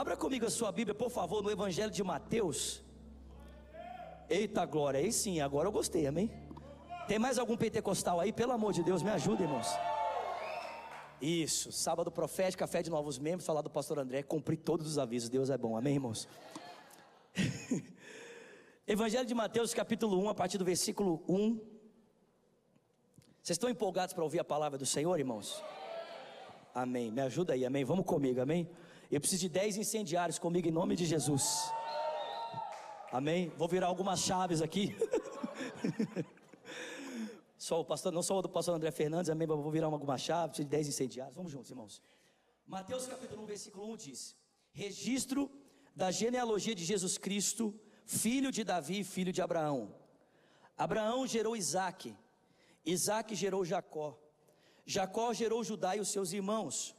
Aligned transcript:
Abra 0.00 0.16
comigo 0.16 0.46
a 0.46 0.50
sua 0.50 0.72
Bíblia, 0.72 0.94
por 0.94 1.10
favor, 1.10 1.42
no 1.42 1.50
Evangelho 1.50 1.90
de 1.90 2.02
Mateus. 2.02 2.82
Eita 4.30 4.64
glória, 4.64 4.98
aí 4.98 5.12
sim, 5.12 5.42
agora 5.42 5.68
eu 5.68 5.72
gostei, 5.72 6.06
amém? 6.06 6.32
Tem 7.06 7.18
mais 7.18 7.38
algum 7.38 7.54
pentecostal 7.54 8.18
aí? 8.18 8.32
Pelo 8.32 8.52
amor 8.52 8.72
de 8.72 8.82
Deus, 8.82 9.02
me 9.02 9.10
ajuda, 9.10 9.42
irmãos. 9.42 9.66
Isso, 11.20 11.70
sábado 11.70 12.10
profético, 12.10 12.60
café 12.60 12.82
de 12.82 12.88
novos 12.88 13.18
membros, 13.18 13.44
falar 13.44 13.60
do 13.60 13.68
pastor 13.68 13.98
André, 13.98 14.22
cumprir 14.22 14.56
todos 14.56 14.86
os 14.86 14.96
avisos, 14.96 15.28
Deus 15.28 15.50
é 15.50 15.58
bom, 15.58 15.76
amém, 15.76 15.96
irmãos? 15.96 16.26
Evangelho 18.88 19.26
de 19.26 19.34
Mateus, 19.34 19.74
capítulo 19.74 20.18
1, 20.18 20.30
a 20.30 20.34
partir 20.34 20.56
do 20.56 20.64
versículo 20.64 21.22
1. 21.28 21.60
Vocês 23.42 23.50
estão 23.50 23.68
empolgados 23.68 24.14
para 24.14 24.24
ouvir 24.24 24.40
a 24.40 24.44
palavra 24.44 24.78
do 24.78 24.86
Senhor, 24.86 25.18
irmãos? 25.18 25.62
Amém, 26.74 27.10
me 27.10 27.20
ajuda 27.20 27.52
aí, 27.52 27.66
amém? 27.66 27.84
Vamos 27.84 28.06
comigo, 28.06 28.40
amém? 28.40 28.66
Eu 29.10 29.20
preciso 29.20 29.40
de 29.40 29.48
10 29.48 29.76
incendiários 29.76 30.38
comigo 30.38 30.68
em 30.68 30.70
nome 30.70 30.94
de 30.94 31.04
Jesus. 31.04 31.44
Amém? 33.10 33.48
Vou 33.56 33.66
virar 33.66 33.88
algumas 33.88 34.20
chaves 34.20 34.62
aqui. 34.62 34.96
só 37.58 37.80
o 37.80 37.84
pastor, 37.84 38.12
não 38.12 38.22
só 38.22 38.38
o 38.38 38.42
do 38.42 38.48
pastor 38.48 38.76
André 38.76 38.92
Fernandes, 38.92 39.28
amém? 39.28 39.48
Vou 39.48 39.68
virar 39.68 39.88
algumas 39.88 40.20
chaves, 40.20 40.58
de 40.58 40.64
10 40.64 40.88
incendiários. 40.90 41.34
Vamos 41.34 41.50
juntos, 41.50 41.68
irmãos. 41.70 42.00
Mateus 42.64 43.08
capítulo 43.08 43.42
1, 43.42 43.46
versículo 43.46 43.92
1 43.94 43.96
diz: 43.96 44.36
Registro 44.70 45.50
da 45.94 46.12
genealogia 46.12 46.72
de 46.72 46.84
Jesus 46.84 47.18
Cristo, 47.18 47.74
filho 48.06 48.52
de 48.52 48.62
Davi, 48.62 49.02
filho 49.02 49.32
de 49.32 49.42
Abraão. 49.42 49.92
Abraão 50.78 51.26
gerou 51.26 51.56
Isaque, 51.56 52.16
Isaque 52.86 53.34
gerou 53.34 53.64
Jacó. 53.64 54.16
Jacó 54.86 55.32
gerou 55.34 55.64
Judá 55.64 55.96
e 55.96 56.00
os 56.00 56.10
seus 56.10 56.32
irmãos. 56.32 56.94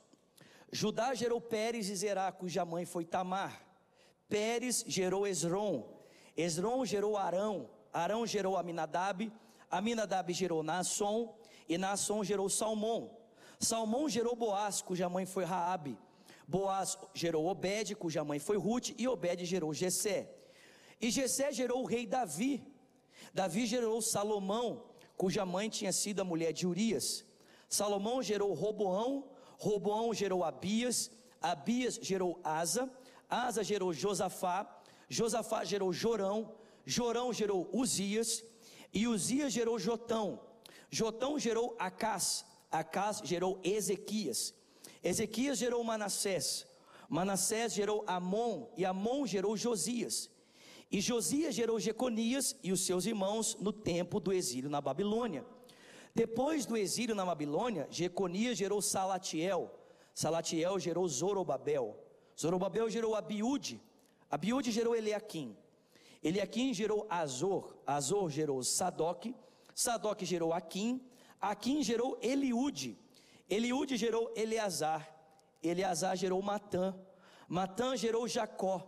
Judá 0.71 1.13
gerou 1.13 1.41
Pérez 1.41 1.89
e 1.89 1.95
Zerá, 1.95 2.31
cuja 2.31 2.63
mãe 2.63 2.85
foi 2.85 3.03
Tamar. 3.03 3.61
Pérez 4.30 4.85
gerou 4.88 5.27
Esron. 5.27 6.02
Esron 6.35 6.86
gerou 6.86 7.17
Arão, 7.17 7.69
Arão 7.91 8.25
gerou 8.25 8.55
Aminadab, 8.55 9.31
Aminadab 9.69 10.31
gerou 10.33 10.64
Naasson, 10.64 11.36
e 11.67 11.77
Naasson 11.77 12.23
gerou 12.23 12.49
Salmão. 12.49 13.17
Salmão 13.59 14.08
gerou 14.08 14.36
Boaz, 14.36 14.81
cuja 14.81 15.09
mãe 15.09 15.25
foi 15.25 15.44
Raabe. 15.44 15.97
Boaz 16.47 16.97
gerou 17.14 17.47
Obed, 17.47 17.95
cuja 17.95 18.23
mãe 18.23 18.39
foi 18.39 18.58
Ruth, 18.58 18.89
e 18.97 19.08
Obed 19.08 19.45
gerou 19.45 19.73
Jessé. 19.73 20.30
E 20.99 21.11
Jessé 21.11 21.52
gerou 21.52 21.81
o 21.81 21.86
rei 21.86 22.05
Davi. 22.05 22.64
Davi 23.33 23.66
gerou 23.66 24.02
Salomão, 24.02 24.86
cuja 25.17 25.45
mãe 25.45 25.69
tinha 25.69 25.92
sido 25.92 26.22
a 26.22 26.25
mulher 26.25 26.53
de 26.53 26.66
Urias. 26.66 27.25
Salomão 27.69 28.22
gerou 28.22 28.53
Roboão, 28.53 29.30
Roboão 29.62 30.12
gerou 30.12 30.44
Abias, 30.44 31.12
Abias 31.40 32.00
gerou 32.02 32.40
Asa, 32.44 32.92
Asa 33.30 33.64
gerou 33.64 33.94
Josafá, 33.94 34.81
Josafá 35.08 35.64
gerou 35.64 35.94
Jorão, 35.94 36.52
Jorão 36.84 37.31
gerou 37.31 37.70
Uzias, 37.72 38.44
e 38.92 39.08
Uzias 39.08 39.54
gerou 39.54 39.78
Jotão, 39.78 40.39
Jotão 40.89 41.38
gerou 41.38 41.76
Acás, 41.78 42.44
Acás 42.72 43.22
gerou 43.23 43.59
Ezequias, 43.64 44.52
Ezequias 45.04 45.59
gerou 45.59 45.84
Manassés, 45.84 46.66
Manassés 47.08 47.72
gerou 47.72 48.04
Amon, 48.08 48.66
e 48.76 48.84
Amon 48.84 49.28
gerou 49.28 49.56
Josias, 49.56 50.28
e 50.92 51.00
Josias 51.00 51.54
gerou 51.54 51.80
Jeconias 51.80 52.56
e 52.64 52.72
os 52.72 52.84
seus 52.84 53.06
irmãos 53.06 53.56
no 53.59 53.72
tempo 53.72 54.20
do 54.20 54.34
exílio 54.34 54.72
na 54.72 54.82
Babilônia. 54.82 55.45
Depois 56.14 56.66
do 56.66 56.76
exílio 56.76 57.16
na 57.16 57.26
Babilônia, 57.26 57.88
Jeconias 57.90 58.58
gerou 58.58 58.81
Salatiel, 58.81 59.73
Salatiel 60.14 60.80
gerou 60.80 61.08
Zorobabel, 61.08 61.98
Zorobabel 62.40 62.90
gerou 62.90 63.16
Abiúde, 63.16 63.81
Abiúde 64.30 64.72
gerou 64.72 64.95
Eliaquim. 64.95 65.58
Eliaquim 66.23 66.73
gerou 66.73 67.06
Azor. 67.09 67.76
Azor 67.86 68.30
gerou 68.30 68.64
Sadoc. 68.64 69.26
Sadoc 69.76 70.23
gerou 70.23 70.54
Aquim. 70.54 71.02
Aquim 71.39 71.83
gerou 71.83 72.17
Eliúde. 72.21 72.98
Eliúde 73.50 73.98
gerou 73.98 74.32
Eleazar. 74.33 75.05
Eleazar 75.61 76.16
gerou 76.16 76.42
Matã. 76.42 76.95
Matã 77.45 77.98
gerou 77.98 78.26
Jacó. 78.26 78.88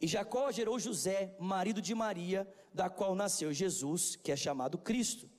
E 0.00 0.08
Jacó 0.08 0.50
gerou 0.50 0.78
José, 0.78 1.36
marido 1.38 1.80
de 1.80 1.94
Maria, 1.94 2.48
da 2.74 2.88
qual 2.88 3.14
nasceu 3.14 3.52
Jesus, 3.52 4.16
que 4.16 4.32
é 4.32 4.36
chamado 4.36 4.76
Cristo. 4.76 5.29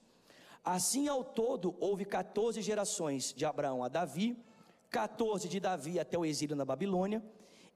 Assim 0.63 1.07
ao 1.07 1.23
todo 1.23 1.75
houve 1.79 2.05
14 2.05 2.61
gerações 2.61 3.33
de 3.33 3.45
Abraão 3.45 3.83
a 3.83 3.87
Davi, 3.87 4.37
14 4.89 5.49
de 5.49 5.59
Davi 5.59 5.99
até 5.99 6.17
o 6.17 6.25
exílio 6.25 6.55
na 6.55 6.63
Babilônia, 6.63 7.23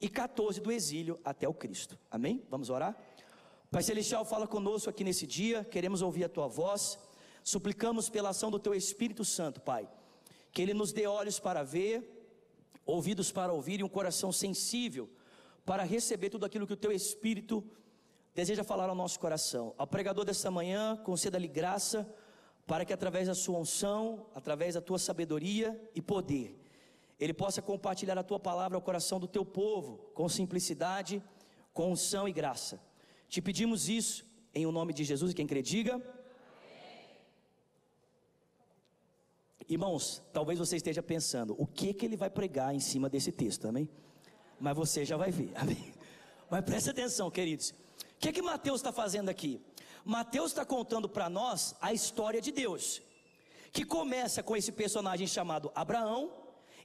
e 0.00 0.08
14 0.08 0.60
do 0.60 0.70
exílio 0.70 1.18
até 1.24 1.48
o 1.48 1.54
Cristo. 1.54 1.98
Amém? 2.10 2.44
Vamos 2.48 2.70
orar? 2.70 2.96
Pai 3.70 3.82
Celestial, 3.82 4.24
fala 4.24 4.46
conosco 4.46 4.88
aqui 4.88 5.02
nesse 5.02 5.26
dia, 5.26 5.64
queremos 5.64 6.00
ouvir 6.00 6.24
a 6.24 6.28
tua 6.28 6.46
voz, 6.46 6.98
suplicamos 7.42 8.08
pela 8.08 8.28
ação 8.28 8.50
do 8.50 8.58
teu 8.58 8.74
Espírito 8.74 9.24
Santo, 9.24 9.60
Pai, 9.60 9.88
que 10.52 10.62
ele 10.62 10.72
nos 10.72 10.92
dê 10.92 11.06
olhos 11.06 11.40
para 11.40 11.64
ver, 11.64 12.30
ouvidos 12.84 13.32
para 13.32 13.52
ouvir 13.52 13.80
e 13.80 13.82
um 13.82 13.88
coração 13.88 14.30
sensível 14.30 15.10
para 15.64 15.82
receber 15.82 16.30
tudo 16.30 16.46
aquilo 16.46 16.66
que 16.66 16.72
o 16.72 16.76
teu 16.76 16.92
Espírito 16.92 17.64
deseja 18.32 18.62
falar 18.62 18.88
ao 18.88 18.94
nosso 18.94 19.18
coração. 19.18 19.74
Ao 19.76 19.86
pregador 19.86 20.24
desta 20.24 20.50
manhã, 20.50 20.96
conceda-lhe 20.98 21.48
graça 21.48 22.08
para 22.66 22.84
que 22.84 22.92
através 22.92 23.28
da 23.28 23.34
sua 23.34 23.58
unção, 23.58 24.26
através 24.34 24.74
da 24.74 24.80
tua 24.80 24.98
sabedoria 24.98 25.80
e 25.94 26.02
poder, 26.02 26.58
ele 27.18 27.32
possa 27.32 27.62
compartilhar 27.62 28.18
a 28.18 28.22
tua 28.22 28.40
palavra 28.40 28.76
ao 28.76 28.82
coração 28.82 29.20
do 29.20 29.28
teu 29.28 29.44
povo, 29.44 29.98
com 30.12 30.28
simplicidade, 30.28 31.22
com 31.72 31.92
unção 31.92 32.28
e 32.28 32.32
graça. 32.32 32.80
Te 33.28 33.40
pedimos 33.40 33.88
isso 33.88 34.24
em 34.52 34.66
o 34.66 34.72
nome 34.72 34.92
de 34.92 35.04
Jesus, 35.04 35.32
e 35.32 35.34
quem 35.34 35.46
crê, 35.46 35.62
diga. 35.62 36.02
Irmãos, 39.68 40.22
talvez 40.32 40.58
você 40.58 40.76
esteja 40.76 41.02
pensando, 41.02 41.54
o 41.58 41.66
que 41.66 41.92
que 41.92 42.06
ele 42.06 42.16
vai 42.16 42.30
pregar 42.30 42.74
em 42.74 42.80
cima 42.80 43.08
desse 43.08 43.32
texto, 43.32 43.66
amém? 43.66 43.88
Mas 44.58 44.76
você 44.76 45.04
já 45.04 45.16
vai 45.16 45.30
ver, 45.30 45.52
amém? 45.56 45.92
Mas 46.50 46.64
preste 46.64 46.90
atenção, 46.90 47.30
queridos. 47.30 47.70
O 47.70 48.18
que 48.18 48.32
que 48.32 48.42
Mateus 48.42 48.80
está 48.80 48.92
fazendo 48.92 49.28
aqui? 49.28 49.60
Mateus 50.06 50.52
está 50.52 50.64
contando 50.64 51.08
para 51.08 51.28
nós 51.28 51.74
a 51.80 51.92
história 51.92 52.40
de 52.40 52.52
Deus, 52.52 53.02
que 53.72 53.84
começa 53.84 54.40
com 54.40 54.56
esse 54.56 54.70
personagem 54.70 55.26
chamado 55.26 55.72
Abraão, 55.74 56.30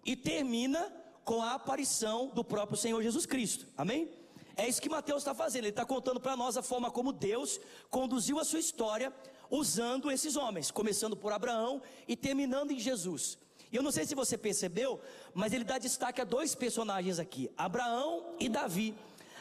e 0.04 0.16
termina 0.16 0.92
com 1.24 1.40
a 1.40 1.54
aparição 1.54 2.30
do 2.30 2.44
próprio 2.44 2.76
Senhor 2.76 3.00
Jesus 3.04 3.28
Cristo. 3.28 3.68
Amém? 3.78 4.10
É 4.58 4.68
isso 4.68 4.82
que 4.82 4.90
Mateus 4.90 5.22
está 5.22 5.36
fazendo. 5.36 5.66
Ele 5.66 5.70
está 5.70 5.86
contando 5.86 6.20
para 6.20 6.36
nós 6.36 6.58
a 6.58 6.64
forma 6.64 6.90
como 6.90 7.14
Deus 7.14 7.60
conduziu 7.92 8.40
a 8.40 8.44
sua 8.44 8.58
história 8.60 9.14
usando 9.52 10.10
esses 10.10 10.36
homens, 10.36 10.72
começando 10.72 11.16
por 11.16 11.32
Abraão 11.32 11.80
e 12.08 12.16
terminando 12.16 12.72
em 12.72 12.80
Jesus. 12.80 13.38
E 13.72 13.76
eu 13.76 13.84
não 13.84 13.92
sei 13.92 14.04
se 14.04 14.16
você 14.16 14.36
percebeu, 14.36 15.00
mas 15.32 15.54
ele 15.54 15.64
dá 15.64 15.78
destaque 15.78 16.22
a 16.22 16.26
dois 16.26 16.56
personagens 16.56 17.20
aqui: 17.20 17.52
Abraão 17.56 18.36
e 18.40 18.50
Davi. 18.50 18.96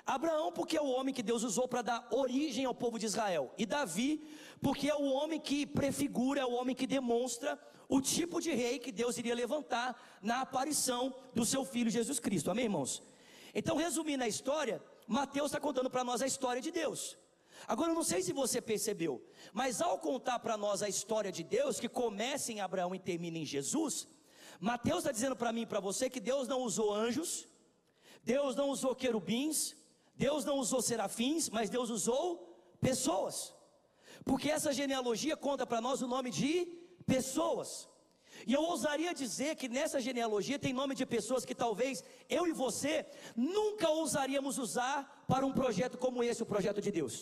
Abraão, 0.06 0.52
porque 0.52 0.76
é 0.76 0.80
o 0.80 0.90
homem 0.90 1.14
que 1.14 1.22
Deus 1.22 1.42
usou 1.42 1.68
para 1.68 1.82
dar 1.82 2.08
origem 2.10 2.64
ao 2.64 2.74
povo 2.74 2.98
de 2.98 3.06
Israel, 3.06 3.52
e 3.56 3.66
Davi, 3.66 4.26
porque 4.60 4.88
é 4.88 4.94
o 4.94 5.12
homem 5.12 5.40
que 5.40 5.66
prefigura, 5.66 6.40
é 6.40 6.44
o 6.44 6.52
homem 6.52 6.74
que 6.74 6.86
demonstra 6.86 7.58
o 7.88 8.00
tipo 8.00 8.40
de 8.40 8.52
rei 8.52 8.78
que 8.78 8.92
Deus 8.92 9.18
iria 9.18 9.34
levantar 9.34 10.00
na 10.22 10.40
aparição 10.42 11.14
do 11.34 11.44
seu 11.44 11.64
filho 11.64 11.90
Jesus 11.90 12.20
Cristo. 12.20 12.50
Amém, 12.50 12.64
irmãos? 12.64 13.02
Então, 13.54 13.76
resumindo 13.76 14.22
a 14.22 14.28
história, 14.28 14.82
Mateus 15.06 15.46
está 15.46 15.58
contando 15.58 15.90
para 15.90 16.04
nós 16.04 16.22
a 16.22 16.26
história 16.26 16.62
de 16.62 16.70
Deus. 16.70 17.18
Agora, 17.66 17.90
eu 17.90 17.94
não 17.94 18.04
sei 18.04 18.22
se 18.22 18.32
você 18.32 18.60
percebeu, 18.60 19.22
mas 19.52 19.80
ao 19.80 19.98
contar 19.98 20.38
para 20.38 20.56
nós 20.56 20.82
a 20.82 20.88
história 20.88 21.32
de 21.32 21.42
Deus, 21.42 21.80
que 21.80 21.88
começa 21.88 22.52
em 22.52 22.60
Abraão 22.60 22.94
e 22.94 22.98
termina 22.98 23.38
em 23.38 23.44
Jesus, 23.44 24.08
Mateus 24.60 24.98
está 24.98 25.12
dizendo 25.12 25.36
para 25.36 25.52
mim 25.52 25.62
e 25.62 25.66
para 25.66 25.80
você 25.80 26.08
que 26.08 26.20
Deus 26.20 26.46
não 26.46 26.60
usou 26.60 26.94
anjos, 26.94 27.48
Deus 28.22 28.54
não 28.54 28.68
usou 28.70 28.94
querubins, 28.94 29.74
Deus 30.24 30.44
não 30.48 30.56
usou 30.64 30.80
serafins, 30.82 31.44
mas 31.56 31.70
Deus 31.76 31.88
usou 31.98 32.24
pessoas. 32.88 33.34
Porque 34.28 34.48
essa 34.56 34.70
genealogia 34.80 35.36
conta 35.46 35.64
para 35.70 35.80
nós 35.86 36.02
o 36.02 36.08
nome 36.14 36.30
de 36.40 36.52
pessoas. 37.14 37.88
E 38.46 38.52
eu 38.56 38.62
ousaria 38.72 39.12
dizer 39.22 39.52
que 39.60 39.68
nessa 39.76 39.98
genealogia 40.08 40.58
tem 40.58 40.74
nome 40.80 40.94
de 41.00 41.06
pessoas 41.06 41.44
que 41.48 41.54
talvez 41.64 42.04
eu 42.38 42.46
e 42.50 42.52
você 42.52 42.94
nunca 43.34 43.88
ousaríamos 44.00 44.58
usar 44.66 45.24
para 45.26 45.46
um 45.48 45.54
projeto 45.60 45.96
como 46.04 46.22
esse, 46.22 46.42
o 46.42 46.50
projeto 46.52 46.80
de 46.86 46.90
Deus. 46.98 47.16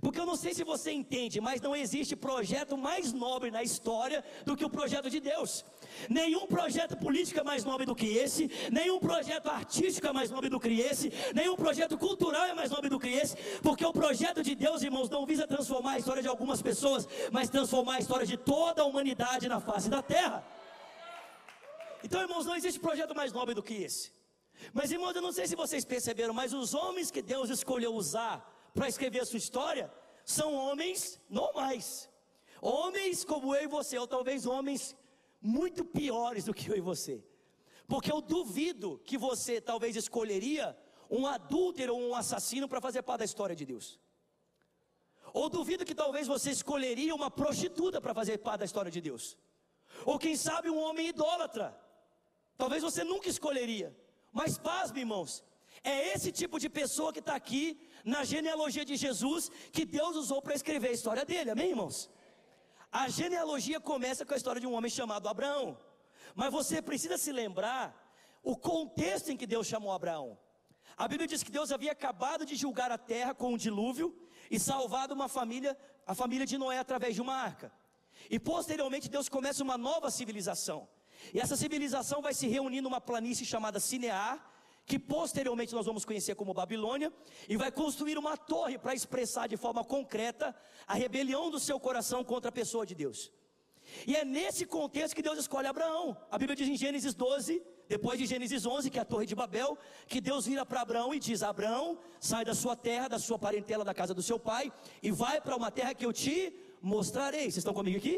Porque 0.00 0.20
eu 0.20 0.26
não 0.26 0.36
sei 0.36 0.54
se 0.54 0.62
você 0.62 0.92
entende, 0.92 1.40
mas 1.40 1.60
não 1.60 1.74
existe 1.74 2.14
projeto 2.14 2.76
mais 2.76 3.12
nobre 3.12 3.50
na 3.50 3.62
história 3.62 4.24
do 4.44 4.56
que 4.56 4.64
o 4.64 4.70
projeto 4.70 5.10
de 5.10 5.20
Deus. 5.20 5.64
Nenhum 6.08 6.46
projeto 6.46 6.96
político 6.96 7.40
é 7.40 7.42
mais 7.42 7.64
nobre 7.64 7.86
do 7.86 7.94
que 7.94 8.06
esse, 8.06 8.50
nenhum 8.70 8.98
projeto 8.98 9.48
artístico 9.48 10.06
é 10.06 10.12
mais 10.12 10.30
nobre 10.30 10.48
do 10.48 10.60
que 10.60 10.80
esse, 10.80 11.12
nenhum 11.34 11.56
projeto 11.56 11.98
cultural 11.98 12.44
é 12.44 12.54
mais 12.54 12.70
nobre 12.70 12.88
do 12.88 12.98
que 12.98 13.08
esse, 13.08 13.36
porque 13.62 13.84
o 13.84 13.92
projeto 13.92 14.42
de 14.42 14.54
Deus, 14.54 14.82
irmãos, 14.82 15.10
não 15.10 15.26
visa 15.26 15.46
transformar 15.46 15.92
a 15.92 15.98
história 15.98 16.22
de 16.22 16.28
algumas 16.28 16.62
pessoas, 16.62 17.08
mas 17.32 17.50
transformar 17.50 17.96
a 17.96 17.98
história 17.98 18.26
de 18.26 18.36
toda 18.36 18.82
a 18.82 18.84
humanidade 18.84 19.48
na 19.48 19.60
face 19.60 19.88
da 19.88 20.02
terra. 20.02 20.44
Então, 22.02 22.20
irmãos, 22.20 22.46
não 22.46 22.56
existe 22.56 22.80
projeto 22.80 23.14
mais 23.14 23.32
nobre 23.32 23.54
do 23.54 23.62
que 23.62 23.74
esse. 23.74 24.12
Mas 24.72 24.90
irmãos, 24.90 25.14
eu 25.14 25.22
não 25.22 25.32
sei 25.32 25.46
se 25.46 25.56
vocês 25.56 25.84
perceberam, 25.84 26.34
mas 26.34 26.52
os 26.52 26.74
homens 26.74 27.10
que 27.10 27.22
Deus 27.22 27.50
escolheu 27.50 27.94
usar 27.94 28.59
para 28.74 28.88
escrever 28.88 29.20
a 29.20 29.26
sua 29.26 29.38
história 29.38 29.92
são 30.24 30.54
homens 30.54 31.20
normais. 31.28 32.08
Homens 32.60 33.24
como 33.24 33.54
eu 33.54 33.64
e 33.64 33.66
você, 33.66 33.98
ou 33.98 34.06
talvez 34.06 34.46
homens 34.46 34.96
muito 35.40 35.84
piores 35.84 36.44
do 36.44 36.54
que 36.54 36.70
eu 36.70 36.76
e 36.76 36.80
você. 36.80 37.24
Porque 37.86 38.12
eu 38.12 38.20
duvido 38.20 39.00
que 39.04 39.16
você 39.16 39.60
talvez 39.60 39.96
escolheria 39.96 40.76
um 41.10 41.26
adúltero 41.26 41.94
ou 41.96 42.00
um 42.10 42.14
assassino 42.14 42.68
para 42.68 42.80
fazer 42.80 43.02
parte 43.02 43.20
da 43.20 43.24
história 43.24 43.56
de 43.56 43.66
Deus. 43.66 43.98
Ou 45.32 45.48
duvido 45.48 45.84
que 45.84 45.94
talvez 45.94 46.26
você 46.26 46.50
escolheria 46.50 47.14
uma 47.14 47.30
prostituta 47.30 48.00
para 48.00 48.14
fazer 48.14 48.38
parte 48.38 48.60
da 48.60 48.64
história 48.64 48.90
de 48.90 49.00
Deus. 49.00 49.36
Ou 50.04 50.18
quem 50.18 50.36
sabe 50.36 50.70
um 50.70 50.78
homem 50.78 51.08
idólatra. 51.08 51.78
Talvez 52.56 52.82
você 52.82 53.02
nunca 53.02 53.28
escolheria. 53.28 53.96
Mas 54.32 54.58
pasme, 54.58 55.00
irmãos. 55.00 55.44
É 55.82 56.12
esse 56.14 56.30
tipo 56.30 56.58
de 56.58 56.68
pessoa 56.68 57.12
que 57.12 57.20
está 57.20 57.34
aqui 57.34 57.80
na 58.04 58.22
genealogia 58.24 58.84
de 58.84 58.96
Jesus 58.96 59.50
que 59.72 59.84
Deus 59.84 60.14
usou 60.16 60.42
para 60.42 60.54
escrever 60.54 60.88
a 60.88 60.92
história 60.92 61.24
dele. 61.24 61.50
Amém, 61.50 61.70
irmãos? 61.70 62.10
A 62.92 63.08
genealogia 63.08 63.80
começa 63.80 64.26
com 64.26 64.34
a 64.34 64.36
história 64.36 64.60
de 64.60 64.66
um 64.66 64.74
homem 64.74 64.90
chamado 64.90 65.28
Abraão. 65.28 65.78
Mas 66.34 66.52
você 66.52 66.82
precisa 66.82 67.16
se 67.16 67.32
lembrar 67.32 67.94
o 68.42 68.56
contexto 68.56 69.30
em 69.30 69.36
que 69.36 69.46
Deus 69.46 69.66
chamou 69.66 69.92
Abraão. 69.92 70.38
A 70.96 71.08
Bíblia 71.08 71.26
diz 71.26 71.42
que 71.42 71.50
Deus 71.50 71.72
havia 71.72 71.92
acabado 71.92 72.44
de 72.44 72.54
julgar 72.56 72.90
a 72.90 72.98
terra 72.98 73.34
com 73.34 73.54
um 73.54 73.56
dilúvio 73.56 74.14
e 74.50 74.58
salvado 74.58 75.14
uma 75.14 75.28
família, 75.28 75.78
a 76.06 76.14
família 76.14 76.44
de 76.44 76.58
Noé 76.58 76.78
através 76.78 77.14
de 77.14 77.22
uma 77.22 77.34
arca. 77.34 77.72
E 78.28 78.38
posteriormente 78.38 79.08
Deus 79.08 79.28
começa 79.28 79.62
uma 79.62 79.78
nova 79.78 80.10
civilização. 80.10 80.88
E 81.32 81.40
essa 81.40 81.56
civilização 81.56 82.20
vai 82.20 82.34
se 82.34 82.48
reunir 82.48 82.80
numa 82.80 83.00
planície 83.00 83.46
chamada 83.46 83.80
Sinear, 83.80 84.44
que 84.90 84.98
posteriormente 84.98 85.72
nós 85.72 85.86
vamos 85.86 86.04
conhecer 86.04 86.34
como 86.34 86.52
Babilônia, 86.52 87.12
e 87.48 87.56
vai 87.56 87.70
construir 87.70 88.18
uma 88.18 88.36
torre 88.36 88.76
para 88.76 88.92
expressar 88.92 89.46
de 89.46 89.56
forma 89.56 89.84
concreta 89.84 90.46
a 90.84 90.94
rebelião 90.94 91.44
do 91.48 91.60
seu 91.60 91.78
coração 91.78 92.24
contra 92.24 92.48
a 92.48 92.58
pessoa 92.60 92.84
de 92.84 92.96
Deus. 93.02 93.30
E 94.04 94.16
é 94.16 94.24
nesse 94.24 94.66
contexto 94.66 95.14
que 95.14 95.22
Deus 95.22 95.38
escolhe 95.38 95.68
Abraão. 95.68 96.16
A 96.28 96.36
Bíblia 96.36 96.56
diz 96.56 96.68
em 96.68 96.76
Gênesis 96.76 97.14
12, 97.14 97.62
depois 97.88 98.18
de 98.18 98.26
Gênesis 98.26 98.66
11, 98.66 98.90
que 98.90 98.98
é 98.98 99.02
a 99.02 99.04
Torre 99.04 99.26
de 99.26 99.36
Babel, 99.36 99.78
que 100.08 100.20
Deus 100.20 100.46
vira 100.46 100.66
para 100.66 100.80
Abraão 100.80 101.14
e 101.14 101.20
diz: 101.20 101.44
Abraão, 101.44 101.96
sai 102.18 102.44
da 102.44 102.54
sua 102.62 102.74
terra, 102.74 103.06
da 103.14 103.20
sua 103.20 103.38
parentela, 103.38 103.84
da 103.84 103.94
casa 103.94 104.12
do 104.12 104.24
seu 104.30 104.40
pai, 104.40 104.72
e 105.00 105.12
vai 105.12 105.40
para 105.40 105.54
uma 105.54 105.70
terra 105.70 105.94
que 105.94 106.04
eu 106.04 106.12
te 106.12 106.52
mostrarei. 106.82 107.42
Vocês 107.42 107.58
estão 107.58 107.74
comigo 107.80 107.98
aqui? 107.98 108.16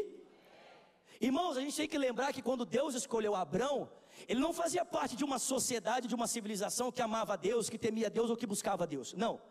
Irmãos, 1.21 1.55
a 1.55 1.61
gente 1.61 1.77
tem 1.77 1.87
que 1.87 1.99
lembrar 1.99 2.33
que 2.33 2.41
quando 2.41 2.65
Deus 2.65 2.95
escolheu 2.95 3.35
Abraão, 3.35 3.89
ele 4.27 4.39
não 4.39 4.53
fazia 4.53 4.85
parte 4.85 5.15
de 5.15 5.23
uma 5.23 5.39
sociedade, 5.39 6.07
de 6.07 6.15
uma 6.15 6.27
civilização 6.27 6.91
que 6.91 7.01
amava 7.01 7.37
Deus, 7.37 7.69
que 7.69 7.77
temia 7.77 8.09
Deus 8.09 8.29
ou 8.29 8.37
que 8.37 8.45
buscava 8.45 8.87
Deus. 8.87 9.13
Não. 9.13 9.41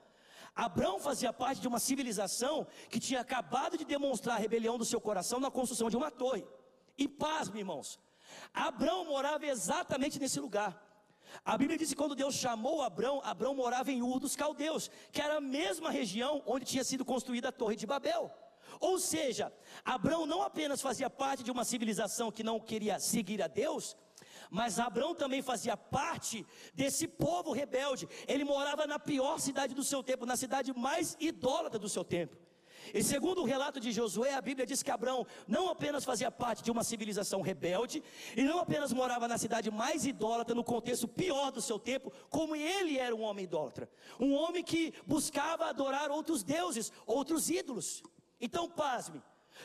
Abraão 0.55 0.99
fazia 0.99 1.33
parte 1.33 1.61
de 1.61 1.69
uma 1.69 1.79
civilização 1.79 2.67
que 2.91 3.01
tinha 3.01 3.21
acabado 3.21 3.77
de 3.79 3.85
demonstrar 3.85 4.37
a 4.37 4.39
rebelião 4.39 4.77
do 4.77 4.85
seu 4.85 5.01
coração 5.01 5.41
na 5.41 5.51
construção 5.51 5.89
de 5.89 5.97
uma 5.97 6.11
torre. 6.11 6.47
E 6.97 7.09
paz, 7.09 7.49
irmãos, 7.49 7.99
Abraão 8.53 9.05
morava 9.07 9.47
exatamente 9.47 10.19
nesse 10.19 10.39
lugar. 10.39 10.91
A 11.45 11.57
Bíblia 11.57 11.79
diz 11.79 11.89
que 11.89 11.97
quando 11.97 12.15
Deus 12.15 12.35
chamou 12.35 12.83
Abraão, 12.83 13.23
Abraão 13.25 13.55
morava 13.55 13.91
em 13.91 14.03
Ur 14.03 14.21
dos 14.21 14.37
Caldeus, 14.37 14.91
que 15.11 15.23
era 15.23 15.39
a 15.39 15.41
mesma 15.41 15.91
região 15.91 16.43
onde 16.47 16.67
tinha 16.67 16.85
sido 16.85 17.05
construída 17.05 17.49
a 17.49 17.53
Torre 17.53 17.77
de 17.77 17.87
Babel. 17.87 18.31
Ou 18.79 18.99
seja, 18.99 19.53
Abraão 19.85 20.27
não 20.27 20.43
apenas 20.43 20.83
fazia 20.83 21.09
parte 21.09 21.43
de 21.43 21.51
uma 21.51 21.65
civilização 21.65 22.31
que 22.31 22.43
não 22.43 22.61
queria 22.61 22.99
seguir 22.99 23.41
a 23.43 23.47
Deus, 23.47 23.97
mas 24.53 24.79
Abraão 24.79 25.15
também 25.15 25.41
fazia 25.41 25.75
parte 25.79 26.47
desse 26.75 27.09
povo 27.09 27.53
rebelde. 27.53 28.07
Ele 28.29 28.45
morava 28.45 28.87
na 28.87 28.99
pior 28.99 29.41
cidade 29.41 29.75
do 29.75 29.83
seu 29.83 30.03
tempo, 30.03 30.27
na 30.27 30.37
cidade 30.37 30.75
mais 30.75 31.17
idólatra 31.19 31.79
do 31.79 31.89
seu 31.89 32.05
tempo. 32.05 32.37
E 32.93 33.03
segundo 33.03 33.41
o 33.41 33.47
relato 33.47 33.81
de 33.81 33.91
Josué, 33.91 34.35
a 34.35 34.43
Bíblia 34.43 34.67
diz 34.67 34.83
que 34.83 34.91
Abraão 34.91 35.27
não 35.49 35.71
apenas 35.71 36.05
fazia 36.05 36.31
parte 36.31 36.63
de 36.63 36.71
uma 36.71 36.85
civilização 36.85 37.41
rebelde, 37.41 38.03
e 38.37 38.43
não 38.43 38.59
apenas 38.59 38.93
morava 38.93 39.27
na 39.27 39.39
cidade 39.39 39.71
mais 39.71 40.05
idólatra, 40.05 40.55
no 40.55 40.65
contexto 40.65 41.09
pior 41.09 41.51
do 41.51 41.63
seu 41.63 41.79
tempo, 41.79 42.13
como 42.29 42.55
ele 42.55 42.99
era 42.99 43.17
um 43.17 43.23
homem 43.23 43.45
idólatra. 43.45 43.89
Um 44.21 44.35
homem 44.35 44.63
que 44.63 44.93
buscava 45.07 45.65
adorar 45.67 46.11
outros 46.11 46.43
deuses, 46.43 46.93
outros 47.07 47.49
ídolos. 47.49 48.03
Então, 48.39 48.69
pasme, 48.69 49.23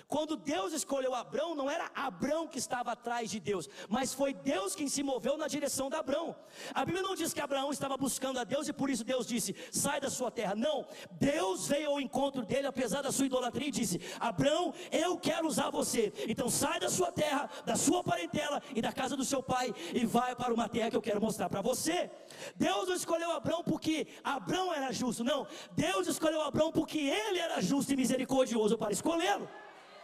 quando 0.07 0.35
Deus 0.35 0.73
escolheu 0.73 1.13
Abrão, 1.13 1.55
não 1.55 1.69
era 1.69 1.89
Abrão 1.95 2.47
que 2.47 2.57
estava 2.57 2.91
atrás 2.91 3.29
de 3.29 3.39
Deus, 3.39 3.69
mas 3.89 4.13
foi 4.13 4.33
Deus 4.33 4.75
quem 4.75 4.87
se 4.87 5.03
moveu 5.03 5.37
na 5.37 5.47
direção 5.47 5.89
de 5.89 5.95
Abrão. 5.95 6.35
A 6.73 6.85
Bíblia 6.85 7.03
não 7.03 7.15
diz 7.15 7.33
que 7.33 7.41
Abraão 7.41 7.71
estava 7.71 7.97
buscando 7.97 8.39
a 8.39 8.43
Deus 8.43 8.67
e 8.67 8.73
por 8.73 8.89
isso 8.89 9.03
Deus 9.03 9.25
disse: 9.25 9.55
sai 9.71 9.99
da 9.99 10.09
sua 10.09 10.31
terra. 10.31 10.55
Não, 10.55 10.85
Deus 11.11 11.67
veio 11.67 11.91
ao 11.91 12.01
encontro 12.01 12.45
dele, 12.45 12.67
apesar 12.67 13.01
da 13.01 13.11
sua 13.11 13.25
idolatria, 13.25 13.67
e 13.67 13.71
disse: 13.71 13.99
Abrão, 14.19 14.73
eu 14.91 15.17
quero 15.17 15.47
usar 15.47 15.69
você. 15.69 16.13
Então 16.27 16.49
sai 16.49 16.79
da 16.79 16.89
sua 16.89 17.11
terra, 17.11 17.49
da 17.65 17.75
sua 17.75 18.03
parentela 18.03 18.61
e 18.75 18.81
da 18.81 18.91
casa 18.91 19.15
do 19.15 19.25
seu 19.25 19.41
pai 19.41 19.73
e 19.93 20.05
vai 20.05 20.35
para 20.35 20.53
uma 20.53 20.69
terra 20.69 20.89
que 20.89 20.95
eu 20.95 21.01
quero 21.01 21.21
mostrar 21.21 21.49
para 21.49 21.61
você. 21.61 22.09
Deus 22.55 22.87
não 22.87 22.95
escolheu 22.95 23.31
Abrão 23.31 23.63
porque 23.63 24.07
Abrão 24.23 24.73
era 24.73 24.91
justo, 24.91 25.23
não. 25.23 25.47
Deus 25.71 26.07
escolheu 26.07 26.41
Abrão 26.41 26.71
porque 26.71 26.99
ele 26.99 27.39
era 27.39 27.61
justo 27.61 27.93
e 27.93 27.95
misericordioso 27.95 28.77
para 28.77 28.91
escolhê-lo. 28.91 29.47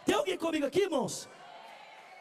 Tem 0.06 0.14
alguém 0.14 0.36
comigo 0.36 0.66
aqui, 0.66 0.82
irmãos? 0.88 1.28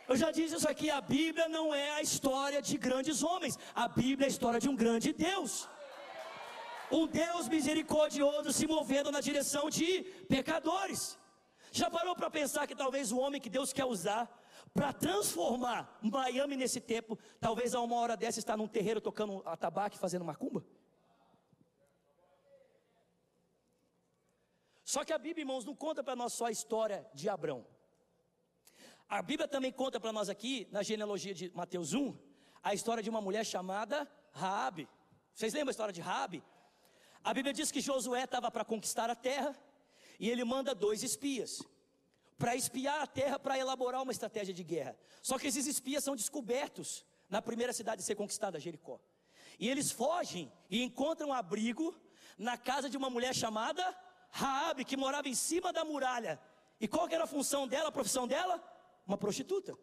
Eu 0.07 0.15
já 0.21 0.29
disse 0.37 0.55
isso 0.55 0.69
aqui: 0.73 0.89
a 0.89 1.01
Bíblia 1.01 1.47
não 1.47 1.73
é 1.73 1.91
a 1.91 2.01
história 2.01 2.61
de 2.61 2.77
grandes 2.77 3.23
homens, 3.23 3.57
a 3.73 3.87
Bíblia 3.87 4.25
é 4.25 4.29
a 4.29 4.35
história 4.35 4.59
de 4.59 4.69
um 4.69 4.75
grande 4.75 5.13
Deus. 5.13 5.67
Um 6.91 7.07
Deus 7.07 7.47
misericordioso 7.47 8.51
se 8.53 8.67
movendo 8.67 9.11
na 9.11 9.19
direção 9.19 9.69
de 9.69 10.03
pecadores. 10.33 11.17
Já 11.71 11.89
parou 11.89 12.15
para 12.15 12.29
pensar 12.29 12.67
que 12.67 12.75
talvez 12.75 13.11
o 13.11 13.17
homem 13.17 13.41
que 13.41 13.49
Deus 13.49 13.73
quer 13.73 13.85
usar 13.85 14.29
para 14.73 14.93
transformar 14.93 15.97
Miami 16.01 16.55
nesse 16.55 16.79
tempo, 16.79 17.17
talvez 17.39 17.73
a 17.73 17.79
uma 17.81 17.95
hora 17.95 18.15
dessa 18.15 18.39
está 18.39 18.55
num 18.55 18.67
terreiro 18.67 19.01
tocando 19.01 19.41
atabaque, 19.45 19.97
fazendo 19.97 20.23
macumba? 20.23 20.63
Só 24.83 25.03
que 25.03 25.13
a 25.13 25.17
Bíblia, 25.17 25.41
irmãos, 25.41 25.65
não 25.65 25.75
conta 25.75 26.03
para 26.03 26.15
nós 26.15 26.33
só 26.33 26.45
a 26.45 26.51
história 26.51 27.09
de 27.15 27.27
Abrão. 27.27 27.65
A 29.13 29.21
Bíblia 29.21 29.47
também 29.47 29.71
conta 29.71 29.99
para 29.99 30.11
nós 30.11 30.27
aqui, 30.27 30.67
na 30.71 30.81
genealogia 30.81 31.35
de 31.35 31.51
Mateus 31.53 31.93
1, 31.93 32.17
a 32.63 32.73
história 32.73 33.03
de 33.03 33.11
uma 33.11 33.21
mulher 33.21 33.45
chamada 33.45 34.11
Raabe. 34.31 34.89
Vocês 35.35 35.53
lembram 35.53 35.69
a 35.69 35.75
história 35.75 35.93
de 35.93 36.01
Raabe? 36.01 36.43
A 37.23 37.31
Bíblia 37.31 37.53
diz 37.53 37.71
que 37.71 37.79
Josué 37.79 38.23
estava 38.23 38.49
para 38.49 38.65
conquistar 38.65 39.11
a 39.11 39.15
terra 39.15 39.55
e 40.19 40.31
ele 40.31 40.43
manda 40.43 40.73
dois 40.73 41.03
espias 41.03 41.61
para 42.39 42.55
espiar 42.55 43.01
a 43.01 43.05
terra 43.05 43.37
para 43.37 43.55
elaborar 43.55 44.01
uma 44.01 44.11
estratégia 44.11 44.51
de 44.51 44.63
guerra. 44.63 44.97
Só 45.21 45.37
que 45.37 45.45
esses 45.45 45.67
espias 45.67 46.03
são 46.03 46.15
descobertos 46.15 47.05
na 47.29 47.39
primeira 47.39 47.71
cidade 47.71 48.01
a 48.01 48.03
ser 48.03 48.15
conquistada, 48.15 48.59
Jericó. 48.59 48.99
E 49.59 49.69
eles 49.69 49.91
fogem 49.91 50.51
e 50.71 50.81
encontram 50.81 51.31
abrigo 51.31 51.95
na 52.35 52.57
casa 52.57 52.89
de 52.89 52.97
uma 52.97 53.11
mulher 53.11 53.35
chamada 53.35 53.95
Raabe, 54.31 54.83
que 54.83 54.97
morava 54.97 55.29
em 55.29 55.35
cima 55.35 55.71
da 55.71 55.85
muralha. 55.85 56.41
E 56.81 56.87
qual 56.87 57.07
era 57.07 57.25
a 57.25 57.27
função 57.27 57.67
dela, 57.67 57.89
a 57.89 57.91
profissão 57.91 58.27
dela? 58.27 58.72
Uma 59.05 59.17
prostituta. 59.17 59.77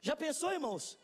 Já 0.00 0.16
pensou, 0.16 0.52
irmãos? 0.52 0.98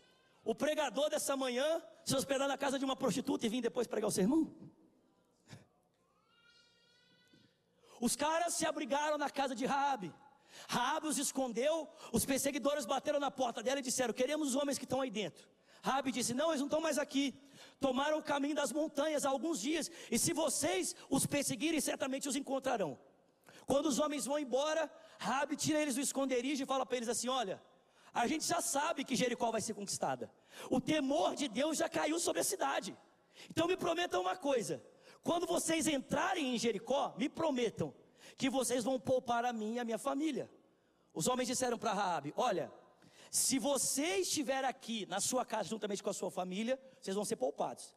O 0.45 0.55
pregador 0.55 1.11
dessa 1.11 1.37
manhã 1.37 1.83
se 2.05 2.17
hospedar 2.17 2.49
na 2.49 2.57
casa 2.57 2.79
de 2.79 2.85
uma 2.85 2.97
prostituta 2.97 3.47
e 3.47 3.49
vir 3.49 3.61
depois 3.61 3.87
pregar 3.87 4.09
o 4.09 4.13
sermão? 4.13 4.55
Os 8.01 8.17
caras 8.17 8.55
se 8.55 8.65
abrigaram 8.67 9.19
na 9.19 9.29
casa 9.29 9.55
de 9.55 9.67
Raabe. 9.67 10.13
Raabe 10.69 11.07
os 11.07 11.19
escondeu, 11.19 11.89
os 12.13 12.25
perseguidores 12.25 12.87
bateram 12.87 13.21
na 13.21 13.31
porta 13.31 13.63
dela 13.63 13.81
e 13.81 13.83
disseram: 13.83 14.15
"Queremos 14.15 14.49
os 14.49 14.55
homens 14.55 14.79
que 14.79 14.85
estão 14.85 15.01
aí 15.03 15.11
dentro". 15.11 15.47
Raabe 15.83 16.11
disse: 16.11 16.33
"Não, 16.35 16.49
eles 16.49 16.61
não 16.61 16.67
estão 16.67 16.81
mais 16.81 16.99
aqui. 16.99 17.35
Tomaram 17.79 18.19
o 18.19 18.23
caminho 18.23 18.55
das 18.55 18.73
montanhas 18.73 19.25
há 19.25 19.29
alguns 19.29 19.61
dias, 19.61 19.91
e 20.11 20.19
se 20.19 20.33
vocês 20.33 20.97
os 21.11 21.27
perseguirem, 21.27 21.81
certamente 21.81 22.29
os 22.29 22.37
encontrarão". 22.37 22.99
Quando 23.67 23.87
os 23.87 23.99
homens 23.99 24.25
vão 24.27 24.39
embora, 24.39 24.91
Rabi 25.27 25.55
tira 25.55 25.79
eles 25.83 25.97
do 25.97 26.01
esconderijo 26.01 26.63
e 26.63 26.67
fala 26.67 26.87
para 26.87 26.97
eles 26.97 27.11
assim: 27.15 27.29
Olha, 27.29 27.63
a 28.13 28.27
gente 28.27 28.45
já 28.53 28.61
sabe 28.63 29.05
que 29.05 29.15
Jericó 29.15 29.51
vai 29.51 29.61
ser 29.61 29.75
conquistada. 29.75 30.33
O 30.71 30.81
temor 30.81 31.35
de 31.37 31.47
Deus 31.47 31.77
já 31.77 31.91
caiu 31.91 32.19
sobre 32.19 32.41
a 32.41 32.45
cidade. 32.53 32.97
Então 33.51 33.69
me 33.69 33.77
prometam 33.77 34.23
uma 34.23 34.35
coisa: 34.35 34.83
quando 35.23 35.47
vocês 35.47 35.87
entrarem 35.87 36.55
em 36.55 36.59
Jericó, 36.59 37.15
me 37.19 37.29
prometam 37.29 37.93
que 38.39 38.49
vocês 38.49 38.83
vão 38.83 38.99
poupar 38.99 39.45
a 39.45 39.53
mim 39.53 39.75
e 39.75 39.79
a 39.79 39.85
minha 39.85 39.99
família. 39.99 40.51
Os 41.13 41.29
homens 41.29 41.49
disseram 41.49 41.77
para 41.77 41.93
Raabe: 41.93 42.33
Olha, 42.35 42.73
se 43.31 43.59
você 43.59 44.21
estiver 44.21 44.65
aqui 44.65 45.05
na 45.05 45.21
sua 45.21 45.45
casa 45.45 45.69
juntamente 45.69 46.03
com 46.03 46.09
a 46.09 46.15
sua 46.15 46.31
família, 46.31 46.81
vocês 46.99 47.15
vão 47.15 47.27
ser 47.27 47.37
poupados. 47.37 47.95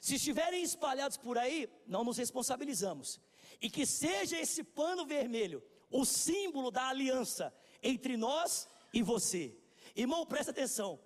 Se 0.00 0.14
estiverem 0.14 0.62
espalhados 0.62 1.16
por 1.16 1.36
aí, 1.36 1.68
não 1.84 2.04
nos 2.04 2.16
responsabilizamos 2.16 3.20
e 3.60 3.68
que 3.68 3.84
seja 3.84 4.38
esse 4.38 4.62
pano 4.62 5.04
vermelho 5.04 5.60
o 5.90 6.04
símbolo 6.04 6.70
da 6.70 6.88
aliança 6.88 7.52
entre 7.82 8.16
nós 8.16 8.68
e 8.92 9.02
você. 9.02 9.56
Irmão, 9.94 10.24
presta 10.24 10.50
atenção. 10.52 11.00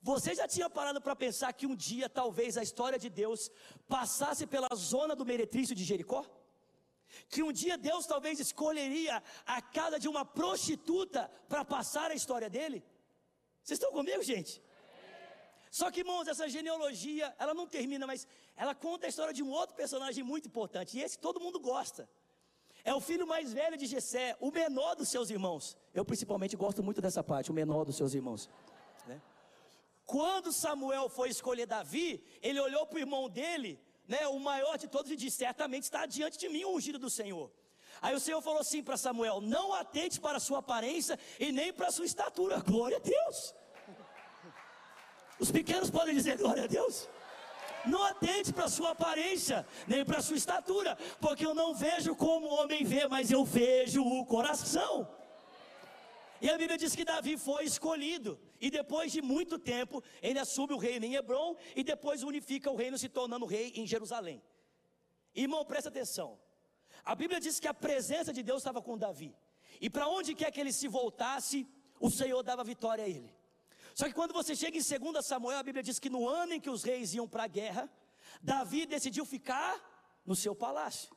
Você 0.00 0.34
já 0.34 0.46
tinha 0.46 0.70
parado 0.70 1.00
para 1.00 1.16
pensar 1.16 1.52
que 1.52 1.66
um 1.66 1.74
dia 1.74 2.08
talvez 2.08 2.56
a 2.56 2.62
história 2.62 2.98
de 2.98 3.10
Deus 3.10 3.50
passasse 3.88 4.46
pela 4.46 4.68
zona 4.74 5.16
do 5.16 5.26
meretrício 5.26 5.74
de 5.74 5.84
Jericó? 5.84 6.24
Que 7.28 7.42
um 7.42 7.52
dia 7.52 7.76
Deus 7.76 8.06
talvez 8.06 8.38
escolheria 8.38 9.22
a 9.44 9.60
casa 9.60 9.98
de 9.98 10.08
uma 10.08 10.24
prostituta 10.24 11.28
para 11.48 11.64
passar 11.64 12.10
a 12.10 12.14
história 12.14 12.48
dele? 12.48 12.84
Vocês 13.62 13.78
estão 13.78 13.92
comigo, 13.92 14.22
gente? 14.22 14.62
Só 15.70 15.90
que, 15.90 16.00
irmãos, 16.00 16.28
essa 16.28 16.48
genealogia, 16.48 17.34
ela 17.38 17.52
não 17.52 17.66
termina, 17.66 18.06
mas 18.06 18.26
ela 18.56 18.74
conta 18.74 19.06
a 19.06 19.08
história 19.08 19.34
de 19.34 19.42
um 19.42 19.50
outro 19.50 19.74
personagem 19.76 20.24
muito 20.24 20.48
importante, 20.48 20.96
e 20.96 21.02
esse 21.02 21.18
todo 21.18 21.40
mundo 21.40 21.60
gosta. 21.60 22.08
É 22.84 22.94
o 22.94 23.00
filho 23.00 23.26
mais 23.26 23.52
velho 23.52 23.76
de 23.76 23.86
Jessé, 23.86 24.36
o 24.40 24.50
menor 24.50 24.94
dos 24.94 25.08
seus 25.08 25.30
irmãos. 25.30 25.76
Eu 25.94 26.04
principalmente 26.04 26.56
gosto 26.56 26.82
muito 26.82 27.00
dessa 27.00 27.22
parte, 27.22 27.50
o 27.50 27.54
menor 27.54 27.84
dos 27.84 27.96
seus 27.96 28.14
irmãos. 28.14 28.48
Né? 29.06 29.20
Quando 30.06 30.52
Samuel 30.52 31.08
foi 31.08 31.28
escolher 31.28 31.66
Davi, 31.66 32.24
ele 32.40 32.60
olhou 32.60 32.86
para 32.86 32.96
o 32.96 33.00
irmão 33.00 33.28
dele, 33.28 33.78
né, 34.06 34.26
o 34.26 34.38
maior 34.38 34.78
de 34.78 34.88
todos, 34.88 35.10
e 35.10 35.16
disse: 35.16 35.38
Certamente 35.38 35.82
está 35.84 36.06
diante 36.06 36.38
de 36.38 36.48
mim 36.48 36.64
o 36.64 36.74
ungido 36.76 36.98
do 36.98 37.10
Senhor. 37.10 37.50
Aí 38.00 38.14
o 38.14 38.20
Senhor 38.20 38.40
falou 38.40 38.60
assim 38.60 38.82
para 38.82 38.96
Samuel: 38.96 39.40
Não 39.40 39.74
atente 39.74 40.20
para 40.20 40.38
a 40.38 40.40
sua 40.40 40.58
aparência 40.60 41.18
e 41.38 41.52
nem 41.52 41.72
para 41.72 41.88
a 41.88 41.92
sua 41.92 42.06
estatura. 42.06 42.60
Glória 42.60 42.96
a 42.96 43.00
Deus. 43.00 43.54
Os 45.38 45.50
pequenos 45.50 45.90
podem 45.90 46.14
dizer 46.14 46.36
glória 46.36 46.64
a 46.64 46.66
Deus. 46.66 47.08
Não 47.86 48.02
atente 48.02 48.52
para 48.52 48.68
sua 48.68 48.90
aparência, 48.90 49.66
nem 49.86 50.04
para 50.04 50.20
sua 50.20 50.36
estatura, 50.36 50.96
porque 51.20 51.46
eu 51.46 51.54
não 51.54 51.74
vejo 51.74 52.14
como 52.14 52.46
o 52.46 52.54
homem 52.54 52.84
vê, 52.84 53.06
mas 53.08 53.30
eu 53.30 53.44
vejo 53.44 54.02
o 54.02 54.24
coração. 54.26 55.08
E 56.40 56.48
a 56.48 56.56
Bíblia 56.56 56.78
diz 56.78 56.94
que 56.94 57.04
Davi 57.04 57.36
foi 57.36 57.64
escolhido, 57.64 58.38
e 58.60 58.70
depois 58.70 59.10
de 59.10 59.20
muito 59.20 59.58
tempo, 59.58 60.02
ele 60.22 60.38
assume 60.38 60.72
o 60.74 60.78
reino 60.78 61.04
em 61.04 61.14
Hebron, 61.14 61.56
e 61.74 61.82
depois 61.82 62.22
unifica 62.22 62.70
o 62.70 62.76
reino, 62.76 62.98
se 62.98 63.08
tornando 63.08 63.46
rei 63.46 63.72
em 63.74 63.86
Jerusalém. 63.86 64.42
Irmão, 65.34 65.64
presta 65.64 65.88
atenção. 65.88 66.38
A 67.04 67.14
Bíblia 67.14 67.40
diz 67.40 67.58
que 67.58 67.68
a 67.68 67.74
presença 67.74 68.32
de 68.32 68.42
Deus 68.42 68.58
estava 68.58 68.80
com 68.82 68.96
Davi, 68.96 69.34
e 69.80 69.90
para 69.90 70.08
onde 70.08 70.34
quer 70.34 70.50
que 70.50 70.60
ele 70.60 70.72
se 70.72 70.88
voltasse, 70.88 71.66
o 72.00 72.10
Senhor 72.10 72.42
dava 72.42 72.62
vitória 72.62 73.04
a 73.04 73.08
ele. 73.08 73.37
Só 73.98 74.06
que 74.06 74.14
quando 74.14 74.32
você 74.32 74.54
chega 74.54 74.78
em 74.78 75.12
2 75.12 75.26
Samuel, 75.26 75.58
a 75.58 75.62
Bíblia 75.64 75.82
diz 75.82 75.98
que 75.98 76.08
no 76.08 76.28
ano 76.28 76.52
em 76.52 76.60
que 76.60 76.70
os 76.70 76.84
reis 76.84 77.14
iam 77.14 77.26
para 77.26 77.42
a 77.42 77.48
guerra, 77.48 77.90
Davi 78.40 78.86
decidiu 78.86 79.24
ficar 79.26 79.74
no 80.24 80.36
seu 80.36 80.54
palácio. 80.54 81.10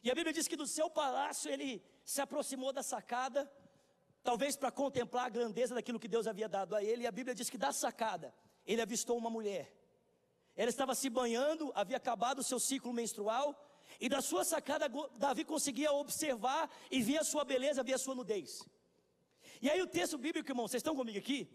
E 0.00 0.12
a 0.12 0.14
Bíblia 0.14 0.32
diz 0.32 0.46
que 0.46 0.54
do 0.54 0.64
seu 0.64 0.88
palácio 0.88 1.50
ele 1.50 1.82
se 2.04 2.20
aproximou 2.20 2.72
da 2.72 2.84
sacada, 2.84 3.52
talvez 4.22 4.54
para 4.54 4.70
contemplar 4.70 5.26
a 5.26 5.28
grandeza 5.28 5.74
daquilo 5.74 5.98
que 5.98 6.06
Deus 6.06 6.28
havia 6.28 6.48
dado 6.48 6.76
a 6.76 6.84
ele. 6.84 7.02
E 7.02 7.06
a 7.08 7.10
Bíblia 7.10 7.34
diz 7.34 7.50
que 7.50 7.58
da 7.58 7.72
sacada 7.72 8.32
ele 8.64 8.80
avistou 8.80 9.18
uma 9.18 9.28
mulher. 9.28 9.76
Ela 10.54 10.70
estava 10.70 10.94
se 10.94 11.10
banhando, 11.10 11.72
havia 11.74 11.96
acabado 11.96 12.38
o 12.38 12.44
seu 12.44 12.60
ciclo 12.60 12.92
menstrual, 12.92 13.60
e 13.98 14.08
da 14.08 14.22
sua 14.22 14.44
sacada 14.44 14.88
Davi 15.18 15.44
conseguia 15.44 15.90
observar 15.90 16.70
e 16.92 17.02
via 17.02 17.22
a 17.22 17.24
sua 17.24 17.44
beleza, 17.44 17.82
via 17.82 17.96
a 17.96 17.98
sua 17.98 18.14
nudez. 18.14 18.64
E 19.62 19.70
aí 19.70 19.80
o 19.80 19.86
texto 19.86 20.18
bíblico, 20.18 20.50
irmão, 20.50 20.66
vocês 20.66 20.80
estão 20.80 20.96
comigo 20.96 21.18
aqui? 21.18 21.48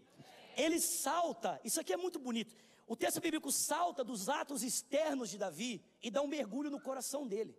Ele 0.56 0.80
salta, 0.80 1.60
isso 1.62 1.78
aqui 1.78 1.92
é 1.92 1.96
muito 1.96 2.18
bonito. 2.18 2.56
O 2.86 2.96
texto 2.96 3.20
bíblico 3.20 3.52
salta 3.52 4.02
dos 4.02 4.30
atos 4.30 4.62
externos 4.62 5.28
de 5.28 5.36
Davi 5.36 5.84
e 6.02 6.10
dá 6.10 6.22
um 6.22 6.26
mergulho 6.26 6.70
no 6.70 6.80
coração 6.80 7.28
dele. 7.28 7.54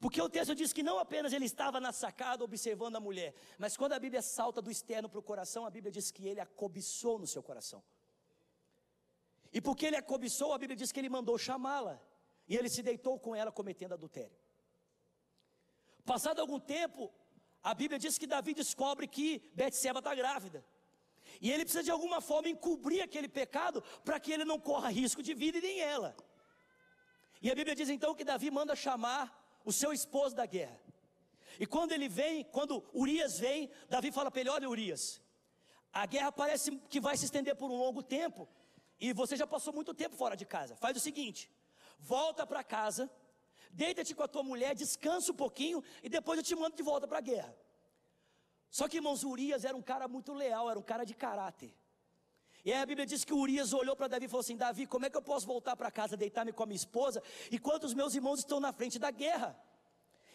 Porque 0.00 0.20
o 0.20 0.28
texto 0.28 0.54
diz 0.54 0.72
que 0.72 0.82
não 0.82 0.98
apenas 0.98 1.32
ele 1.32 1.44
estava 1.44 1.78
na 1.78 1.92
sacada 1.92 2.42
observando 2.42 2.96
a 2.96 3.00
mulher, 3.00 3.34
mas 3.58 3.76
quando 3.76 3.92
a 3.92 3.98
Bíblia 3.98 4.22
salta 4.22 4.60
do 4.62 4.70
externo 4.70 5.08
para 5.08 5.20
o 5.20 5.22
coração, 5.22 5.66
a 5.66 5.70
Bíblia 5.70 5.92
diz 5.92 6.10
que 6.10 6.26
ele 6.26 6.40
a 6.40 6.46
cobiçou 6.46 7.18
no 7.18 7.26
seu 7.26 7.42
coração. 7.42 7.84
E 9.52 9.60
porque 9.60 9.84
ele 9.86 9.96
a 9.96 10.02
cobiçou, 10.02 10.54
a 10.54 10.58
Bíblia 10.58 10.76
diz 10.76 10.90
que 10.90 10.98
ele 10.98 11.10
mandou 11.10 11.36
chamá-la. 11.36 12.00
E 12.48 12.56
ele 12.56 12.70
se 12.70 12.82
deitou 12.82 13.20
com 13.20 13.36
ela 13.36 13.52
cometendo 13.52 13.92
adultério. 13.92 14.36
Passado 16.04 16.40
algum 16.40 16.58
tempo, 16.58 17.12
a 17.62 17.74
Bíblia 17.74 17.98
diz 17.98 18.18
que 18.18 18.26
Davi 18.26 18.54
descobre 18.54 19.06
que 19.06 19.50
Betseba 19.54 20.00
está 20.00 20.14
grávida. 20.14 20.64
E 21.40 21.50
ele 21.50 21.64
precisa 21.64 21.82
de 21.82 21.90
alguma 21.90 22.20
forma 22.20 22.48
encobrir 22.48 23.02
aquele 23.02 23.28
pecado 23.28 23.82
para 24.04 24.18
que 24.18 24.32
ele 24.32 24.44
não 24.44 24.58
corra 24.58 24.88
risco 24.88 25.22
de 25.22 25.32
vida 25.32 25.58
e 25.58 25.62
nem 25.62 25.80
ela. 25.80 26.16
E 27.40 27.50
a 27.50 27.54
Bíblia 27.54 27.74
diz 27.74 27.88
então 27.88 28.14
que 28.14 28.24
Davi 28.24 28.50
manda 28.50 28.74
chamar 28.74 29.24
o 29.64 29.72
seu 29.72 29.92
esposo 29.92 30.34
da 30.34 30.46
guerra. 30.46 30.80
E 31.58 31.66
quando 31.66 31.92
ele 31.92 32.08
vem, 32.08 32.44
quando 32.44 32.84
Urias 32.92 33.38
vem, 33.38 33.70
Davi 33.88 34.10
fala 34.10 34.30
para 34.30 34.40
ele: 34.40 34.50
Olha, 34.50 34.68
Urias, 34.68 35.20
a 35.92 36.06
guerra 36.06 36.32
parece 36.32 36.76
que 36.88 37.00
vai 37.00 37.16
se 37.16 37.26
estender 37.26 37.54
por 37.56 37.70
um 37.70 37.76
longo 37.76 38.02
tempo. 38.02 38.48
E 38.98 39.12
você 39.12 39.36
já 39.36 39.46
passou 39.46 39.72
muito 39.72 39.92
tempo 39.92 40.16
fora 40.16 40.36
de 40.36 40.44
casa. 40.44 40.76
Faz 40.76 40.96
o 40.96 41.00
seguinte: 41.00 41.50
volta 41.98 42.46
para 42.46 42.64
casa 42.64 43.10
deita-te 43.72 44.14
com 44.14 44.22
a 44.22 44.28
tua 44.28 44.42
mulher, 44.42 44.74
descansa 44.74 45.32
um 45.32 45.34
pouquinho 45.34 45.82
e 46.02 46.08
depois 46.08 46.38
eu 46.38 46.44
te 46.44 46.54
mando 46.54 46.76
de 46.76 46.82
volta 46.82 47.08
para 47.08 47.18
a 47.18 47.20
guerra. 47.20 47.56
Só 48.70 48.88
que, 48.88 48.96
irmãos, 48.96 49.24
Urias 49.24 49.64
era 49.64 49.76
um 49.76 49.82
cara 49.82 50.06
muito 50.08 50.32
leal, 50.32 50.70
era 50.70 50.78
um 50.78 50.82
cara 50.82 51.04
de 51.04 51.14
caráter. 51.14 51.74
E 52.64 52.72
aí 52.72 52.80
a 52.80 52.86
Bíblia 52.86 53.04
diz 53.04 53.24
que 53.24 53.34
Urias 53.34 53.72
olhou 53.72 53.96
para 53.96 54.06
Davi 54.08 54.26
e 54.26 54.28
falou 54.28 54.40
assim: 54.40 54.56
Davi, 54.56 54.86
como 54.86 55.04
é 55.04 55.10
que 55.10 55.16
eu 55.16 55.22
posso 55.22 55.46
voltar 55.46 55.74
para 55.76 55.90
casa, 55.90 56.16
deitar-me 56.16 56.52
com 56.52 56.62
a 56.62 56.66
minha 56.66 56.76
esposa, 56.76 57.22
enquanto 57.50 57.84
os 57.84 57.94
meus 57.94 58.14
irmãos 58.14 58.38
estão 58.38 58.60
na 58.60 58.72
frente 58.72 58.98
da 58.98 59.10
guerra? 59.10 59.58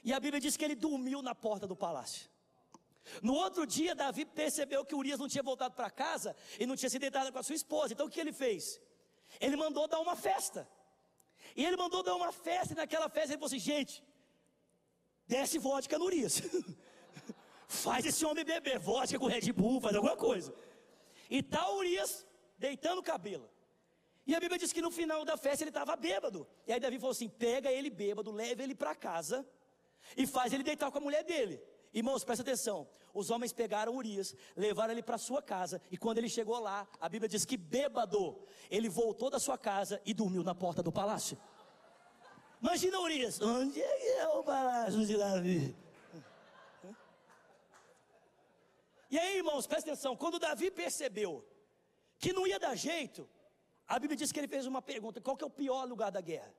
E 0.03 0.13
a 0.13 0.19
Bíblia 0.19 0.39
diz 0.39 0.57
que 0.57 0.65
ele 0.65 0.75
dormiu 0.75 1.21
na 1.21 1.33
porta 1.33 1.65
do 1.65 1.75
palácio. 1.75 2.29
No 3.21 3.33
outro 3.33 3.65
dia, 3.65 3.95
Davi 3.95 4.25
percebeu 4.25 4.83
que 4.83 4.93
Urias 4.93 5.19
não 5.19 5.27
tinha 5.27 5.43
voltado 5.43 5.73
para 5.73 5.89
casa 5.89 6.35
e 6.59 6.65
não 6.65 6.75
tinha 6.75 6.89
se 6.89 6.99
deitado 6.99 7.31
com 7.31 7.39
a 7.39 7.43
sua 7.43 7.55
esposa. 7.55 7.93
Então 7.93 8.05
o 8.05 8.09
que 8.09 8.19
ele 8.19 8.33
fez? 8.33 8.79
Ele 9.39 9.55
mandou 9.55 9.87
dar 9.87 9.99
uma 9.99 10.15
festa. 10.15 10.67
E 11.57 11.65
ele 11.65 11.75
mandou 11.75 12.03
dar 12.03 12.15
uma 12.15 12.31
festa, 12.31 12.73
e 12.73 12.77
naquela 12.77 13.09
festa 13.09 13.31
ele 13.31 13.39
falou 13.39 13.47
assim: 13.47 13.59
gente, 13.59 14.03
desce 15.27 15.57
vodka 15.57 15.97
no 15.97 16.05
Urias. 16.05 16.35
faz 17.67 18.05
esse 18.05 18.23
homem 18.23 18.45
beber 18.45 18.77
vodka 18.77 19.17
com 19.19 19.25
Red 19.25 19.51
Bull, 19.51 19.81
faz 19.81 19.95
alguma 19.95 20.15
coisa. 20.15 20.53
E 21.29 21.41
tá 21.41 21.67
o 21.69 21.77
Urias 21.79 22.25
deitando 22.59 22.99
o 22.99 23.03
cabelo. 23.03 23.49
E 24.25 24.35
a 24.35 24.39
Bíblia 24.39 24.59
diz 24.59 24.71
que 24.71 24.81
no 24.81 24.91
final 24.91 25.25
da 25.25 25.35
festa 25.35 25.63
ele 25.63 25.71
estava 25.71 25.95
bêbado. 25.95 26.47
E 26.67 26.73
aí 26.73 26.79
Davi 26.79 26.99
falou 26.99 27.11
assim: 27.11 27.27
pega 27.27 27.71
ele 27.71 27.89
bêbado, 27.89 28.31
leva 28.31 28.61
ele 28.61 28.75
para 28.75 28.93
casa 28.93 29.45
e 30.15 30.27
faz 30.27 30.53
ele 30.53 30.63
deitar 30.63 30.91
com 30.91 30.99
a 30.99 31.01
mulher 31.01 31.23
dele. 31.23 31.59
Irmãos, 31.93 32.23
presta 32.23 32.41
atenção. 32.41 32.87
Os 33.13 33.29
homens 33.31 33.51
pegaram 33.51 33.95
Urias, 33.95 34.35
levaram 34.55 34.91
ele 34.91 35.01
para 35.01 35.17
sua 35.17 35.41
casa, 35.41 35.81
e 35.89 35.97
quando 35.97 36.19
ele 36.19 36.29
chegou 36.29 36.59
lá, 36.59 36.87
a 36.99 37.09
Bíblia 37.09 37.27
diz 37.27 37.45
que 37.45 37.57
bêbado, 37.57 38.39
ele 38.69 38.89
voltou 38.89 39.29
da 39.29 39.39
sua 39.39 39.57
casa 39.57 40.01
e 40.05 40.13
dormiu 40.13 40.43
na 40.43 40.53
porta 40.53 40.83
do 40.83 40.91
palácio. 40.91 41.37
Imagina 42.61 42.99
Urias, 42.99 43.41
onde 43.41 43.81
é 43.81 44.17
é 44.17 44.27
o 44.27 44.43
palácio 44.43 45.05
de 45.05 45.17
Davi? 45.17 45.75
E 49.09 49.17
aí, 49.17 49.37
irmãos, 49.37 49.65
presta 49.65 49.91
atenção, 49.91 50.15
quando 50.15 50.37
Davi 50.37 50.69
percebeu 50.69 51.45
que 52.19 52.33
não 52.33 52.45
ia 52.45 52.59
dar 52.59 52.75
jeito, 52.75 53.27
a 53.87 53.97
Bíblia 53.99 54.17
diz 54.17 54.31
que 54.31 54.39
ele 54.39 54.47
fez 54.47 54.65
uma 54.65 54.81
pergunta: 54.81 55.21
qual 55.21 55.37
que 55.37 55.43
é 55.43 55.47
o 55.47 55.49
pior 55.49 55.87
lugar 55.87 56.11
da 56.11 56.19
guerra? 56.19 56.53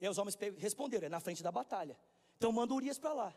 E 0.00 0.08
os 0.08 0.16
homens 0.16 0.38
responderam: 0.56 1.06
é 1.06 1.08
na 1.08 1.20
frente 1.20 1.42
da 1.42 1.52
batalha. 1.52 1.98
Então 2.36 2.50
manda 2.50 2.72
Urias 2.72 2.98
para 2.98 3.12
lá. 3.12 3.34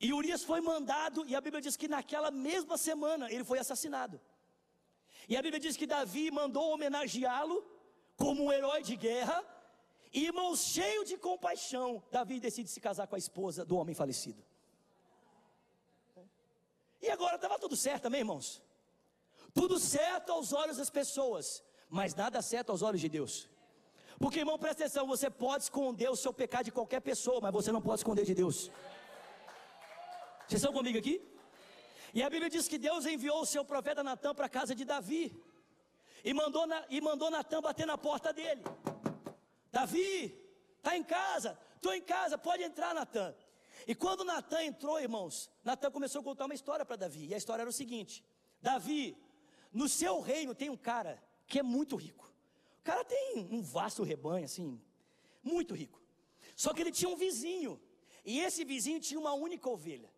E 0.00 0.12
Urias 0.12 0.42
foi 0.44 0.60
mandado, 0.60 1.24
e 1.26 1.34
a 1.34 1.40
Bíblia 1.40 1.62
diz 1.62 1.76
que 1.76 1.88
naquela 1.88 2.30
mesma 2.30 2.76
semana 2.76 3.30
ele 3.32 3.44
foi 3.44 3.58
assassinado. 3.58 4.20
E 5.28 5.36
a 5.36 5.42
Bíblia 5.42 5.60
diz 5.60 5.76
que 5.76 5.86
Davi 5.86 6.30
mandou 6.30 6.72
homenageá-lo 6.72 7.64
como 8.16 8.44
um 8.44 8.52
herói 8.52 8.82
de 8.82 8.96
guerra, 8.96 9.44
e 10.12 10.24
irmãos, 10.26 10.60
cheio 10.60 11.04
de 11.04 11.16
compaixão, 11.18 12.02
Davi 12.10 12.40
decide 12.40 12.70
se 12.70 12.80
casar 12.80 13.06
com 13.06 13.16
a 13.16 13.18
esposa 13.18 13.64
do 13.64 13.76
homem 13.76 13.94
falecido. 13.94 14.42
E 17.02 17.10
agora 17.10 17.36
estava 17.36 17.58
tudo 17.58 17.76
certo 17.76 18.04
também, 18.04 18.20
irmãos? 18.20 18.62
Tudo 19.52 19.78
certo 19.78 20.32
aos 20.32 20.52
olhos 20.52 20.78
das 20.78 20.90
pessoas, 20.90 21.62
mas 21.88 22.14
nada 22.14 22.40
certo 22.42 22.70
aos 22.70 22.82
olhos 22.82 23.00
de 23.00 23.08
Deus. 23.08 23.48
Porque, 24.18 24.38
irmão, 24.38 24.58
presta 24.58 24.84
atenção: 24.84 25.06
você 25.06 25.28
pode 25.28 25.64
esconder 25.64 26.10
o 26.10 26.16
seu 26.16 26.32
pecado 26.32 26.64
de 26.64 26.72
qualquer 26.72 27.00
pessoa, 27.00 27.40
mas 27.40 27.52
você 27.52 27.70
não 27.70 27.82
pode 27.82 28.00
esconder 28.00 28.24
de 28.24 28.34
Deus. 28.34 28.70
Vocês 30.46 30.62
estão 30.62 30.72
comigo 30.72 30.96
aqui? 30.96 31.20
E 32.14 32.22
a 32.22 32.30
Bíblia 32.30 32.48
diz 32.48 32.68
que 32.68 32.78
Deus 32.78 33.04
enviou 33.04 33.40
o 33.40 33.46
seu 33.46 33.64
profeta 33.64 34.04
Natan 34.04 34.32
para 34.32 34.46
a 34.46 34.48
casa 34.48 34.76
de 34.76 34.84
Davi. 34.84 35.36
E 36.24 36.32
mandou, 36.32 36.66
na, 36.68 36.84
e 36.88 37.00
mandou 37.00 37.30
Natan 37.30 37.60
bater 37.60 37.84
na 37.84 37.98
porta 37.98 38.32
dele. 38.32 38.62
Davi, 39.72 40.40
está 40.78 40.96
em 40.96 41.02
casa? 41.02 41.58
Estou 41.74 41.92
em 41.92 42.00
casa, 42.00 42.38
pode 42.38 42.62
entrar, 42.62 42.94
Natan. 42.94 43.34
E 43.88 43.94
quando 43.94 44.24
Natan 44.24 44.62
entrou, 44.62 45.00
irmãos, 45.00 45.50
Natan 45.64 45.90
começou 45.90 46.20
a 46.20 46.24
contar 46.24 46.44
uma 46.44 46.54
história 46.54 46.84
para 46.84 46.94
Davi. 46.94 47.26
E 47.26 47.34
a 47.34 47.36
história 47.36 47.62
era 47.62 47.70
o 47.70 47.72
seguinte: 47.72 48.24
Davi, 48.62 49.16
no 49.72 49.88
seu 49.88 50.20
reino 50.20 50.54
tem 50.54 50.70
um 50.70 50.76
cara 50.76 51.20
que 51.48 51.58
é 51.58 51.62
muito 51.62 51.96
rico. 51.96 52.32
O 52.80 52.84
cara 52.84 53.04
tem 53.04 53.48
um 53.50 53.60
vasto 53.62 54.04
rebanho, 54.04 54.44
assim, 54.44 54.80
muito 55.42 55.74
rico. 55.74 56.00
Só 56.54 56.72
que 56.72 56.82
ele 56.82 56.92
tinha 56.92 57.10
um 57.10 57.16
vizinho. 57.16 57.80
E 58.24 58.38
esse 58.40 58.64
vizinho 58.64 59.00
tinha 59.00 59.18
uma 59.18 59.34
única 59.34 59.68
ovelha. 59.68 60.15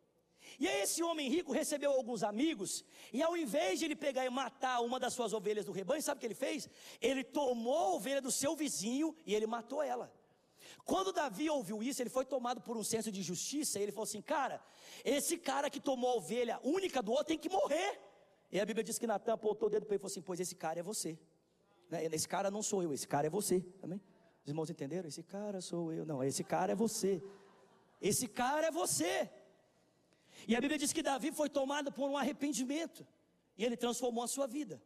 E 0.58 0.66
aí 0.66 0.82
esse 0.82 1.02
homem 1.02 1.28
rico 1.28 1.52
recebeu 1.52 1.90
alguns 1.92 2.22
amigos, 2.22 2.84
e 3.12 3.22
ao 3.22 3.36
invés 3.36 3.78
de 3.78 3.84
ele 3.84 3.96
pegar 3.96 4.24
e 4.24 4.30
matar 4.30 4.80
uma 4.80 4.98
das 4.98 5.12
suas 5.12 5.32
ovelhas 5.32 5.66
do 5.66 5.72
rebanho, 5.72 6.02
sabe 6.02 6.18
o 6.18 6.20
que 6.20 6.26
ele 6.26 6.34
fez? 6.34 6.68
Ele 7.00 7.22
tomou 7.24 7.76
a 7.76 7.94
ovelha 7.94 8.20
do 8.20 8.30
seu 8.30 8.54
vizinho 8.56 9.16
e 9.26 9.34
ele 9.34 9.46
matou 9.46 9.82
ela. 9.82 10.12
Quando 10.84 11.12
Davi 11.12 11.50
ouviu 11.50 11.82
isso, 11.82 12.02
ele 12.02 12.10
foi 12.10 12.24
tomado 12.24 12.60
por 12.60 12.76
um 12.76 12.84
senso 12.84 13.12
de 13.12 13.22
justiça, 13.22 13.78
e 13.78 13.82
ele 13.82 13.92
falou 13.92 14.04
assim: 14.04 14.22
Cara, 14.22 14.62
esse 15.04 15.36
cara 15.36 15.68
que 15.68 15.80
tomou 15.80 16.10
a 16.10 16.14
ovelha 16.14 16.60
única 16.62 17.02
do 17.02 17.12
outro 17.12 17.26
tem 17.26 17.38
que 17.38 17.48
morrer. 17.48 18.00
E 18.50 18.58
a 18.58 18.64
Bíblia 18.64 18.82
diz 18.82 18.98
que 18.98 19.06
Natan 19.06 19.34
apontou 19.34 19.68
o 19.68 19.70
dedo 19.70 19.84
para 19.84 19.94
ele 19.94 20.00
e 20.00 20.02
falou 20.02 20.12
assim: 20.12 20.22
Pois 20.22 20.40
esse 20.40 20.54
cara 20.54 20.80
é 20.80 20.82
você. 20.82 21.18
Né, 21.90 22.06
esse 22.06 22.28
cara 22.28 22.50
não 22.50 22.62
sou 22.62 22.82
eu, 22.82 22.92
esse 22.92 23.06
cara 23.06 23.26
é 23.26 23.30
você. 23.30 23.64
Amém? 23.82 24.00
Os 24.42 24.48
irmãos 24.48 24.70
entenderam? 24.70 25.08
Esse 25.08 25.22
cara 25.22 25.60
sou 25.60 25.92
eu. 25.92 26.06
Não, 26.06 26.24
esse 26.24 26.42
cara 26.42 26.72
é 26.72 26.74
você. 26.74 27.22
Esse 28.00 28.26
cara 28.26 28.68
é 28.68 28.70
você. 28.70 29.30
E 30.46 30.54
a 30.54 30.60
Bíblia 30.60 30.78
diz 30.78 30.92
que 30.92 31.02
Davi 31.02 31.32
foi 31.32 31.48
tomado 31.48 31.90
por 31.90 32.08
um 32.08 32.16
arrependimento. 32.16 33.06
E 33.56 33.64
ele 33.64 33.76
transformou 33.76 34.24
a 34.24 34.28
sua 34.28 34.46
vida. 34.46 34.80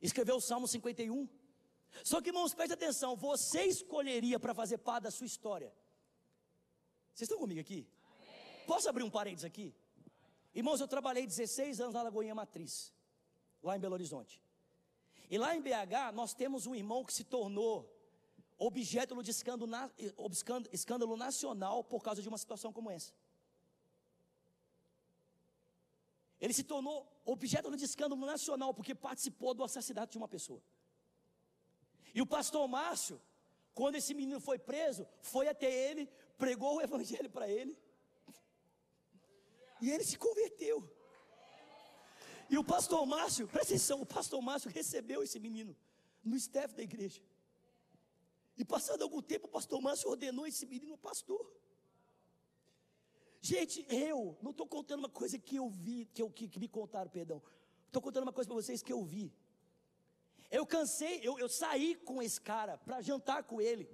Escreveu 0.00 0.36
o 0.36 0.40
Salmo 0.40 0.66
51. 0.66 1.28
Só 2.04 2.20
que, 2.20 2.30
irmãos, 2.30 2.54
preste 2.54 2.72
atenção: 2.72 3.16
você 3.16 3.64
escolheria 3.64 4.38
para 4.38 4.54
fazer 4.54 4.78
parte 4.78 5.04
da 5.04 5.10
sua 5.10 5.26
história. 5.26 5.72
Vocês 7.14 7.28
estão 7.28 7.38
comigo 7.38 7.60
aqui? 7.60 7.86
Amém. 8.04 8.66
Posso 8.66 8.88
abrir 8.88 9.02
um 9.02 9.10
parênteses 9.10 9.44
aqui? 9.44 9.74
Irmãos, 10.54 10.80
eu 10.80 10.88
trabalhei 10.88 11.26
16 11.26 11.80
anos 11.80 11.94
na 11.94 12.02
Lagoinha 12.02 12.34
Matriz, 12.34 12.92
lá 13.62 13.76
em 13.76 13.80
Belo 13.80 13.94
Horizonte. 13.94 14.42
E 15.30 15.36
lá 15.36 15.54
em 15.54 15.60
BH, 15.60 16.12
nós 16.14 16.32
temos 16.32 16.66
um 16.66 16.74
irmão 16.74 17.04
que 17.04 17.12
se 17.12 17.24
tornou 17.24 17.94
objeto 18.58 19.20
de 19.22 19.30
escândalo, 19.30 19.70
escândalo 20.72 21.16
nacional 21.16 21.84
por 21.84 22.02
causa 22.02 22.20
de 22.22 22.28
uma 22.28 22.38
situação 22.38 22.72
como 22.72 22.90
essa. 22.90 23.12
Ele 26.40 26.52
se 26.52 26.62
tornou 26.62 26.96
objeto 27.24 27.74
de 27.76 27.84
escândalo 27.84 28.24
nacional 28.24 28.72
porque 28.72 28.94
participou 28.94 29.54
do 29.54 29.64
assassinato 29.64 30.12
de 30.12 30.18
uma 30.18 30.28
pessoa. 30.28 30.62
E 32.14 32.22
o 32.22 32.26
pastor 32.26 32.66
Márcio, 32.68 33.20
quando 33.74 33.96
esse 33.96 34.14
menino 34.14 34.40
foi 34.40 34.58
preso, 34.58 35.06
foi 35.20 35.48
até 35.48 35.70
ele, 35.70 36.08
pregou 36.36 36.76
o 36.76 36.80
evangelho 36.80 37.30
para 37.30 37.48
ele. 37.48 37.76
E 39.80 39.90
ele 39.90 40.04
se 40.04 40.16
converteu. 40.16 40.76
E 42.50 42.56
o 42.56 42.64
pastor 42.64 43.04
Márcio, 43.06 43.46
presta 43.46 43.74
atenção, 43.74 44.00
o 44.00 44.06
pastor 44.06 44.40
Márcio 44.40 44.70
recebeu 44.70 45.22
esse 45.22 45.38
menino 45.38 45.76
no 46.24 46.36
staff 46.36 46.74
da 46.74 46.82
igreja. 46.82 47.20
E 48.56 48.64
passado 48.64 49.02
algum 49.02 49.22
tempo, 49.22 49.46
o 49.46 49.50
pastor 49.50 49.80
Márcio 49.80 50.10
ordenou 50.10 50.46
esse 50.46 50.66
menino 50.66 50.96
pastor. 50.96 51.40
Gente, 53.40 53.86
eu 53.88 54.36
não 54.42 54.50
estou 54.50 54.66
contando 54.66 55.00
uma 55.00 55.08
coisa 55.08 55.38
que 55.38 55.56
eu 55.56 55.68
vi, 55.68 56.06
que, 56.06 56.22
eu, 56.22 56.30
que, 56.30 56.48
que 56.48 56.58
me 56.58 56.68
contaram, 56.68 57.10
perdão. 57.10 57.42
Estou 57.86 58.02
contando 58.02 58.24
uma 58.24 58.32
coisa 58.32 58.48
para 58.48 58.56
vocês 58.56 58.82
que 58.82 58.92
eu 58.92 59.02
vi. 59.04 59.32
Eu 60.50 60.66
cansei, 60.66 61.20
eu, 61.22 61.38
eu 61.38 61.48
saí 61.48 61.94
com 61.94 62.22
esse 62.22 62.40
cara 62.40 62.76
para 62.78 63.00
jantar 63.00 63.44
com 63.44 63.60
ele. 63.60 63.88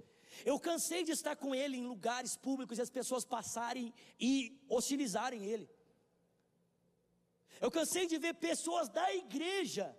Eu 0.44 0.58
cansei 0.58 1.04
de 1.04 1.12
estar 1.12 1.36
com 1.36 1.54
ele 1.54 1.76
em 1.76 1.86
lugares 1.86 2.36
públicos 2.36 2.78
e 2.78 2.82
as 2.82 2.90
pessoas 2.90 3.24
passarem 3.24 3.92
e 4.18 4.60
hostilizarem 4.68 5.44
ele. 5.44 5.68
Eu 7.60 7.70
cansei 7.70 8.06
de 8.06 8.18
ver 8.18 8.34
pessoas 8.34 8.88
da 8.88 9.14
igreja 9.14 9.96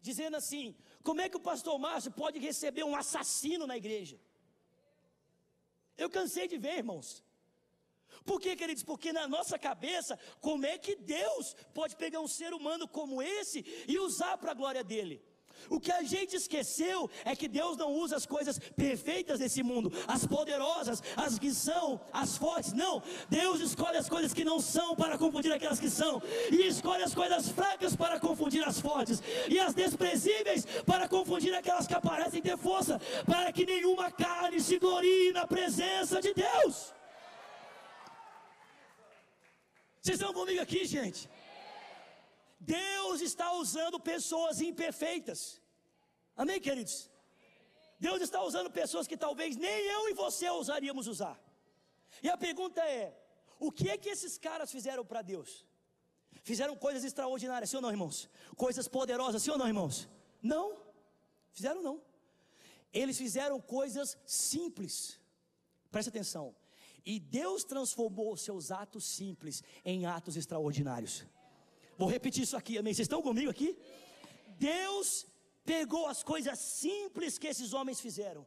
dizendo 0.00 0.36
assim: 0.36 0.76
como 1.02 1.20
é 1.20 1.28
que 1.28 1.36
o 1.36 1.40
pastor 1.40 1.78
Márcio 1.78 2.10
pode 2.10 2.38
receber 2.38 2.84
um 2.84 2.96
assassino 2.96 3.66
na 3.66 3.76
igreja? 3.76 4.18
Eu 5.96 6.08
cansei 6.10 6.46
de 6.46 6.58
ver, 6.58 6.78
irmãos. 6.78 7.25
Por 8.24 8.40
que, 8.40 8.56
queridos? 8.56 8.82
Porque 8.82 9.12
na 9.12 9.26
nossa 9.28 9.58
cabeça, 9.58 10.18
como 10.40 10.66
é 10.66 10.78
que 10.78 10.96
Deus 10.96 11.54
pode 11.74 11.96
pegar 11.96 12.20
um 12.20 12.28
ser 12.28 12.52
humano 12.52 12.88
como 12.88 13.22
esse 13.22 13.64
e 13.88 13.98
usar 13.98 14.36
para 14.38 14.52
a 14.52 14.54
glória 14.54 14.82
dele? 14.82 15.22
O 15.68 15.80
que 15.80 15.90
a 15.90 16.02
gente 16.02 16.36
esqueceu 16.36 17.10
é 17.24 17.34
que 17.34 17.48
Deus 17.48 17.76
não 17.76 17.92
usa 17.92 18.16
as 18.16 18.26
coisas 18.26 18.58
perfeitas 18.76 19.38
desse 19.40 19.62
mundo, 19.62 19.92
as 20.06 20.26
poderosas, 20.26 21.02
as 21.16 21.38
que 21.38 21.52
são, 21.52 22.00
as 22.12 22.36
fortes. 22.36 22.72
Não, 22.72 23.02
Deus 23.28 23.60
escolhe 23.60 23.96
as 23.96 24.08
coisas 24.08 24.32
que 24.32 24.44
não 24.44 24.60
são 24.60 24.94
para 24.94 25.18
confundir 25.18 25.52
aquelas 25.52 25.80
que 25.80 25.90
são, 25.90 26.22
e 26.50 26.66
escolhe 26.66 27.02
as 27.02 27.14
coisas 27.14 27.48
fracas 27.48 27.96
para 27.96 28.20
confundir 28.20 28.66
as 28.66 28.80
fortes, 28.80 29.22
e 29.48 29.58
as 29.58 29.74
desprezíveis 29.74 30.64
para 30.84 31.08
confundir 31.08 31.54
aquelas 31.54 31.86
que 31.86 31.94
aparecem 31.94 32.42
ter 32.42 32.56
força, 32.56 33.00
para 33.24 33.52
que 33.52 33.66
nenhuma 33.66 34.10
carne 34.10 34.60
se 34.60 34.78
glorie 34.78 35.32
na 35.32 35.46
presença 35.46 36.20
de 36.20 36.32
Deus. 36.32 36.95
Vocês 40.06 40.20
estão 40.20 40.32
comigo 40.32 40.60
aqui, 40.62 40.80
gente? 40.84 41.28
Deus 42.60 43.20
está 43.20 43.46
usando 43.54 43.98
pessoas 43.98 44.60
imperfeitas. 44.60 45.60
Amém, 46.42 46.60
queridos? 46.66 47.10
Deus 47.98 48.20
está 48.26 48.40
usando 48.48 48.70
pessoas 48.70 49.08
que 49.08 49.16
talvez 49.16 49.56
nem 49.56 49.78
eu 49.94 50.02
e 50.10 50.14
você 50.14 50.48
ousaríamos 50.48 51.08
usar. 51.08 51.36
E 52.22 52.28
a 52.34 52.36
pergunta 52.36 52.80
é: 52.82 53.20
o 53.58 53.72
que 53.72 53.90
é 53.90 53.98
que 53.98 54.08
esses 54.08 54.38
caras 54.38 54.70
fizeram 54.70 55.04
para 55.04 55.22
Deus? 55.22 55.66
Fizeram 56.50 56.76
coisas 56.76 57.02
extraordinárias, 57.02 57.70
sim 57.70 57.78
ou 57.80 57.82
não, 57.82 57.90
irmãos? 57.90 58.30
Coisas 58.56 58.86
poderosas, 58.86 59.42
sim 59.42 59.50
ou 59.50 59.58
não, 59.58 59.66
irmãos? 59.66 60.08
Não, 60.40 60.66
fizeram 61.50 61.82
não. 61.82 62.00
Eles 62.92 63.18
fizeram 63.18 63.60
coisas 63.60 64.16
simples. 64.24 65.18
Preste 65.90 66.10
atenção. 66.10 66.54
E 67.06 67.20
Deus 67.20 67.62
transformou 67.62 68.36
seus 68.36 68.72
atos 68.72 69.04
simples 69.04 69.62
em 69.84 70.06
atos 70.06 70.36
extraordinários. 70.36 71.24
Vou 71.96 72.08
repetir 72.08 72.42
isso 72.42 72.56
aqui, 72.56 72.76
amém? 72.76 72.92
Vocês 72.92 73.06
estão 73.06 73.22
comigo 73.22 73.48
aqui? 73.48 73.78
Deus 74.58 75.24
pegou 75.64 76.06
as 76.08 76.24
coisas 76.24 76.58
simples 76.58 77.38
que 77.38 77.46
esses 77.46 77.72
homens 77.72 78.00
fizeram 78.00 78.44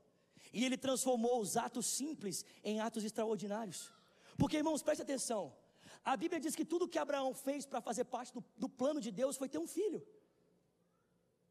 e 0.51 0.65
ele 0.65 0.77
transformou 0.77 1.39
os 1.39 1.55
atos 1.55 1.85
simples 1.85 2.43
em 2.63 2.79
atos 2.81 3.03
extraordinários. 3.03 3.93
Porque, 4.37 4.57
irmãos, 4.57 4.83
preste 4.83 5.03
atenção. 5.03 5.55
A 6.03 6.17
Bíblia 6.17 6.39
diz 6.39 6.55
que 6.55 6.65
tudo 6.65 6.87
que 6.87 6.99
Abraão 6.99 7.33
fez 7.33 7.65
para 7.65 7.81
fazer 7.81 8.05
parte 8.05 8.33
do, 8.33 8.43
do, 8.57 8.69
plano 8.69 8.99
de 8.99 9.11
Deus 9.11 9.37
foi 9.37 9.47
ter 9.47 9.57
um 9.57 9.67
filho. 9.67 10.05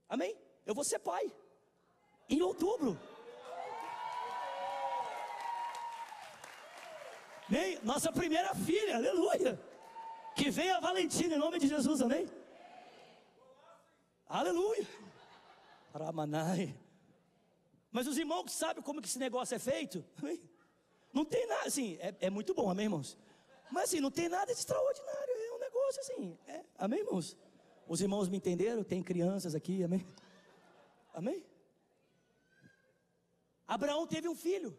Amém? 0.09 0.37
Eu 0.67 0.75
vou 0.75 0.85
ser 0.85 0.99
pai. 0.99 1.33
Em 2.29 2.43
outubro. 2.43 2.99
Amém? 7.49 7.79
Nossa 7.83 8.13
primeira 8.13 8.55
filha, 8.55 8.97
aleluia. 8.97 9.59
Que 10.37 10.51
venha 10.51 10.81
Valentina 10.81 11.35
em 11.35 11.39
nome 11.39 11.59
de 11.59 11.67
Jesus, 11.67 12.03
amém? 12.03 12.29
Aleluia. 14.29 14.87
Ramanai. 15.93 16.77
Mas 17.91 18.07
os 18.07 18.19
irmãos 18.19 18.45
que 18.45 18.53
sabem 18.53 18.83
como 18.83 19.01
que 19.01 19.09
esse 19.09 19.19
negócio 19.19 19.55
é 19.55 19.59
feito, 19.59 20.05
amém? 20.19 20.41
não 21.11 21.25
tem 21.25 21.47
nada, 21.47 21.67
assim, 21.67 21.97
é, 22.01 22.15
é, 22.21 22.31
muito 22.31 22.53
bom, 22.53 22.71
amém, 22.71 22.85
irmãos? 22.85 23.17
Mas 23.71 23.85
assim, 23.85 24.01
não 24.01 24.11
tem 24.11 24.29
nada 24.29 24.53
de 24.53 24.59
extraordinário, 24.59 25.35
é 25.35 25.53
um 25.53 25.59
negócio 25.59 26.01
assim, 26.01 26.39
é, 26.47 26.65
amém, 26.77 27.01
irmãos? 27.01 27.37
Os 27.87 28.03
irmãos 28.03 28.29
me 28.29 28.37
entenderam? 28.37 28.85
Tem 28.85 29.03
crianças 29.03 29.55
aqui, 29.55 29.83
amém? 29.83 30.07
Amém? 31.15 31.45
Abraão 33.67 34.07
teve 34.07 34.29
um 34.29 34.35
filho. 34.35 34.79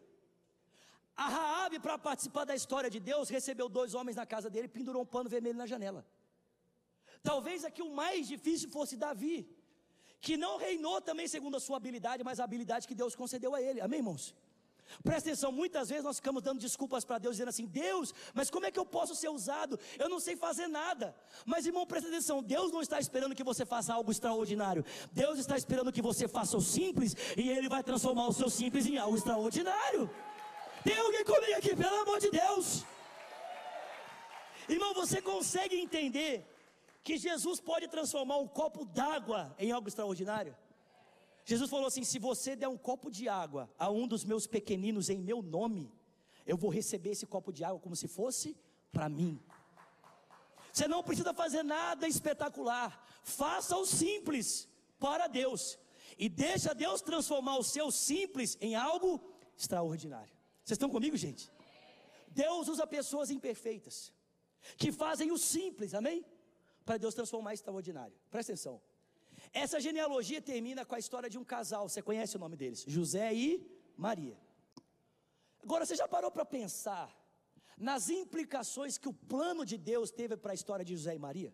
A 1.24 1.28
Raabe, 1.36 1.78
para 1.86 1.96
participar 2.08 2.44
da 2.50 2.54
história 2.60 2.90
de 2.94 3.00
Deus, 3.08 3.32
recebeu 3.36 3.66
dois 3.78 3.92
homens 3.98 4.16
na 4.20 4.24
casa 4.34 4.48
dele 4.52 4.68
e 4.68 4.74
pendurou 4.76 5.02
um 5.02 5.10
pano 5.14 5.28
vermelho 5.34 5.58
na 5.62 5.66
janela. 5.72 6.02
Talvez 7.30 7.64
aqui 7.68 7.82
o 7.88 7.94
mais 8.02 8.22
difícil 8.34 8.68
fosse 8.76 8.94
Davi, 9.06 9.36
que 10.26 10.36
não 10.44 10.54
reinou 10.66 10.98
também 11.08 11.26
segundo 11.34 11.58
a 11.58 11.64
sua 11.66 11.76
habilidade, 11.80 12.24
mas 12.28 12.40
a 12.40 12.44
habilidade 12.44 12.88
que 12.90 12.98
Deus 13.02 13.14
concedeu 13.22 13.52
a 13.54 13.60
ele. 13.60 13.82
Amém, 13.86 14.00
irmãos? 14.02 14.24
Presta 15.02 15.28
atenção, 15.28 15.50
muitas 15.52 15.88
vezes 15.90 16.04
nós 16.08 16.16
ficamos 16.20 16.42
dando 16.42 16.64
desculpas 16.66 17.04
para 17.04 17.18
Deus, 17.18 17.34
dizendo 17.36 17.50
assim: 17.50 17.66
Deus, 17.66 18.14
mas 18.34 18.50
como 18.54 18.66
é 18.66 18.70
que 18.70 18.80
eu 18.82 18.86
posso 18.96 19.14
ser 19.14 19.28
usado? 19.28 19.78
Eu 19.98 20.08
não 20.08 20.20
sei 20.26 20.36
fazer 20.36 20.68
nada. 20.68 21.14
Mas 21.44 21.66
irmão, 21.66 21.86
presta 21.86 22.08
atenção: 22.08 22.42
Deus 22.42 22.72
não 22.72 22.82
está 22.86 22.98
esperando 22.98 23.34
que 23.34 23.44
você 23.44 23.66
faça 23.74 23.92
algo 23.92 24.10
extraordinário. 24.10 24.84
Deus 25.12 25.38
está 25.38 25.56
esperando 25.56 25.92
que 25.92 26.02
você 26.10 26.26
faça 26.26 26.56
o 26.56 26.62
simples 26.62 27.14
e 27.36 27.48
Ele 27.50 27.68
vai 27.68 27.82
transformar 27.82 28.26
o 28.26 28.32
seu 28.32 28.50
simples 28.50 28.86
em 28.86 28.96
algo 28.96 29.16
extraordinário. 29.16 30.10
Tem 30.84 30.96
alguém 30.96 31.24
comigo 31.24 31.56
aqui, 31.58 31.76
pelo 31.76 31.96
amor 32.02 32.18
de 32.18 32.30
Deus. 32.30 32.84
Irmão, 34.68 34.94
você 34.94 35.20
consegue 35.20 35.76
entender 35.76 36.46
que 37.02 37.18
Jesus 37.18 37.60
pode 37.60 37.88
transformar 37.88 38.38
um 38.38 38.48
copo 38.48 38.84
d'água 38.84 39.54
em 39.58 39.72
algo 39.72 39.88
extraordinário? 39.88 40.56
Jesus 41.44 41.68
falou 41.68 41.86
assim: 41.86 42.04
se 42.04 42.18
você 42.18 42.54
der 42.56 42.68
um 42.68 42.78
copo 42.78 43.10
de 43.10 43.28
água 43.28 43.70
a 43.78 43.90
um 43.90 44.06
dos 44.06 44.24
meus 44.24 44.46
pequeninos 44.46 45.10
em 45.10 45.18
meu 45.18 45.42
nome, 45.42 45.92
eu 46.46 46.56
vou 46.56 46.70
receber 46.70 47.10
esse 47.10 47.26
copo 47.26 47.52
de 47.52 47.64
água 47.64 47.80
como 47.80 47.96
se 47.96 48.08
fosse 48.08 48.56
para 48.92 49.08
mim. 49.08 49.40
Você 50.72 50.86
não 50.86 51.02
precisa 51.02 51.34
fazer 51.34 51.62
nada 51.62 52.06
espetacular, 52.06 53.04
faça 53.22 53.76
o 53.76 53.84
simples 53.84 54.68
para 54.98 55.26
Deus 55.26 55.78
e 56.18 56.28
deixa 56.28 56.74
Deus 56.74 57.02
transformar 57.02 57.56
o 57.58 57.64
seu 57.64 57.90
simples 57.90 58.56
em 58.60 58.76
algo 58.76 59.20
extraordinário. 59.58 60.39
Vocês 60.70 60.78
estão 60.78 60.96
comigo, 60.96 61.16
gente? 61.16 61.50
Deus 62.28 62.68
usa 62.72 62.86
pessoas 62.86 63.28
imperfeitas. 63.36 63.96
que 64.80 64.90
fazem 64.92 65.28
o 65.32 65.38
simples, 65.52 65.94
amém? 66.00 66.18
Para 66.84 66.96
Deus 66.96 67.12
transformar 67.12 67.54
extraordinário. 67.54 68.16
Presta 68.30 68.52
atenção. 68.52 68.74
Essa 69.52 69.80
genealogia 69.86 70.40
termina 70.40 70.84
com 70.84 70.94
a 70.94 71.00
história 71.04 71.28
de 71.28 71.38
um 71.40 71.46
casal, 71.54 71.88
você 71.88 72.00
conhece 72.00 72.36
o 72.36 72.38
nome 72.44 72.56
deles? 72.56 72.84
José 72.86 73.34
e 73.34 73.48
Maria. 73.96 74.38
Agora, 75.64 75.84
você 75.84 75.96
já 75.96 76.06
parou 76.06 76.30
para 76.30 76.44
pensar 76.44 77.08
nas 77.76 78.08
implicações 78.08 78.96
que 78.96 79.08
o 79.08 79.18
plano 79.32 79.64
de 79.66 79.76
Deus 79.76 80.12
teve 80.12 80.36
para 80.36 80.52
a 80.52 80.58
história 80.60 80.84
de 80.84 80.94
José 80.94 81.16
e 81.16 81.18
Maria? 81.18 81.52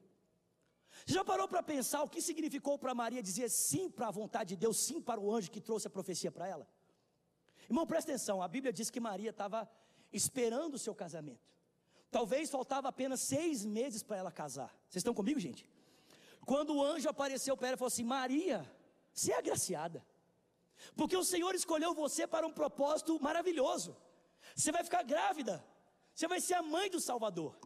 Você 1.06 1.14
já 1.14 1.24
parou 1.24 1.48
para 1.48 1.62
pensar 1.62 2.02
o 2.02 2.10
que 2.10 2.20
significou 2.20 2.76
para 2.78 2.94
Maria 2.94 3.22
dizer 3.22 3.48
sim 3.48 3.88
para 3.88 4.08
a 4.08 4.16
vontade 4.20 4.50
de 4.50 4.56
Deus, 4.56 4.76
sim 4.76 5.00
para 5.00 5.18
o 5.18 5.34
anjo 5.34 5.50
que 5.50 5.62
trouxe 5.68 5.86
a 5.86 5.96
profecia 5.98 6.30
para 6.30 6.46
ela? 6.46 6.66
Irmão, 7.68 7.86
presta 7.86 8.12
atenção, 8.12 8.42
a 8.42 8.48
Bíblia 8.48 8.72
diz 8.72 8.90
que 8.90 9.00
Maria 9.00 9.30
estava 9.30 9.68
esperando 10.12 10.74
o 10.74 10.78
seu 10.78 10.94
casamento. 10.94 11.46
Talvez 12.10 12.50
faltava 12.50 12.88
apenas 12.88 13.20
seis 13.20 13.64
meses 13.64 14.02
para 14.02 14.16
ela 14.16 14.30
casar. 14.30 14.70
Vocês 14.88 15.00
estão 15.00 15.12
comigo, 15.12 15.40
gente? 15.40 15.68
Quando 16.44 16.74
o 16.76 16.84
anjo 16.84 17.08
apareceu 17.08 17.56
para 17.56 17.68
ela 17.68 17.76
e 17.76 17.78
falou 17.78 17.88
assim: 17.88 18.04
Maria, 18.04 18.58
você 19.12 19.32
é 19.32 19.38
agraciada, 19.38 20.06
porque 20.94 21.16
o 21.16 21.24
Senhor 21.24 21.54
escolheu 21.54 21.92
você 21.94 22.26
para 22.26 22.46
um 22.46 22.52
propósito 22.52 23.20
maravilhoso. 23.20 23.96
Você 24.54 24.70
vai 24.70 24.84
ficar 24.84 25.02
grávida, 25.02 25.64
você 26.14 26.28
vai 26.28 26.40
ser 26.40 26.54
a 26.54 26.62
mãe 26.62 26.88
do 26.88 27.00
Salvador. 27.00 27.58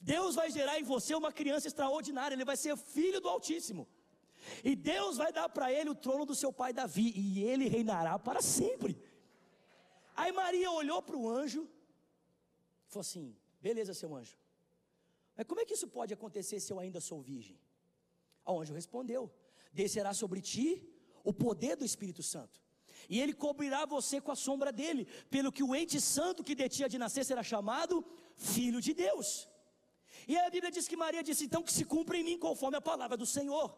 Deus 0.00 0.34
vai 0.34 0.50
gerar 0.50 0.78
em 0.80 0.82
você 0.82 1.14
uma 1.14 1.32
criança 1.32 1.68
extraordinária, 1.68 2.34
ele 2.34 2.44
vai 2.44 2.56
ser 2.56 2.76
filho 2.76 3.20
do 3.20 3.28
Altíssimo. 3.28 3.86
E 4.62 4.74
Deus 4.76 5.16
vai 5.16 5.32
dar 5.32 5.48
para 5.48 5.72
ele 5.72 5.90
o 5.90 5.94
trono 5.94 6.24
do 6.24 6.34
seu 6.34 6.52
pai 6.52 6.72
Davi, 6.72 7.12
e 7.16 7.42
ele 7.42 7.68
reinará 7.68 8.18
para 8.18 8.40
sempre. 8.42 8.98
Aí 10.14 10.32
Maria 10.32 10.70
olhou 10.70 11.02
para 11.02 11.16
o 11.16 11.28
anjo, 11.28 11.62
e 12.86 12.90
falou 12.90 13.00
assim: 13.00 13.36
beleza, 13.60 13.94
seu 13.94 14.14
anjo, 14.14 14.36
mas 15.36 15.46
como 15.46 15.60
é 15.60 15.64
que 15.64 15.74
isso 15.74 15.88
pode 15.88 16.14
acontecer 16.14 16.60
se 16.60 16.72
eu 16.72 16.78
ainda 16.78 17.00
sou 17.00 17.20
virgem? 17.20 17.58
O 18.46 18.60
anjo 18.60 18.74
respondeu: 18.74 19.32
descerá 19.72 20.12
sobre 20.14 20.40
ti 20.40 20.88
o 21.22 21.32
poder 21.32 21.76
do 21.76 21.84
Espírito 21.84 22.22
Santo. 22.22 22.62
E 23.08 23.20
ele 23.20 23.34
cobrirá 23.34 23.84
você 23.84 24.20
com 24.20 24.30
a 24.30 24.36
sombra 24.36 24.72
dele, 24.72 25.06
pelo 25.30 25.52
que 25.52 25.62
o 25.62 25.74
ente 25.74 26.00
santo 26.00 26.44
que 26.44 26.54
de 26.54 26.68
ti 26.68 26.88
de 26.88 26.98
nascer 26.98 27.24
será 27.24 27.42
chamado 27.42 28.04
Filho 28.36 28.80
de 28.80 28.94
Deus. 28.94 29.48
E 30.26 30.38
a 30.38 30.48
Bíblia 30.48 30.70
diz 30.70 30.88
que 30.88 30.96
Maria 30.96 31.22
disse 31.22 31.44
então 31.44 31.62
que 31.62 31.72
se 31.72 31.84
cumpra 31.84 32.16
em 32.16 32.24
mim 32.24 32.38
conforme 32.38 32.76
a 32.76 32.80
palavra 32.80 33.16
do 33.16 33.26
Senhor. 33.26 33.76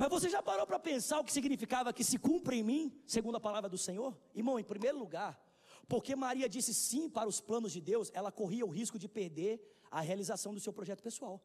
Mas 0.00 0.08
você 0.08 0.30
já 0.30 0.42
parou 0.42 0.66
para 0.66 0.78
pensar 0.78 1.20
o 1.20 1.24
que 1.24 1.30
significava 1.30 1.92
que 1.92 2.02
se 2.02 2.18
cumpra 2.18 2.54
em 2.56 2.62
mim, 2.62 3.02
segundo 3.06 3.36
a 3.36 3.40
palavra 3.48 3.68
do 3.68 3.76
Senhor? 3.76 4.16
Irmão, 4.34 4.58
em 4.58 4.64
primeiro 4.64 4.98
lugar, 4.98 5.38
porque 5.86 6.16
Maria 6.16 6.48
disse 6.48 6.72
sim 6.72 7.06
para 7.16 7.28
os 7.28 7.38
planos 7.38 7.70
de 7.70 7.82
Deus, 7.82 8.10
ela 8.14 8.32
corria 8.32 8.64
o 8.64 8.70
risco 8.70 8.98
de 8.98 9.06
perder 9.06 9.60
a 9.90 10.00
realização 10.00 10.54
do 10.54 10.60
seu 10.66 10.72
projeto 10.72 11.02
pessoal. 11.02 11.44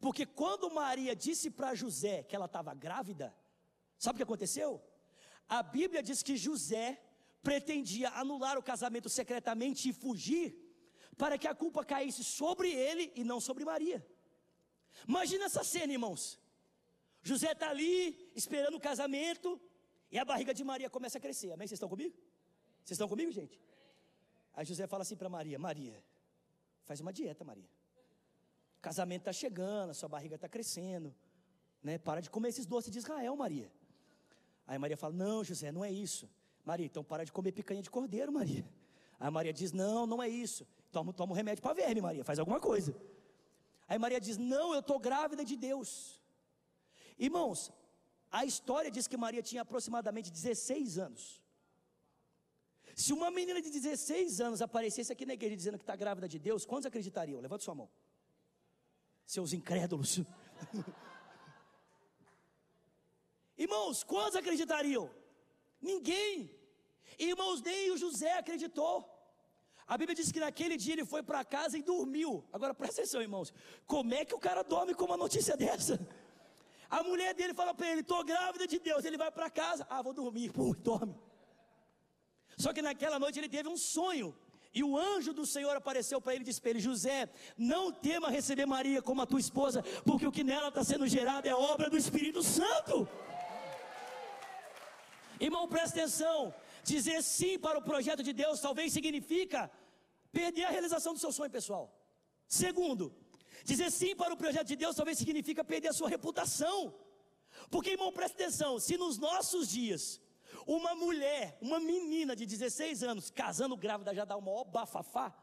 Porque 0.00 0.26
quando 0.26 0.68
Maria 0.68 1.14
disse 1.14 1.48
para 1.48 1.76
José 1.76 2.24
que 2.24 2.34
ela 2.34 2.46
estava 2.46 2.74
grávida, 2.74 3.32
sabe 3.96 4.16
o 4.16 4.18
que 4.18 4.24
aconteceu? 4.24 4.82
A 5.48 5.62
Bíblia 5.62 6.02
diz 6.02 6.24
que 6.24 6.36
José 6.36 7.00
pretendia 7.40 8.08
anular 8.22 8.58
o 8.58 8.62
casamento 8.64 9.08
secretamente 9.08 9.90
e 9.90 9.92
fugir, 9.92 10.46
para 11.16 11.38
que 11.38 11.46
a 11.46 11.54
culpa 11.54 11.84
caísse 11.84 12.24
sobre 12.24 12.68
ele 12.72 13.12
e 13.14 13.22
não 13.22 13.40
sobre 13.40 13.64
Maria. 13.64 14.04
Imagina 15.06 15.44
essa 15.44 15.62
cena, 15.62 15.92
irmãos. 15.92 16.42
José 17.24 17.50
está 17.52 17.70
ali, 17.70 18.30
esperando 18.36 18.76
o 18.76 18.80
casamento, 18.88 19.60
e 20.12 20.18
a 20.18 20.24
barriga 20.24 20.54
de 20.54 20.62
Maria 20.62 20.88
começa 20.88 21.18
a 21.18 21.20
crescer. 21.20 21.50
Amém? 21.50 21.66
Vocês 21.66 21.78
estão 21.78 21.88
comigo? 21.88 22.14
Vocês 22.84 22.96
estão 22.96 23.08
comigo, 23.08 23.32
gente? 23.32 23.60
Aí 24.52 24.64
José 24.64 24.86
fala 24.86 25.02
assim 25.02 25.16
para 25.16 25.28
Maria: 25.28 25.58
Maria, 25.58 25.98
faz 26.84 27.00
uma 27.00 27.12
dieta, 27.12 27.42
Maria 27.42 27.68
casamento 28.84 29.22
está 29.22 29.32
chegando, 29.32 29.90
a 29.90 29.94
sua 29.94 30.10
barriga 30.10 30.34
está 30.34 30.46
crescendo, 30.46 31.14
né? 31.82 31.96
Para 31.96 32.20
de 32.20 32.28
comer 32.28 32.50
esses 32.50 32.66
doces 32.66 32.90
de 32.92 32.98
Israel, 32.98 33.34
Maria. 33.34 33.72
Aí 34.66 34.78
Maria 34.78 34.96
fala: 34.96 35.14
Não, 35.14 35.42
José, 35.42 35.72
não 35.72 35.82
é 35.82 35.90
isso. 35.90 36.28
Maria, 36.64 36.84
então 36.84 37.02
para 37.02 37.24
de 37.24 37.32
comer 37.32 37.52
picanha 37.52 37.82
de 37.82 37.90
cordeiro, 37.90 38.30
Maria. 38.30 38.64
Aí 39.18 39.30
Maria 39.30 39.54
diz: 39.54 39.72
Não, 39.72 40.06
não 40.06 40.22
é 40.22 40.28
isso. 40.28 40.66
Toma, 40.92 41.14
toma 41.14 41.32
um 41.32 41.36
remédio 41.36 41.62
para 41.62 41.72
verme, 41.72 42.00
Maria, 42.02 42.24
faz 42.24 42.38
alguma 42.38 42.60
coisa. 42.60 42.94
Aí 43.88 43.98
Maria 43.98 44.20
diz: 44.20 44.36
Não, 44.36 44.74
eu 44.74 44.80
estou 44.80 44.98
grávida 44.98 45.42
de 45.44 45.56
Deus. 45.56 46.20
Irmãos, 47.18 47.72
a 48.30 48.44
história 48.44 48.90
diz 48.90 49.06
que 49.06 49.16
Maria 49.16 49.42
tinha 49.42 49.62
aproximadamente 49.62 50.30
16 50.30 50.98
anos. 50.98 51.42
Se 52.94 53.12
uma 53.12 53.30
menina 53.30 53.60
de 53.60 53.70
16 53.70 54.40
anos 54.40 54.62
aparecesse 54.62 55.12
aqui 55.12 55.26
na 55.26 55.34
igreja 55.34 55.56
dizendo 55.56 55.78
que 55.78 55.82
está 55.82 55.96
grávida 55.96 56.28
de 56.28 56.38
Deus, 56.38 56.64
quantos 56.64 56.86
acreditariam? 56.86 57.40
Levante 57.40 57.64
sua 57.64 57.74
mão 57.74 57.90
seus 59.26 59.52
incrédulos. 59.52 60.20
Irmãos, 63.56 64.02
quantos 64.02 64.36
acreditariam? 64.36 65.10
Ninguém. 65.80 66.50
Irmãos, 67.18 67.62
nem 67.62 67.90
o 67.90 67.96
José 67.96 68.38
acreditou. 68.38 69.10
A 69.86 69.98
Bíblia 69.98 70.14
diz 70.14 70.32
que 70.32 70.40
naquele 70.40 70.76
dia 70.76 70.94
ele 70.94 71.04
foi 71.04 71.22
para 71.22 71.44
casa 71.44 71.76
e 71.78 71.82
dormiu. 71.82 72.44
Agora 72.52 72.74
presta 72.74 73.02
atenção, 73.02 73.20
irmãos. 73.20 73.52
Como 73.86 74.14
é 74.14 74.24
que 74.24 74.34
o 74.34 74.38
cara 74.38 74.62
dorme 74.62 74.94
com 74.94 75.04
uma 75.04 75.16
notícia 75.16 75.56
dessa? 75.64 75.98
A 76.98 77.02
mulher 77.02 77.30
dele 77.38 77.54
fala 77.60 77.72
para 77.78 77.88
ele: 77.90 78.02
estou 78.06 78.22
grávida 78.32 78.66
de 78.72 78.78
Deus. 78.88 79.04
Ele 79.04 79.18
vai 79.22 79.30
para 79.36 79.48
casa, 79.60 79.84
ah, 79.94 80.00
vou 80.06 80.14
dormir. 80.22 80.48
Pô, 80.58 80.66
dorme. 80.88 81.14
Só 82.62 82.72
que 82.74 82.82
naquela 82.88 83.18
noite 83.24 83.38
ele 83.40 83.48
teve 83.56 83.68
um 83.68 83.76
sonho. 83.76 84.28
E 84.78 84.82
o 84.88 84.92
anjo 84.96 85.32
do 85.38 85.44
Senhor 85.54 85.74
apareceu 85.76 86.20
para 86.20 86.34
ele 86.34 86.44
e 86.44 86.48
disse 86.48 86.60
para 86.60 86.70
ele: 86.70 86.86
José, 86.88 87.18
não 87.72 87.84
tema 88.08 88.28
receber 88.38 88.66
Maria 88.76 89.00
como 89.08 89.22
a 89.22 89.26
tua 89.32 89.40
esposa, 89.46 89.82
porque 90.08 90.26
o 90.28 90.34
que 90.36 90.44
nela 90.50 90.68
está 90.68 90.84
sendo 90.84 91.06
gerado 91.16 91.48
é 91.48 91.54
obra 91.72 91.90
do 91.90 91.98
Espírito 92.04 92.42
Santo. 92.42 93.08
Irmão, 95.40 95.66
presta 95.74 95.98
atenção. 95.98 96.54
Dizer 96.92 97.20
sim 97.22 97.58
para 97.58 97.78
o 97.78 97.86
projeto 97.90 98.22
de 98.22 98.32
Deus 98.32 98.60
talvez 98.60 98.92
significa 98.92 99.70
perder 100.38 100.64
a 100.66 100.70
realização 100.76 101.12
do 101.14 101.22
seu 101.24 101.32
sonho 101.32 101.50
pessoal. 101.58 101.84
Segundo, 102.46 103.04
dizer 103.62 103.90
sim 103.90 104.16
para 104.16 104.34
o 104.34 104.36
projeto 104.36 104.66
de 104.66 104.76
Deus 104.76 104.96
talvez 104.96 105.18
significa 105.18 105.64
perder 105.64 105.88
a 105.88 105.92
sua 105.92 106.08
reputação. 106.08 106.94
Porque, 107.70 107.90
irmão, 107.90 108.12
presta 108.12 108.42
atenção, 108.42 108.78
se 108.80 108.96
nos 108.96 109.18
nossos 109.18 109.68
dias 109.68 110.20
uma 110.66 110.94
mulher, 110.94 111.58
uma 111.60 111.78
menina 111.78 112.34
de 112.34 112.46
16 112.46 113.02
anos, 113.02 113.30
casando 113.30 113.76
grávida, 113.76 114.14
já 114.14 114.24
dá 114.24 114.36
uma 114.36 114.50
ó 114.50 114.64
bafafá. 114.64 115.34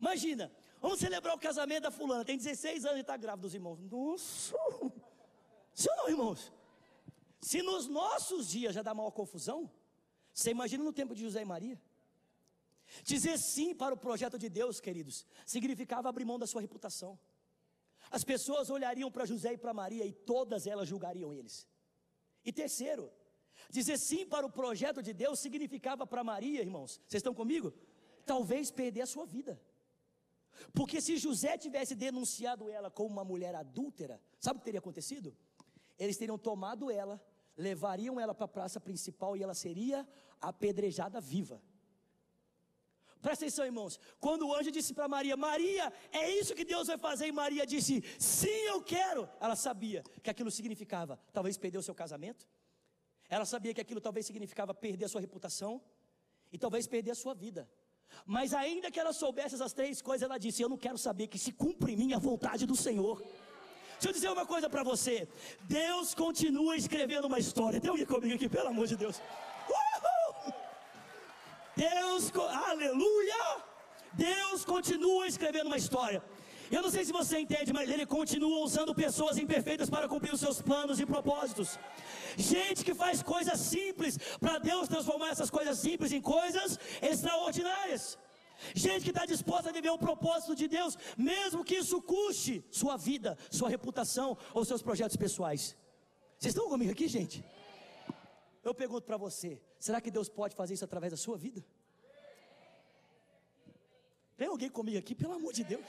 Imagina, 0.00 0.52
vamos 0.80 0.98
celebrar 0.98 1.34
o 1.34 1.38
casamento 1.38 1.84
da 1.84 1.90
fulana, 1.90 2.24
tem 2.24 2.36
16 2.36 2.84
anos 2.84 2.98
e 2.98 3.00
está 3.00 3.16
grávida 3.16 3.42
dos 3.42 3.54
irmãos. 3.54 3.78
Nossa! 3.80 4.56
Sim 5.72 5.88
ou 5.90 5.96
não, 5.96 6.08
irmãos? 6.08 6.52
Se 7.40 7.62
nos 7.62 7.86
nossos 7.86 8.48
dias 8.48 8.74
já 8.74 8.82
dá 8.82 8.92
maior 8.94 9.10
confusão, 9.12 9.70
você 10.32 10.50
imagina 10.50 10.82
no 10.82 10.92
tempo 10.92 11.14
de 11.14 11.22
José 11.22 11.42
e 11.42 11.44
Maria? 11.44 11.80
Dizer 13.04 13.38
sim 13.38 13.74
para 13.74 13.94
o 13.94 13.98
projeto 13.98 14.38
de 14.38 14.48
Deus, 14.48 14.80
queridos, 14.80 15.26
significava 15.44 16.08
abrir 16.08 16.24
mão 16.24 16.38
da 16.38 16.46
sua 16.46 16.60
reputação. 16.60 17.18
As 18.10 18.24
pessoas 18.24 18.70
olhariam 18.70 19.10
para 19.10 19.26
José 19.26 19.52
e 19.52 19.58
para 19.58 19.74
Maria 19.74 20.04
e 20.04 20.12
todas 20.12 20.66
elas 20.66 20.88
julgariam 20.88 21.32
eles. 21.32 21.66
E 22.44 22.52
terceiro, 22.52 23.10
Dizer 23.70 23.98
sim 23.98 24.24
para 24.26 24.46
o 24.46 24.50
projeto 24.50 25.02
de 25.02 25.12
Deus 25.12 25.40
significava 25.40 26.06
para 26.06 26.24
Maria, 26.24 26.60
irmãos, 26.60 27.00
vocês 27.06 27.20
estão 27.20 27.34
comigo? 27.34 27.72
Talvez 28.24 28.70
perder 28.70 29.02
a 29.02 29.06
sua 29.06 29.26
vida. 29.26 29.60
Porque 30.72 31.00
se 31.00 31.16
José 31.18 31.56
tivesse 31.58 31.94
denunciado 31.94 32.70
ela 32.70 32.90
como 32.90 33.10
uma 33.10 33.24
mulher 33.24 33.54
adúltera, 33.54 34.20
sabe 34.40 34.56
o 34.56 34.60
que 34.60 34.64
teria 34.64 34.80
acontecido? 34.80 35.36
Eles 35.98 36.16
teriam 36.16 36.38
tomado 36.38 36.90
ela, 36.90 37.22
levariam 37.56 38.18
ela 38.18 38.34
para 38.34 38.46
a 38.46 38.48
praça 38.48 38.80
principal 38.80 39.36
e 39.36 39.42
ela 39.42 39.54
seria 39.54 40.06
apedrejada 40.40 41.20
viva. 41.20 41.62
Presta 43.20 43.44
atenção, 43.44 43.64
irmãos. 43.64 43.98
Quando 44.20 44.46
o 44.46 44.54
anjo 44.54 44.70
disse 44.70 44.94
para 44.94 45.08
Maria: 45.08 45.36
Maria, 45.36 45.92
é 46.12 46.30
isso 46.30 46.54
que 46.54 46.64
Deus 46.64 46.86
vai 46.86 46.98
fazer, 46.98 47.26
e 47.26 47.32
Maria 47.32 47.66
disse: 47.66 48.02
Sim, 48.18 48.60
eu 48.74 48.80
quero. 48.82 49.28
Ela 49.40 49.56
sabia 49.56 50.02
que 50.22 50.30
aquilo 50.30 50.50
significava 50.50 51.18
talvez 51.32 51.56
perder 51.56 51.78
o 51.78 51.82
seu 51.82 51.94
casamento, 51.94 52.46
ela 53.28 53.44
sabia 53.44 53.74
que 53.74 53.80
aquilo 53.80 54.00
talvez 54.00 54.24
significava 54.26 54.72
perder 54.72 55.06
a 55.06 55.08
sua 55.08 55.20
reputação 55.20 55.82
e 56.52 56.58
talvez 56.58 56.86
perder 56.86 57.10
a 57.10 57.14
sua 57.14 57.34
vida. 57.34 57.68
Mas 58.24 58.54
ainda 58.54 58.90
que 58.90 58.98
ela 58.98 59.12
soubesse 59.12 59.54
essas 59.54 59.72
três 59.72 60.00
coisas, 60.00 60.22
ela 60.22 60.38
disse: 60.38 60.62
Eu 60.62 60.68
não 60.68 60.76
quero 60.76 60.96
saber 60.96 61.26
que 61.26 61.38
se 61.38 61.52
cumpre 61.52 61.92
em 61.92 61.96
mim 61.96 62.12
a 62.12 62.18
vontade 62.18 62.66
do 62.66 62.76
Senhor. 62.76 63.22
Deixa 63.94 64.10
eu 64.10 64.12
dizer 64.12 64.30
uma 64.30 64.46
coisa 64.46 64.70
para 64.70 64.82
você: 64.82 65.28
Deus 65.62 66.14
continua 66.14 66.76
escrevendo 66.76 67.26
uma 67.26 67.38
história. 67.38 67.80
Tem 67.80 67.90
alguém 67.90 68.06
comigo 68.06 68.34
aqui, 68.36 68.48
pelo 68.48 68.68
amor 68.68 68.86
de 68.86 68.96
Deus. 68.96 69.20
Deus, 71.86 72.32
aleluia! 72.70 73.42
Deus 74.12 74.64
continua 74.74 75.26
escrevendo 75.32 75.68
uma 75.70 75.80
história. 75.84 76.20
Eu 76.76 76.82
não 76.84 76.90
sei 76.94 77.02
se 77.04 77.12
você 77.18 77.34
entende, 77.44 77.72
mas 77.76 77.90
Ele 77.94 78.04
continua 78.16 78.58
usando 78.68 78.94
pessoas 79.04 79.38
imperfeitas 79.42 79.88
para 79.94 80.08
cumprir 80.12 80.32
os 80.34 80.42
seus 80.44 80.58
planos 80.68 81.00
e 81.02 81.06
propósitos. 81.14 81.68
Gente 82.36 82.84
que 82.86 82.94
faz 83.02 83.22
coisas 83.34 83.58
simples, 83.74 84.18
para 84.44 84.58
Deus 84.70 84.90
transformar 84.94 85.30
essas 85.34 85.50
coisas 85.58 85.78
simples 85.86 86.12
em 86.12 86.20
coisas 86.20 86.78
extraordinárias. 87.10 88.18
Gente 88.74 89.04
que 89.04 89.14
está 89.14 89.24
disposta 89.34 89.70
a 89.70 89.76
viver 89.78 89.92
o 89.94 90.04
propósito 90.08 90.54
de 90.60 90.66
Deus, 90.76 90.98
mesmo 91.16 91.64
que 91.68 91.76
isso 91.82 91.98
custe 92.02 92.54
sua 92.82 92.96
vida, 93.08 93.30
sua 93.58 93.68
reputação 93.76 94.28
ou 94.52 94.64
seus 94.64 94.82
projetos 94.88 95.16
pessoais. 95.24 95.62
Vocês 96.38 96.52
estão 96.54 96.68
comigo 96.68 96.92
aqui, 96.96 97.08
gente? 97.16 97.38
Eu 98.68 98.74
pergunto 98.82 99.06
para 99.10 99.16
você: 99.26 99.50
será 99.78 100.00
que 100.00 100.10
Deus 100.10 100.28
pode 100.28 100.54
fazer 100.54 100.74
isso 100.74 100.84
através 100.84 101.10
da 101.10 101.16
sua 101.16 101.36
vida? 101.36 101.64
Tem 104.36 104.48
alguém 104.48 104.70
comigo 104.70 104.98
aqui, 104.98 105.14
pelo 105.14 105.34
amor 105.34 105.52
de 105.52 105.64
Deus? 105.64 105.84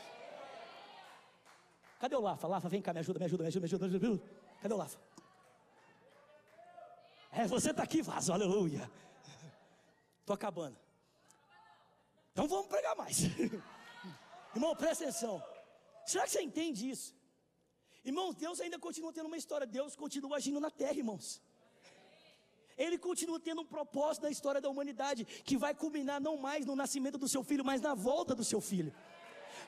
Cadê 1.99 2.15
o 2.15 2.19
Lafa? 2.19 2.47
Lafa, 2.47 2.69
vem 2.69 2.82
cá, 2.82 2.93
me 2.93 2.99
ajuda, 2.99 3.19
me 3.19 3.25
ajuda, 3.25 3.43
me 3.43 3.47
ajuda, 3.47 3.62
me 3.62 3.65
ajuda, 3.65 3.88
me 3.88 3.95
ajuda. 3.97 4.23
Cadê 4.62 4.73
o 4.73 4.78
Lafa? 4.78 4.97
É, 7.32 7.45
você 7.45 7.71
está 7.71 7.84
aqui, 7.84 8.02
vaso, 8.02 8.34
aleluia. 8.34 8.89
Estou 10.21 10.34
acabando. 10.34 10.78
Então 12.32 12.47
vamos 12.47 12.67
pregar 12.67 12.95
mais. 12.95 13.19
Irmão, 14.56 14.75
presta 14.75 15.04
atenção. 15.04 15.43
Será 16.06 16.23
que 16.23 16.32
você 16.32 16.41
entende 16.41 16.89
isso? 16.89 17.15
Irmãos, 18.04 18.34
Deus 18.36 18.60
ainda 18.60 18.80
continua 18.80 19.13
tendo 19.13 19.28
uma 19.28 19.38
história. 19.38 19.67
Deus 19.67 19.95
continua 19.95 20.38
agindo 20.38 20.60
na 20.60 20.71
terra, 20.71 20.93
irmãos. 20.93 21.41
Ele 22.86 22.98
continua 22.98 23.39
tendo 23.48 23.62
um 23.62 23.65
propósito 23.76 24.24
na 24.24 24.32
história 24.32 24.62
da 24.62 24.70
humanidade, 24.70 25.26
que 25.44 25.58
vai 25.58 25.74
culminar 25.76 26.20
não 26.22 26.36
mais 26.38 26.65
no 26.65 26.76
nascimento 26.82 27.18
do 27.18 27.28
seu 27.28 27.44
filho, 27.44 27.65
mas 27.70 27.82
na 27.82 27.94
volta 27.94 28.34
do 28.34 28.46
seu 28.52 28.62
filho. 28.62 28.94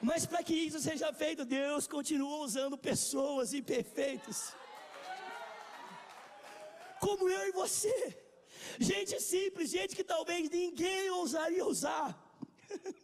Mas 0.01 0.25
para 0.25 0.41
que 0.41 0.55
isso 0.67 0.79
seja 0.79 1.11
feito, 1.21 1.43
Deus 1.43 1.87
continua 1.87 2.37
usando 2.37 2.77
pessoas 2.77 3.53
imperfeitas, 3.53 4.55
como 7.01 7.27
eu 7.27 7.43
e 7.49 7.51
você, 7.51 7.95
gente 8.79 9.19
simples, 9.19 9.69
gente 9.69 9.95
que 9.95 10.03
talvez 10.03 10.49
ninguém 10.49 11.09
ousaria 11.09 11.65
usar. 11.65 12.07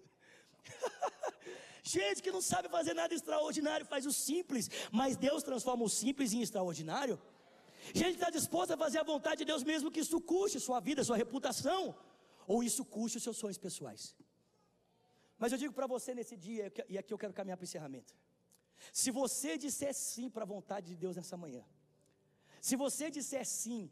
gente 1.83 2.21
que 2.23 2.31
não 2.31 2.41
sabe 2.41 2.69
fazer 2.69 2.93
nada 2.93 3.13
extraordinário, 3.13 3.85
faz 3.85 4.05
o 4.05 4.13
simples, 4.13 4.69
mas 4.91 5.17
Deus 5.17 5.43
transforma 5.43 5.83
o 5.83 5.89
simples 5.89 6.31
em 6.31 6.41
extraordinário. 6.41 7.19
Gente 7.93 8.15
está 8.15 8.29
disposta 8.29 8.73
a 8.73 8.77
fazer 8.77 8.99
a 8.99 9.03
vontade 9.03 9.39
de 9.39 9.45
Deus, 9.45 9.63
mesmo 9.63 9.91
que 9.91 9.99
isso 9.99 10.19
custe 10.21 10.59
sua 10.59 10.79
vida, 10.79 11.03
sua 11.03 11.17
reputação, 11.17 11.95
ou 12.45 12.63
isso 12.63 12.83
custe 12.85 13.17
os 13.17 13.23
seus 13.23 13.37
sonhos 13.37 13.57
pessoais. 13.57 14.15
Mas 15.37 15.51
eu 15.51 15.57
digo 15.57 15.73
para 15.73 15.87
você 15.87 16.13
nesse 16.13 16.35
dia, 16.35 16.71
e 16.89 16.97
aqui 16.97 17.13
eu 17.13 17.17
quero 17.17 17.33
caminhar 17.33 17.57
para 17.57 17.63
o 17.63 17.69
encerramento. 17.69 18.13
Se 18.91 19.11
você 19.11 19.57
disser 19.57 19.93
sim 19.93 20.29
para 20.29 20.43
a 20.43 20.47
vontade 20.47 20.87
de 20.87 20.95
Deus 20.95 21.15
nessa 21.15 21.37
manhã, 21.37 21.63
se 22.61 22.75
você 22.75 23.09
disser 23.09 23.45
sim 23.45 23.89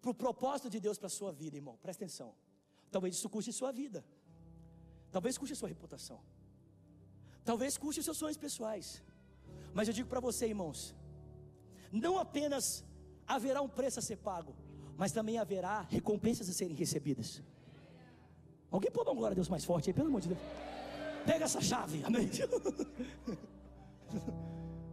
para 0.00 0.10
o 0.10 0.14
propósito 0.14 0.68
de 0.74 0.80
Deus 0.86 0.98
para 0.98 1.06
a 1.06 1.16
sua 1.18 1.32
vida, 1.32 1.56
irmão, 1.56 1.76
presta 1.84 2.04
atenção. 2.04 2.34
Talvez 2.90 3.14
isso 3.16 3.28
custe 3.34 3.52
sua 3.52 3.72
vida, 3.72 4.04
talvez 5.10 5.36
custe 5.38 5.56
sua 5.56 5.68
reputação, 5.68 6.20
talvez 7.44 7.78
custe 7.78 8.02
seus 8.02 8.18
sonhos 8.18 8.36
pessoais. 8.36 9.02
Mas 9.72 9.88
eu 9.88 9.94
digo 9.94 10.08
para 10.08 10.20
você, 10.20 10.46
irmãos, 10.46 10.94
não 11.90 12.18
apenas 12.18 12.84
haverá 13.26 13.62
um 13.62 13.68
preço 13.68 13.98
a 13.98 14.02
ser 14.02 14.16
pago, 14.16 14.54
mas 14.96 15.12
também 15.12 15.38
haverá 15.38 15.82
recompensas 15.82 16.48
a 16.48 16.52
serem 16.52 16.76
recebidas. 16.76 17.42
Alguém 18.70 18.90
pode 18.90 19.06
dar 19.06 19.12
uma 19.12 19.18
glória 19.18 19.34
a 19.34 19.36
Deus 19.36 19.48
mais 19.48 19.64
forte 19.64 19.90
aí, 19.90 19.94
pelo 19.94 20.08
amor 20.08 20.20
de 20.20 20.28
Deus. 20.28 20.40
Pega 21.24 21.44
essa 21.44 21.60
chave, 21.60 22.02
amém. 22.04 22.28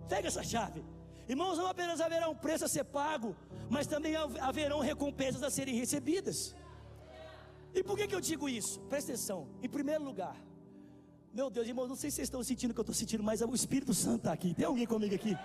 Pega 0.07 0.27
essa 0.27 0.43
chave. 0.43 0.83
Irmãos, 1.27 1.57
não 1.57 1.67
apenas 1.67 2.01
haverá 2.01 2.29
um 2.29 2.35
preço 2.35 2.65
a 2.65 2.67
ser 2.67 2.83
pago, 2.83 3.35
mas 3.69 3.87
também 3.87 4.15
haverão 4.15 4.79
recompensas 4.79 5.41
a 5.43 5.49
serem 5.49 5.75
recebidas. 5.75 6.55
E 7.73 7.83
por 7.83 7.97
que, 7.97 8.07
que 8.07 8.15
eu 8.15 8.21
digo 8.21 8.49
isso? 8.49 8.79
Presta 8.81 9.13
atenção. 9.13 9.47
Em 9.63 9.69
primeiro 9.69 10.03
lugar, 10.03 10.35
meu 11.33 11.49
Deus, 11.49 11.67
irmãos, 11.67 11.87
não 11.87 11.95
sei 11.95 12.11
se 12.11 12.17
vocês 12.17 12.27
estão 12.27 12.43
sentindo 12.43 12.71
o 12.71 12.73
que 12.73 12.81
eu 12.81 12.83
estou 12.83 12.95
sentindo, 12.95 13.23
mas 13.23 13.41
o 13.41 13.55
Espírito 13.55 13.93
Santo 13.93 14.17
está 14.17 14.33
aqui. 14.33 14.53
Tem 14.53 14.65
alguém 14.65 14.85
comigo 14.85 15.15
aqui? 15.15 15.37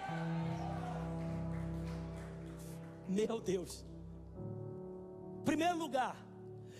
Meu 3.08 3.40
Deus. 3.40 3.84
Primeiro 5.44 5.78
lugar, 5.78 6.16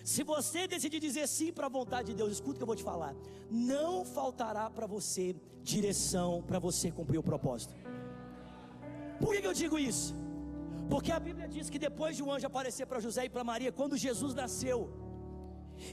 se 0.03 0.23
você 0.23 0.67
decidir 0.67 0.99
dizer 0.99 1.27
sim 1.27 1.51
para 1.51 1.67
a 1.67 1.69
vontade 1.69 2.09
de 2.09 2.15
Deus, 2.15 2.31
escuta 2.31 2.55
o 2.55 2.57
que 2.57 2.63
eu 2.63 2.67
vou 2.67 2.75
te 2.75 2.83
falar. 2.83 3.15
Não 3.49 4.05
faltará 4.05 4.69
para 4.69 4.87
você 4.87 5.35
direção 5.63 6.43
para 6.47 6.59
você 6.59 6.91
cumprir 6.91 7.17
o 7.17 7.23
propósito. 7.23 7.73
Por 9.19 9.33
que, 9.33 9.41
que 9.41 9.47
eu 9.47 9.53
digo 9.53 9.77
isso? 9.77 10.15
Porque 10.89 11.11
a 11.11 11.19
Bíblia 11.19 11.47
diz 11.47 11.69
que 11.69 11.79
depois 11.79 12.15
de 12.15 12.23
um 12.23 12.31
anjo 12.31 12.47
aparecer 12.47 12.85
para 12.85 12.99
José 12.99 13.25
e 13.25 13.29
para 13.29 13.43
Maria, 13.43 13.71
quando 13.71 13.97
Jesus 13.97 14.33
nasceu, 14.33 14.89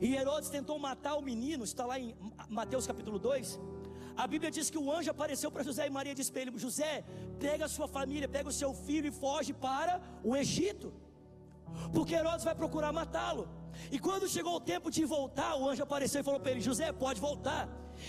e 0.01 0.15
Herodes 0.15 0.49
tentou 0.49 0.79
matar 0.79 1.17
o 1.17 1.23
menino, 1.23 1.65
está 1.65 1.85
lá 1.85 1.99
em 1.99 2.15
Mateus 2.49 2.87
capítulo 2.87 3.19
2. 3.19 3.61
A 4.17 4.27
Bíblia 4.27 4.51
diz 4.51 4.71
que 4.71 4.79
o 4.79 4.91
anjo 4.97 5.11
apareceu 5.11 5.51
para 5.51 5.65
José 5.69 5.87
e 5.87 5.91
Maria 5.91 6.13
e 6.13 6.15
disse 6.15 6.33
para 6.33 6.43
ele: 6.43 6.59
José, 6.59 7.05
pega 7.39 7.65
a 7.65 7.69
sua 7.69 7.89
família, 7.89 8.29
pega 8.29 8.49
o 8.49 8.53
seu 8.53 8.73
filho 8.73 9.09
e 9.09 9.11
foge 9.11 9.53
para 9.53 10.01
o 10.23 10.37
Egito, 10.37 10.93
porque 11.93 12.15
Herodes 12.15 12.45
vai 12.45 12.55
procurar 12.55 12.93
matá-lo. 12.93 13.49
E 13.91 13.99
quando 13.99 14.29
chegou 14.29 14.55
o 14.57 14.61
tempo 14.61 14.91
de 14.91 15.05
voltar, 15.05 15.57
o 15.57 15.69
anjo 15.69 15.83
apareceu 15.83 16.21
e 16.21 16.25
falou 16.25 16.41
para 16.41 16.53
ele: 16.53 16.61
José, 16.61 16.93
pode 16.93 17.21
voltar. 17.21 17.69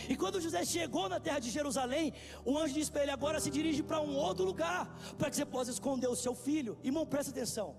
E 0.09 0.15
quando 0.15 0.41
José 0.41 0.63
chegou 0.65 1.07
na 1.09 1.19
terra 1.19 1.39
de 1.39 1.49
Jerusalém, 1.49 2.13
o 2.43 2.57
anjo 2.57 2.73
disse 2.73 2.91
para 2.91 3.03
ele: 3.03 3.11
Agora 3.11 3.39
se 3.39 3.49
dirige 3.49 3.81
para 3.81 3.99
um 4.01 4.15
outro 4.15 4.45
lugar, 4.45 4.95
para 5.17 5.29
que 5.29 5.35
você 5.35 5.45
possa 5.45 5.71
esconder 5.71 6.07
o 6.07 6.15
seu 6.15 6.35
filho. 6.35 6.77
Irmão, 6.83 7.05
presta 7.05 7.31
atenção. 7.31 7.75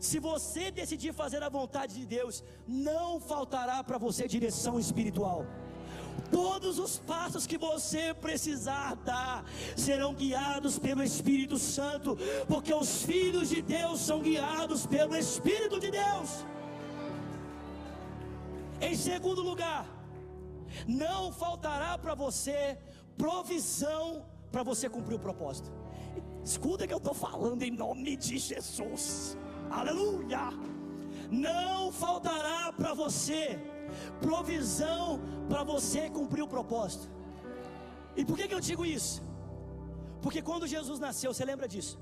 Se 0.00 0.18
você 0.18 0.70
decidir 0.70 1.12
fazer 1.12 1.42
a 1.42 1.48
vontade 1.48 1.94
de 1.94 2.06
Deus, 2.06 2.42
não 2.66 3.20
faltará 3.20 3.82
para 3.84 3.98
você 3.98 4.26
direção 4.26 4.78
espiritual. 4.78 5.44
Todos 6.30 6.78
os 6.78 6.98
passos 6.98 7.46
que 7.46 7.58
você 7.58 8.14
precisar 8.14 8.94
dar 8.96 9.44
serão 9.76 10.14
guiados 10.14 10.78
pelo 10.78 11.02
Espírito 11.02 11.58
Santo, 11.58 12.16
porque 12.46 12.72
os 12.72 13.02
filhos 13.02 13.48
de 13.48 13.60
Deus 13.62 14.00
são 14.00 14.20
guiados 14.20 14.86
pelo 14.86 15.16
Espírito 15.16 15.80
de 15.80 15.90
Deus. 15.90 16.46
Em 18.80 18.94
segundo 18.94 19.42
lugar, 19.42 19.86
não 20.86 21.32
faltará 21.32 21.98
para 21.98 22.14
você 22.14 22.78
provisão 23.18 24.24
para 24.50 24.62
você 24.62 24.88
cumprir 24.88 25.16
o 25.16 25.18
propósito. 25.18 25.70
Escuta 26.44 26.86
que 26.86 26.94
eu 26.94 26.98
estou 26.98 27.14
falando 27.14 27.62
em 27.62 27.70
nome 27.70 28.16
de 28.16 28.38
Jesus. 28.38 29.36
Aleluia! 29.70 30.48
Não 31.30 31.92
faltará 31.92 32.72
para 32.72 32.94
você 32.94 33.60
provisão 34.20 35.20
para 35.48 35.62
você 35.62 36.08
cumprir 36.10 36.42
o 36.42 36.48
propósito. 36.48 37.08
E 38.16 38.24
por 38.24 38.36
que, 38.36 38.48
que 38.48 38.54
eu 38.54 38.60
digo 38.60 38.84
isso? 38.84 39.22
Porque 40.22 40.42
quando 40.42 40.66
Jesus 40.66 40.98
nasceu, 40.98 41.32
você 41.32 41.44
lembra 41.44 41.66
disso? 41.66 41.98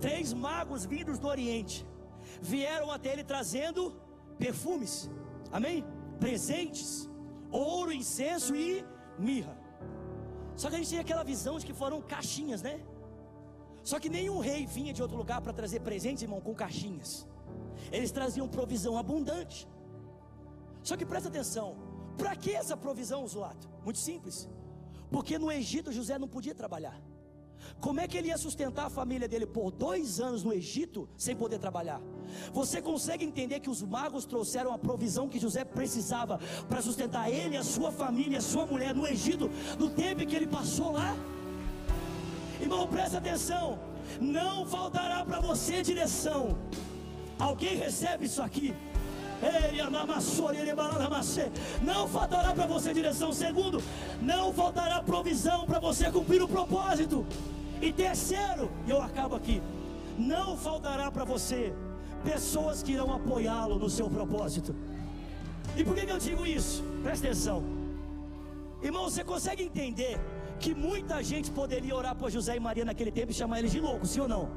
Três 0.00 0.32
magos 0.32 0.84
vindos 0.84 1.18
do 1.18 1.28
Oriente 1.28 1.86
vieram 2.40 2.90
até 2.90 3.12
ele 3.12 3.24
trazendo 3.24 3.94
perfumes, 4.38 5.10
amém? 5.50 5.84
Presentes, 6.18 7.08
ouro, 7.50 7.92
incenso 7.92 8.54
e 8.54 8.84
mirra. 9.18 9.56
Só 10.56 10.68
que 10.68 10.76
a 10.76 10.78
gente 10.78 10.90
tem 10.90 10.98
aquela 10.98 11.24
visão 11.24 11.58
de 11.58 11.66
que 11.66 11.72
foram 11.72 12.00
caixinhas, 12.00 12.62
né? 12.62 12.80
Só 13.82 13.98
que 13.98 14.08
nenhum 14.08 14.38
rei 14.38 14.64
vinha 14.64 14.92
de 14.92 15.02
outro 15.02 15.16
lugar 15.16 15.40
para 15.40 15.52
trazer 15.52 15.80
presentes, 15.80 16.22
irmão, 16.22 16.40
com 16.40 16.54
caixinhas. 16.54 17.26
Eles 17.90 18.12
traziam 18.12 18.46
provisão 18.48 18.96
abundante. 18.96 19.68
Só 20.82 20.96
que 20.96 21.06
presta 21.06 21.28
atenção, 21.28 21.76
para 22.16 22.34
que 22.36 22.52
essa 22.52 22.76
provisão, 22.76 23.26
Zulato? 23.26 23.68
Muito 23.84 23.98
simples. 23.98 24.48
Porque 25.10 25.38
no 25.38 25.50
Egito 25.50 25.92
José 25.92 26.18
não 26.18 26.28
podia 26.28 26.54
trabalhar. 26.54 27.00
Como 27.80 28.00
é 28.00 28.08
que 28.08 28.16
ele 28.16 28.28
ia 28.28 28.38
sustentar 28.38 28.86
a 28.86 28.90
família 28.90 29.28
dele 29.28 29.46
por 29.46 29.70
dois 29.70 30.20
anos 30.20 30.42
no 30.42 30.52
Egito 30.52 31.08
sem 31.16 31.34
poder 31.34 31.58
trabalhar? 31.58 32.00
Você 32.52 32.82
consegue 32.82 33.24
entender 33.24 33.60
que 33.60 33.70
os 33.70 33.82
magos 33.82 34.24
trouxeram 34.24 34.72
a 34.72 34.78
provisão 34.78 35.28
que 35.28 35.38
José 35.38 35.64
precisava 35.64 36.38
para 36.68 36.82
sustentar 36.82 37.30
ele, 37.30 37.56
a 37.56 37.62
sua 37.62 37.92
família, 37.92 38.38
a 38.38 38.42
sua 38.42 38.66
mulher 38.66 38.94
no 38.94 39.06
Egito, 39.06 39.50
no 39.78 39.90
tempo 39.90 40.26
que 40.26 40.34
ele 40.34 40.46
passou 40.46 40.92
lá? 40.92 41.16
Irmão, 42.60 42.86
presta 42.86 43.18
atenção. 43.18 43.78
Não 44.20 44.66
faltará 44.66 45.24
para 45.24 45.40
você 45.40 45.82
direção. 45.82 46.58
Alguém 47.38 47.76
recebe 47.76 48.26
isso 48.26 48.42
aqui? 48.42 48.74
Não 51.82 52.06
faltará 52.08 52.52
para 52.52 52.66
você 52.66 52.92
direção. 52.94 53.32
Segundo, 53.32 53.82
não 54.20 54.52
faltará 54.52 55.02
provisão 55.02 55.66
para 55.66 55.78
você 55.78 56.10
cumprir 56.10 56.42
o 56.42 56.48
propósito. 56.48 57.26
E 57.80 57.92
terceiro, 57.92 58.70
e 58.86 58.90
eu 58.90 59.02
acabo 59.02 59.34
aqui, 59.34 59.60
não 60.18 60.56
faltará 60.56 61.10
para 61.10 61.24
você 61.24 61.72
pessoas 62.24 62.82
que 62.82 62.92
irão 62.92 63.12
apoiá-lo 63.12 63.78
no 63.78 63.90
seu 63.90 64.08
propósito. 64.08 64.74
E 65.76 65.82
por 65.84 65.94
que, 65.94 66.06
que 66.06 66.12
eu 66.12 66.18
digo 66.18 66.46
isso? 66.46 66.82
Presta 67.02 67.26
atenção, 67.26 67.62
irmão. 68.82 69.04
Você 69.08 69.24
consegue 69.24 69.62
entender 69.64 70.18
que 70.60 70.74
muita 70.74 71.22
gente 71.22 71.50
poderia 71.50 71.94
orar 71.96 72.14
por 72.14 72.30
José 72.30 72.56
e 72.56 72.60
Maria 72.60 72.84
naquele 72.84 73.10
tempo 73.10 73.32
e 73.32 73.34
chamar 73.34 73.58
eles 73.58 73.72
de 73.72 73.80
loucos, 73.80 74.10
sim 74.10 74.20
ou 74.20 74.28
não? 74.28 74.48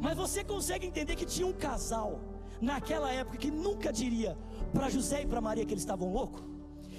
Mas 0.00 0.16
você 0.16 0.42
consegue 0.42 0.86
entender 0.86 1.14
que 1.14 1.26
tinha 1.26 1.46
um 1.46 1.52
casal 1.52 2.18
naquela 2.60 3.12
época 3.12 3.38
que 3.38 3.50
nunca 3.50 3.92
diria 3.92 4.36
para 4.72 4.88
José 4.88 5.22
e 5.22 5.26
para 5.26 5.40
Maria 5.40 5.64
que 5.64 5.72
eles 5.72 5.82
estavam 5.82 6.12
loucos? 6.12 6.42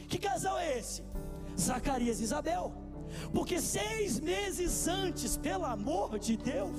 Que 0.07 0.17
casal 0.17 0.57
é 0.57 0.77
esse? 0.77 1.03
Zacarias 1.59 2.19
e 2.19 2.23
Isabel. 2.23 2.73
Porque 3.33 3.59
seis 3.59 4.19
meses 4.19 4.87
antes, 4.87 5.37
pelo 5.37 5.65
amor 5.65 6.17
de 6.17 6.37
Deus, 6.37 6.77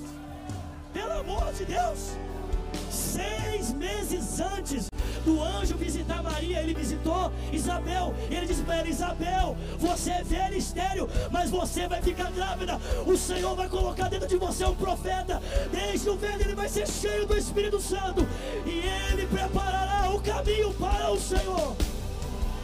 pelo 0.91 1.13
amor 1.13 1.51
de 1.53 1.65
Deus, 1.65 2.17
seis 2.89 3.71
meses 3.73 4.39
antes 4.39 4.92
do 5.25 5.41
anjo 5.41 5.75
visitar 5.77 6.21
Maria, 6.21 6.61
ele 6.61 6.73
visitou 6.73 7.31
Isabel. 7.51 8.13
E 8.29 8.35
ele 8.35 8.45
disse 8.45 8.63
para 8.63 8.77
ela: 8.77 8.87
Isabel, 8.87 9.57
você 9.77 10.11
é 10.11 10.23
velha 10.23 10.55
estéreo, 10.55 11.09
mas 11.31 11.49
você 11.49 11.87
vai 11.87 12.01
ficar 12.01 12.31
grávida. 12.31 12.79
O 13.05 13.17
Senhor 13.17 13.55
vai 13.55 13.69
colocar 13.69 14.09
dentro 14.09 14.27
de 14.27 14.37
você 14.37 14.65
um 14.65 14.75
profeta. 14.75 15.41
Desde 15.71 16.09
o 16.09 16.17
velho 16.17 16.41
ele 16.41 16.55
vai 16.55 16.69
ser 16.69 16.87
cheio 16.87 17.25
do 17.25 17.37
Espírito 17.37 17.79
Santo. 17.79 18.27
E 18.65 18.79
ele 19.11 19.27
preparará 19.27 20.09
o 20.09 20.21
caminho 20.21 20.73
para 20.73 21.11
o 21.11 21.19
Senhor. 21.19 21.75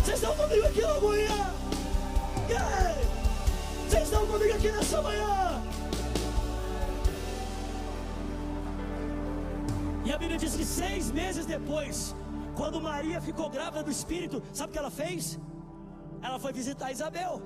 Vocês 0.03 0.21
estão 0.21 0.35
comigo 0.35 0.65
aqui 0.65 0.81
na 0.81 0.99
manhã? 0.99 1.53
Vocês 3.87 4.03
estão 4.03 4.25
comigo 4.25 4.53
aqui 4.53 4.71
nessa 4.71 5.01
manhã? 5.01 5.61
E 10.05 10.11
a 10.11 10.17
Bíblia 10.17 10.39
diz 10.39 10.55
que 10.55 10.65
seis 10.65 11.11
meses 11.11 11.45
depois, 11.45 12.15
quando 12.59 12.81
Maria 12.81 13.21
ficou 13.21 13.49
grávida 13.49 13.81
do 13.81 13.89
Espírito, 13.89 14.43
sabe 14.51 14.69
o 14.69 14.73
que 14.73 14.79
ela 14.79 14.91
fez? 14.91 15.39
Ela 16.21 16.37
foi 16.37 16.51
visitar 16.51 16.91
Isabel. 16.91 17.41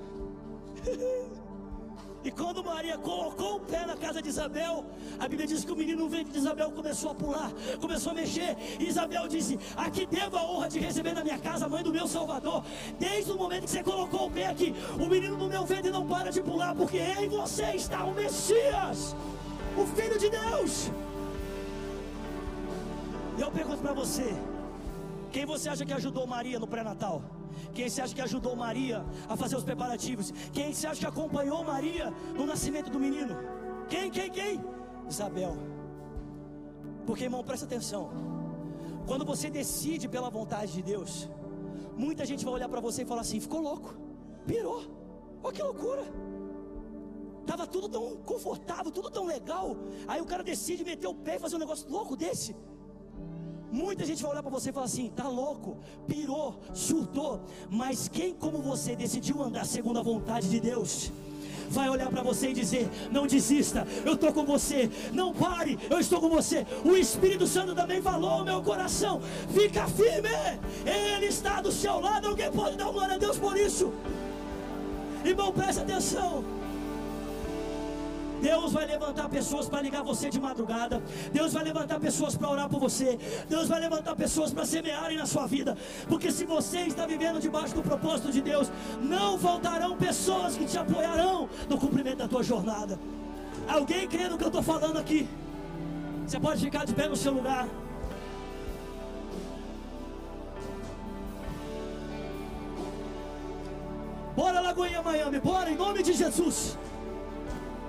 e 2.26 2.32
quando 2.32 2.64
Maria 2.64 2.98
colocou 2.98 3.58
o 3.58 3.60
pé 3.60 3.86
na 3.86 3.96
casa 3.96 4.20
de 4.20 4.28
Isabel, 4.28 4.84
a 5.20 5.28
Bíblia 5.28 5.46
diz 5.46 5.64
que 5.64 5.70
o 5.70 5.76
menino 5.76 6.02
no 6.02 6.08
ventre 6.08 6.32
de 6.32 6.38
Isabel 6.38 6.72
começou 6.72 7.12
a 7.12 7.14
pular, 7.14 7.52
começou 7.80 8.10
a 8.10 8.14
mexer. 8.16 8.56
E 8.80 8.88
Isabel 8.88 9.28
disse: 9.28 9.56
Aqui 9.76 10.04
devo 10.04 10.36
a 10.36 10.42
honra 10.42 10.68
de 10.68 10.80
receber 10.80 11.14
na 11.14 11.22
minha 11.22 11.38
casa 11.38 11.66
a 11.66 11.68
mãe 11.68 11.84
do 11.84 11.92
meu 11.92 12.08
Salvador. 12.08 12.64
Desde 12.98 13.30
o 13.30 13.36
momento 13.36 13.66
que 13.66 13.70
você 13.70 13.84
colocou 13.84 14.26
o 14.26 14.30
pé 14.32 14.48
aqui, 14.48 14.74
o 14.98 15.06
menino 15.06 15.36
no 15.36 15.48
meu 15.48 15.64
ventre 15.64 15.92
não 15.92 16.04
para 16.08 16.32
de 16.32 16.42
pular, 16.42 16.74
porque 16.74 16.98
em 16.98 17.28
você 17.28 17.66
está 17.76 18.04
o 18.04 18.12
Messias, 18.12 19.14
o 19.78 19.86
Filho 19.86 20.18
de 20.18 20.28
Deus. 20.28 20.90
E 23.38 23.42
eu 23.42 23.50
pergunto 23.52 23.80
para 23.80 23.92
você: 23.92 24.34
quem 25.34 25.44
você 25.44 25.68
acha 25.68 25.84
que 25.84 25.92
ajudou 25.92 26.24
Maria 26.28 26.58
no 26.62 26.68
pré-natal? 26.72 27.16
Quem 27.76 27.88
você 27.88 28.00
acha 28.02 28.14
que 28.14 28.24
ajudou 28.26 28.54
Maria 28.54 28.98
a 29.28 29.36
fazer 29.36 29.56
os 29.60 29.64
preparativos? 29.70 30.26
Quem 30.56 30.72
você 30.72 30.86
acha 30.86 31.00
que 31.00 31.10
acompanhou 31.12 31.64
Maria 31.64 32.06
no 32.38 32.44
nascimento 32.50 32.88
do 32.88 33.00
menino? 33.04 33.34
Quem, 33.92 34.12
quem, 34.16 34.30
quem? 34.30 34.60
Isabel. 35.08 35.56
Porque, 37.04 37.24
irmão, 37.24 37.42
presta 37.42 37.66
atenção. 37.66 38.02
Quando 39.08 39.24
você 39.24 39.50
decide 39.50 40.06
pela 40.08 40.30
vontade 40.30 40.70
de 40.76 40.82
Deus, 40.82 41.28
muita 42.04 42.24
gente 42.24 42.44
vai 42.44 42.54
olhar 42.54 42.68
para 42.68 42.80
você 42.80 43.02
e 43.02 43.10
falar 43.12 43.22
assim: 43.22 43.40
ficou 43.40 43.60
louco, 43.60 43.92
pirou, 44.46 44.82
olha 45.42 45.52
que 45.56 45.64
loucura. 45.70 46.04
Tava 47.44 47.66
tudo 47.66 47.88
tão 47.88 48.04
confortável, 48.32 48.92
tudo 48.98 49.10
tão 49.10 49.24
legal. 49.26 49.76
Aí 50.06 50.20
o 50.20 50.28
cara 50.32 50.44
decide 50.44 50.84
meter 50.84 51.08
o 51.08 51.14
pé 51.26 51.34
e 51.36 51.40
fazer 51.40 51.56
um 51.56 51.64
negócio 51.66 51.90
louco 51.90 52.16
desse. 52.16 52.54
Muita 53.74 54.06
gente 54.06 54.22
vai 54.22 54.30
olhar 54.30 54.42
para 54.42 54.52
você 54.52 54.70
e 54.70 54.72
falar 54.72 54.86
assim: 54.86 55.10
tá 55.16 55.26
louco, 55.26 55.76
pirou, 56.06 56.60
surtou. 56.72 57.40
Mas 57.68 58.06
quem 58.06 58.32
como 58.32 58.58
você 58.58 58.94
decidiu 58.94 59.42
andar 59.42 59.66
segundo 59.66 59.98
a 59.98 60.02
vontade 60.02 60.48
de 60.48 60.60
Deus? 60.60 61.10
vai 61.70 61.88
olhar 61.88 62.08
para 62.08 62.22
você 62.22 62.50
e 62.50 62.52
dizer: 62.52 62.88
Não 63.10 63.26
desista, 63.26 63.84
eu 64.04 64.14
estou 64.14 64.32
com 64.32 64.44
você. 64.44 64.88
Não 65.12 65.34
pare, 65.34 65.76
eu 65.90 65.98
estou 65.98 66.20
com 66.20 66.28
você. 66.28 66.64
O 66.84 66.96
Espírito 66.96 67.48
Santo 67.48 67.74
também 67.74 68.00
falou 68.00 68.44
meu 68.44 68.62
coração: 68.62 69.20
Fica 69.52 69.88
firme, 69.88 70.28
Ele 70.86 71.26
está 71.26 71.60
do 71.60 71.72
seu 71.72 71.98
lado. 71.98 72.28
Alguém 72.28 72.52
pode 72.52 72.76
dar 72.76 72.92
glória 72.92 73.16
a 73.16 73.18
Deus 73.18 73.38
por 73.38 73.56
isso? 73.56 73.92
Irmão, 75.24 75.52
presta 75.52 75.82
atenção. 75.82 76.44
Deus 78.44 78.74
vai 78.74 78.84
levantar 78.84 79.26
pessoas 79.30 79.66
para 79.70 79.80
ligar 79.80 80.02
você 80.02 80.28
de 80.28 80.38
madrugada. 80.38 81.02
Deus 81.32 81.54
vai 81.54 81.64
levantar 81.64 81.98
pessoas 81.98 82.36
para 82.36 82.50
orar 82.50 82.68
por 82.68 82.78
você. 82.78 83.18
Deus 83.48 83.68
vai 83.68 83.80
levantar 83.80 84.14
pessoas 84.14 84.52
para 84.52 84.66
semearem 84.66 85.16
na 85.16 85.24
sua 85.24 85.46
vida. 85.46 85.74
Porque 86.10 86.30
se 86.30 86.44
você 86.44 86.80
está 86.80 87.06
vivendo 87.06 87.40
debaixo 87.40 87.74
do 87.74 87.82
propósito 87.82 88.30
de 88.30 88.42
Deus, 88.42 88.70
não 89.00 89.38
faltarão 89.38 89.96
pessoas 89.96 90.58
que 90.58 90.66
te 90.66 90.76
apoiarão 90.76 91.48
no 91.70 91.78
cumprimento 91.78 92.18
da 92.18 92.28
tua 92.28 92.42
jornada. 92.42 92.98
Alguém 93.66 94.06
crê 94.06 94.28
no 94.28 94.36
que 94.36 94.44
eu 94.44 94.48
estou 94.48 94.62
falando 94.62 94.98
aqui? 94.98 95.26
Você 96.26 96.38
pode 96.38 96.60
ficar 96.60 96.84
de 96.84 96.92
pé 96.92 97.08
no 97.08 97.16
seu 97.16 97.32
lugar. 97.32 97.66
Bora 104.36 104.60
Lagoinha 104.60 105.00
Miami, 105.00 105.40
bora 105.40 105.70
em 105.70 105.76
nome 105.76 106.02
de 106.02 106.12
Jesus. 106.12 106.76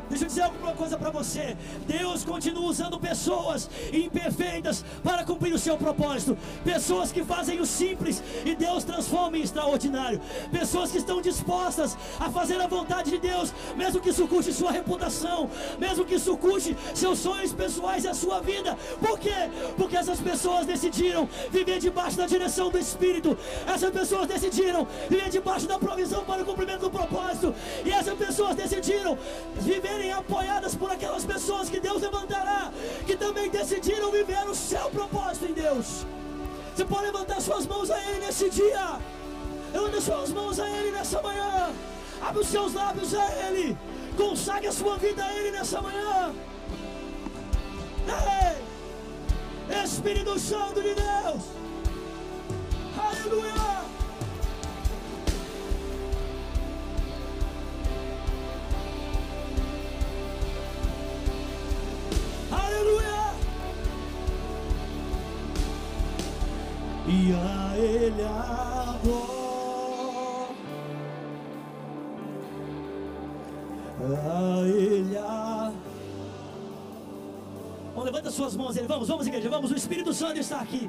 Deixa 0.09 0.25
eu 0.25 0.27
dizer 0.27 0.41
alguma 0.43 0.73
coisa 0.73 0.97
para 0.97 1.09
você. 1.09 1.57
Deus 1.87 2.23
continua 2.23 2.65
usando 2.65 2.99
pessoas 2.99 3.69
imperfeitas 3.91 4.83
para 5.03 5.23
cumprir 5.23 5.53
o 5.53 5.59
seu 5.59 5.77
propósito. 5.77 6.37
Pessoas 6.63 7.11
que 7.11 7.23
fazem 7.23 7.59
o 7.59 7.65
simples 7.65 8.21
e 8.45 8.55
Deus 8.55 8.83
transforma 8.83 9.37
em 9.37 9.41
extraordinário. 9.41 10.21
Pessoas 10.51 10.91
que 10.91 10.97
estão 10.97 11.21
dispostas 11.21 11.97
a 12.19 12.29
fazer 12.29 12.61
a 12.61 12.67
vontade 12.67 13.09
de 13.11 13.17
Deus, 13.17 13.53
mesmo 13.75 13.99
que 13.99 14.09
isso 14.09 14.27
custe 14.27 14.53
sua 14.53 14.71
reputação, 14.71 15.49
mesmo 15.79 16.05
que 16.05 16.15
isso 16.15 16.37
custe 16.37 16.77
seus 16.93 17.19
sonhos 17.19 17.53
pessoais 17.53 18.03
e 18.03 18.07
a 18.07 18.13
sua 18.13 18.41
vida. 18.41 18.77
Por 18.99 19.17
quê? 19.19 19.49
Porque 19.77 19.97
essas 19.97 20.19
pessoas 20.19 20.65
decidiram 20.65 21.27
viver 21.51 21.79
debaixo 21.79 22.17
da 22.17 22.27
direção 22.27 22.69
do 22.69 22.77
Espírito. 22.77 23.37
Essas 23.67 23.91
pessoas 23.91 24.27
decidiram 24.27 24.87
viver 25.09 25.29
debaixo 25.29 25.67
da 25.67 25.79
provisão 25.79 26.23
para 26.23 26.43
o 26.43 26.45
cumprimento 26.45 26.81
do 26.81 26.91
propósito. 26.91 27.53
E 27.83 27.91
essas 27.91 28.15
pessoas 28.15 28.55
decidiram 28.55 29.17
viver 29.55 29.94
serem 29.95 30.11
apoiadas 30.11 30.75
por 30.75 30.91
aquelas 30.91 31.23
pessoas 31.23 31.69
que 31.69 31.79
Deus 31.79 32.01
levantará, 32.01 32.71
que 33.05 33.15
também 33.15 33.49
decidiram 33.49 34.11
viver 34.11 34.45
o 34.49 34.53
seu 34.53 34.89
propósito 34.89 35.45
em 35.45 35.53
Deus. 35.53 36.05
Você 36.75 36.83
pode 36.83 37.05
levantar 37.05 37.39
suas 37.39 37.65
mãos 37.65 37.89
a 37.89 37.97
Ele 38.09 38.25
nesse 38.25 38.49
dia. 38.49 38.99
Levanta 39.71 40.01
suas 40.01 40.31
mãos 40.31 40.59
a 40.59 40.69
Ele 40.69 40.91
nessa 40.91 41.21
manhã. 41.21 41.73
Abre 42.21 42.41
os 42.41 42.47
seus 42.47 42.73
lábios 42.73 43.13
a 43.15 43.25
Ele. 43.47 43.77
Consagre 44.17 44.67
a 44.67 44.71
sua 44.73 44.97
vida 44.97 45.23
a 45.23 45.33
Ele 45.33 45.51
nessa 45.51 45.81
manhã. 45.81 46.33
Ei! 48.07 49.83
Espírito 49.83 50.37
Santo 50.37 50.81
de 50.81 50.93
Deus. 50.93 51.43
Aleluia. 52.97 53.94
E 67.25 67.33
a 67.33 67.75
Ele 67.75 68.21
adoro. 68.21 69.25
A 73.99 74.67
Ele 74.67 75.17
a... 75.17 75.71
Bom, 77.95 78.03
levanta 78.03 78.29
suas 78.29 78.55
mãos, 78.55 78.77
ele. 78.77 78.85
Vamos, 78.87 79.07
vamos, 79.07 79.25
igreja, 79.25 79.49
vamos. 79.49 79.71
O 79.71 79.75
Espírito 79.75 80.13
Santo 80.13 80.39
está 80.39 80.59
aqui. 80.59 80.87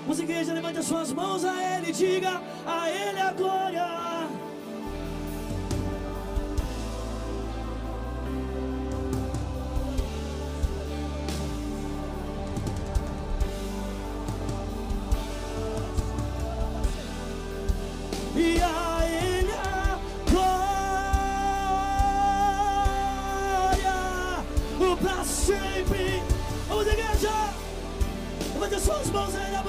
Vamos, 0.00 0.18
igreja, 0.18 0.52
levante 0.54 0.78
as 0.80 0.86
suas 0.86 1.12
mãos 1.12 1.44
a 1.44 1.54
Ele, 1.76 1.92
diga 1.92 2.42
a 2.66 2.90
Ele 2.90 3.20
a 3.20 3.32
glória. 3.32 4.17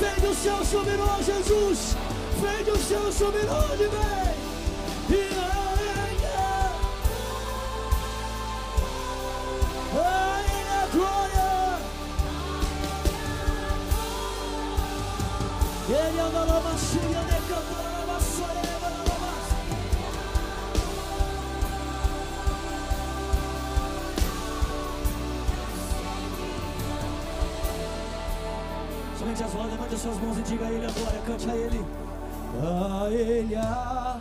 Vem 0.00 0.14
do 0.26 0.34
céu 0.34 0.64
sobre 0.64 0.96
nós, 0.96 1.26
Jesus. 1.26 1.94
Vem 2.40 2.64
do 2.64 2.78
céu 2.78 3.12
sobre 3.12 3.42
nós, 3.42 3.78
vem. 3.78 4.29
Suas 30.00 30.18
mãos 30.18 30.38
e 30.38 30.42
diga 30.42 30.64
a 30.64 30.72
Ele 30.72 30.86
a 30.86 30.90
glória, 30.90 31.20
cante 31.26 31.50
a 31.50 31.54
Ele. 31.54 31.84
A 32.62 33.10
Ele 33.10 33.54
a... 33.54 34.20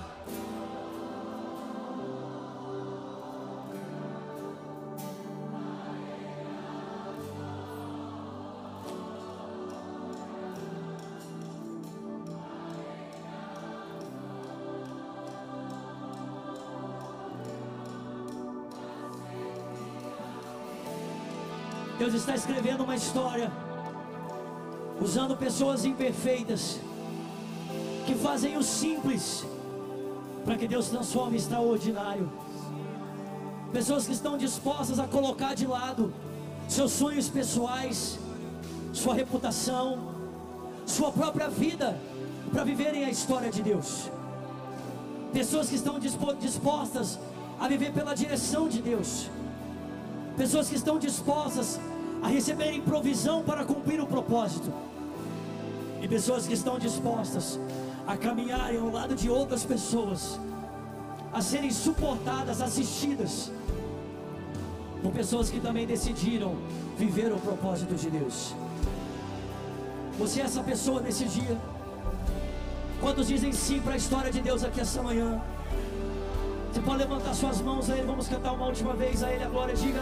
Deus 21.97 22.13
está 22.13 22.33
escrevendo 22.33 22.83
uma 22.83 22.95
história, 22.95 23.51
usando 25.01 25.35
pessoas 25.37 25.85
imperfeitas, 25.85 26.79
que 28.05 28.15
fazem 28.15 28.57
o 28.57 28.63
simples, 28.63 29.45
para 30.43 30.55
que 30.57 30.67
Deus 30.67 30.89
transforme 30.89 31.35
o 31.35 31.39
extraordinário. 31.39 32.29
Pessoas 33.71 34.05
que 34.05 34.13
estão 34.13 34.37
dispostas 34.37 34.99
a 34.99 35.07
colocar 35.07 35.53
de 35.53 35.67
lado 35.67 36.13
seus 36.67 36.91
sonhos 36.91 37.29
pessoais, 37.29 38.19
sua 38.93 39.13
reputação, 39.13 39.99
sua 40.85 41.11
própria 41.11 41.49
vida, 41.49 41.99
para 42.51 42.63
viverem 42.63 43.05
a 43.05 43.09
história 43.09 43.51
de 43.51 43.61
Deus. 43.61 44.09
Pessoas 45.31 45.69
que 45.69 45.75
estão 45.75 45.99
dispostas 46.39 47.19
a 47.59 47.67
viver 47.67 47.91
pela 47.93 48.15
direção 48.15 48.67
de 48.67 48.81
Deus 48.81 49.29
pessoas 50.39 50.69
que 50.69 50.75
estão 50.75 50.97
dispostas 50.97 51.77
a 52.23 52.29
receberem 52.29 52.81
provisão 52.81 53.43
para 53.43 53.65
cumprir 53.65 53.99
o 53.99 54.07
propósito, 54.07 54.71
pessoas 56.09 56.47
que 56.47 56.53
estão 56.53 56.79
dispostas 56.79 57.59
a 58.07 58.17
caminharem 58.17 58.79
ao 58.79 58.89
lado 58.89 59.15
de 59.15 59.29
outras 59.29 59.63
pessoas, 59.63 60.39
a 61.31 61.41
serem 61.41 61.71
suportadas, 61.71 62.59
assistidas, 62.61 63.51
por 65.03 65.11
pessoas 65.11 65.49
que 65.49 65.59
também 65.59 65.85
decidiram 65.85 66.55
viver 66.97 67.31
o 67.31 67.37
propósito 67.37 67.93
de 67.93 68.09
Deus. 68.09 68.53
Você 70.17 70.41
é 70.41 70.45
essa 70.45 70.63
pessoa 70.63 70.99
nesse 71.01 71.25
dia? 71.25 71.57
Quantos 72.99 73.27
dizem 73.27 73.53
sim 73.53 73.79
para 73.79 73.93
a 73.93 73.97
história 73.97 74.31
de 74.31 74.41
Deus 74.41 74.63
aqui 74.63 74.81
essa 74.81 75.01
manhã? 75.01 75.39
Você 76.73 76.81
pode 76.81 76.97
levantar 76.97 77.33
suas 77.33 77.61
mãos 77.61 77.89
a 77.89 77.95
Ele, 77.95 78.07
vamos 78.07 78.27
cantar 78.27 78.51
uma 78.51 78.65
última 78.65 78.93
vez 78.93 79.23
a 79.23 79.31
Ele 79.31 79.43
a 79.43 79.49
glória, 79.49 79.75
diga. 79.75 80.01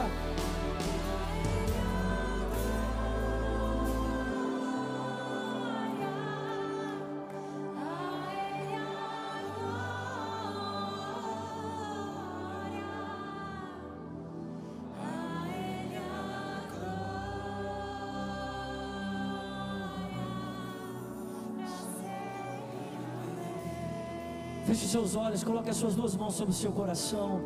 Feche 24.68 24.86
seus 24.86 25.16
olhos, 25.16 25.46
coloque 25.46 25.70
as 25.70 25.78
suas 25.78 25.96
duas 25.96 26.14
mãos 26.22 26.34
sobre 26.36 26.54
o 26.54 26.58
seu 26.62 26.74
coração. 26.74 27.40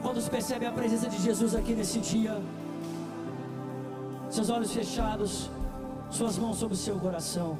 Quantos 0.00 0.28
percebem 0.28 0.68
a 0.68 0.74
presença 0.80 1.08
de 1.08 1.18
Jesus 1.20 1.56
aqui 1.56 1.72
nesse 1.74 1.98
dia? 1.98 2.40
Seus 4.30 4.48
olhos 4.48 4.70
fechados, 4.72 5.50
suas 6.08 6.38
mãos 6.38 6.58
sobre 6.58 6.74
o 6.74 6.82
seu 6.86 6.96
coração. 7.00 7.58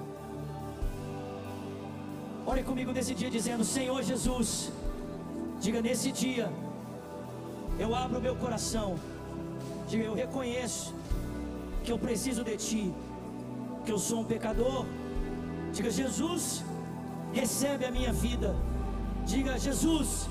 Ore 2.47 2.63
comigo 2.63 2.93
nesse 2.93 3.13
dia 3.13 3.29
dizendo: 3.29 3.65
Senhor 3.65 4.01
Jesus, 4.05 4.71
diga 5.61 5.83
nesse 5.83 6.13
dia, 6.13 6.49
eu 7.77 7.93
abro 7.93 8.21
meu 8.21 8.37
coração. 8.37 8.89
Diga, 9.89 10.05
eu 10.05 10.15
reconheço 10.15 10.95
que 11.83 11.91
eu 11.91 11.99
preciso 11.99 12.45
de 12.45 12.57
Ti, 12.57 12.95
que 13.85 13.91
eu 13.91 13.99
sou 13.99 14.21
um 14.21 14.25
pecador. 14.25 14.87
Diga, 15.73 15.91
Jesus, 15.91 16.63
recebe 17.33 17.85
a 17.85 17.91
minha 17.91 18.13
vida. 18.13 18.55
Diga, 19.27 19.59
Jesus, 19.59 20.29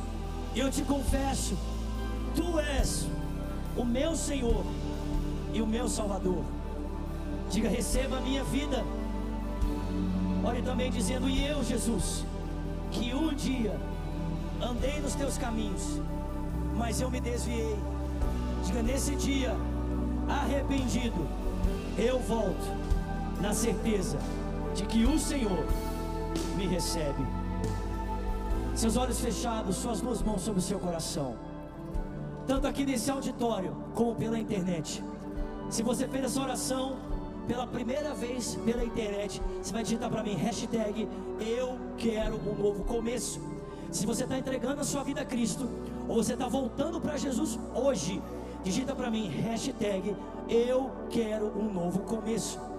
eu 0.55 0.69
te 0.69 0.81
confesso, 0.83 1.57
tu 2.35 2.59
és 2.59 3.07
o 3.75 3.85
meu 3.85 4.15
Senhor 4.15 4.63
e 5.53 5.61
o 5.61 5.67
meu 5.67 5.87
Salvador. 5.87 6.43
Diga, 7.49 7.69
receba 7.69 8.17
a 8.17 8.21
minha 8.21 8.43
vida. 8.43 8.83
Ore 10.43 10.61
também 10.61 10.89
dizendo, 10.89 11.29
e 11.29 11.45
eu, 11.45 11.63
Jesus, 11.63 12.25
que 12.91 13.13
um 13.13 13.33
dia 13.33 13.79
andei 14.61 14.99
nos 14.99 15.15
teus 15.15 15.37
caminhos, 15.37 16.01
mas 16.75 16.99
eu 16.99 17.09
me 17.09 17.19
desviei. 17.19 17.77
Diga, 18.65 18.81
nesse 18.83 19.15
dia, 19.15 19.55
arrependido, 20.27 21.27
eu 21.97 22.19
volto 22.19 22.81
na 23.41 23.53
certeza 23.53 24.17
de 24.75 24.83
que 24.85 25.05
o 25.05 25.17
Senhor 25.19 25.65
me 26.55 26.67
recebe. 26.67 27.25
Seus 28.75 28.95
olhos 28.95 29.19
fechados, 29.19 29.75
suas 29.75 30.01
duas 30.01 30.21
mãos 30.21 30.41
sobre 30.41 30.59
o 30.59 30.63
seu 30.63 30.79
coração. 30.79 31.35
Tanto 32.47 32.67
aqui 32.67 32.85
nesse 32.85 33.11
auditório, 33.11 33.75
como 33.93 34.15
pela 34.15 34.39
internet. 34.39 35.03
Se 35.69 35.83
você 35.83 36.07
fez 36.07 36.25
essa 36.25 36.41
oração 36.41 36.97
pela 37.47 37.67
primeira 37.67 38.13
vez 38.13 38.55
pela 38.65 38.83
internet, 38.83 39.41
você 39.61 39.73
vai 39.73 39.83
digitar 39.83 40.09
para 40.09 40.23
mim, 40.23 40.35
hashtag 40.35 41.07
eu 41.39 41.77
quero 41.97 42.35
um 42.37 42.55
novo 42.55 42.83
começo. 42.83 43.41
Se 43.91 44.05
você 44.05 44.23
está 44.23 44.37
entregando 44.37 44.81
a 44.81 44.83
sua 44.83 45.03
vida 45.03 45.21
a 45.21 45.25
Cristo, 45.25 45.67
ou 46.07 46.23
você 46.23 46.33
está 46.33 46.47
voltando 46.47 46.99
para 46.99 47.17
Jesus 47.17 47.59
hoje, 47.75 48.21
digita 48.63 48.95
para 48.95 49.09
mim, 49.09 49.27
hashtag 49.27 50.15
eu 50.47 50.91
quero 51.09 51.47
um 51.57 51.71
novo 51.71 51.99
começo. 51.99 52.70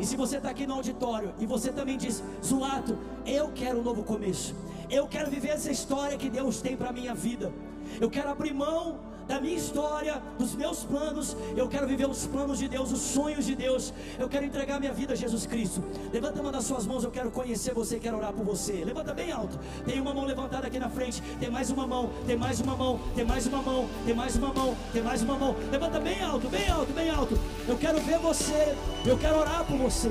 E 0.00 0.06
se 0.06 0.16
você 0.16 0.38
está 0.38 0.48
aqui 0.48 0.66
no 0.66 0.74
auditório 0.74 1.34
e 1.38 1.44
você 1.44 1.70
também 1.70 1.98
diz, 1.98 2.24
Zulato, 2.42 2.98
eu 3.26 3.50
quero 3.54 3.80
um 3.80 3.82
novo 3.82 4.02
começo. 4.02 4.54
Eu 4.88 5.06
quero 5.06 5.30
viver 5.30 5.50
essa 5.50 5.70
história 5.70 6.16
que 6.16 6.30
Deus 6.30 6.62
tem 6.62 6.74
para 6.74 6.90
minha 6.90 7.14
vida. 7.14 7.52
Eu 8.00 8.08
quero 8.08 8.30
abrir 8.30 8.54
mão 8.54 8.98
da 9.30 9.40
minha 9.40 9.56
história, 9.56 10.20
dos 10.36 10.56
meus 10.56 10.82
planos. 10.82 11.36
Eu 11.56 11.68
quero 11.68 11.86
viver 11.86 12.08
os 12.08 12.26
planos 12.26 12.58
de 12.58 12.68
Deus, 12.68 12.90
os 12.90 13.00
sonhos 13.00 13.46
de 13.46 13.54
Deus. 13.54 13.94
Eu 14.18 14.28
quero 14.28 14.44
entregar 14.44 14.80
minha 14.80 14.92
vida 14.92 15.12
a 15.12 15.16
Jesus 15.16 15.46
Cristo. 15.46 15.82
Levanta 16.12 16.40
uma 16.40 16.50
das 16.50 16.64
suas 16.64 16.84
mãos, 16.84 17.04
eu 17.04 17.12
quero 17.12 17.30
conhecer 17.30 17.72
você, 17.72 18.00
quero 18.00 18.16
orar 18.16 18.32
por 18.32 18.44
você. 18.44 18.84
Levanta 18.84 19.14
bem 19.14 19.30
alto. 19.30 19.56
Tem 19.86 20.00
uma 20.00 20.12
mão 20.12 20.24
levantada 20.24 20.66
aqui 20.66 20.80
na 20.80 20.90
frente, 20.90 21.22
tem 21.38 21.48
mais 21.48 21.70
uma 21.70 21.86
mão, 21.86 22.10
tem 22.26 22.36
mais 22.36 22.60
uma 22.60 22.74
mão, 22.74 23.00
tem 23.14 23.24
mais 23.24 23.46
uma 23.46 23.62
mão, 23.62 23.88
tem 24.04 24.14
mais 24.14 24.36
uma 24.36 24.52
mão, 24.52 24.76
tem 24.92 25.02
mais 25.02 25.22
uma 25.22 25.38
mão. 25.38 25.56
Levanta 25.70 26.00
bem 26.00 26.20
alto, 26.22 26.48
bem 26.48 26.68
alto, 26.68 26.92
bem 26.92 27.10
alto. 27.10 27.38
Eu 27.68 27.78
quero 27.78 28.00
ver 28.00 28.18
você. 28.18 28.74
Eu 29.06 29.16
quero 29.16 29.38
orar 29.38 29.64
por 29.64 29.76
você. 29.78 30.10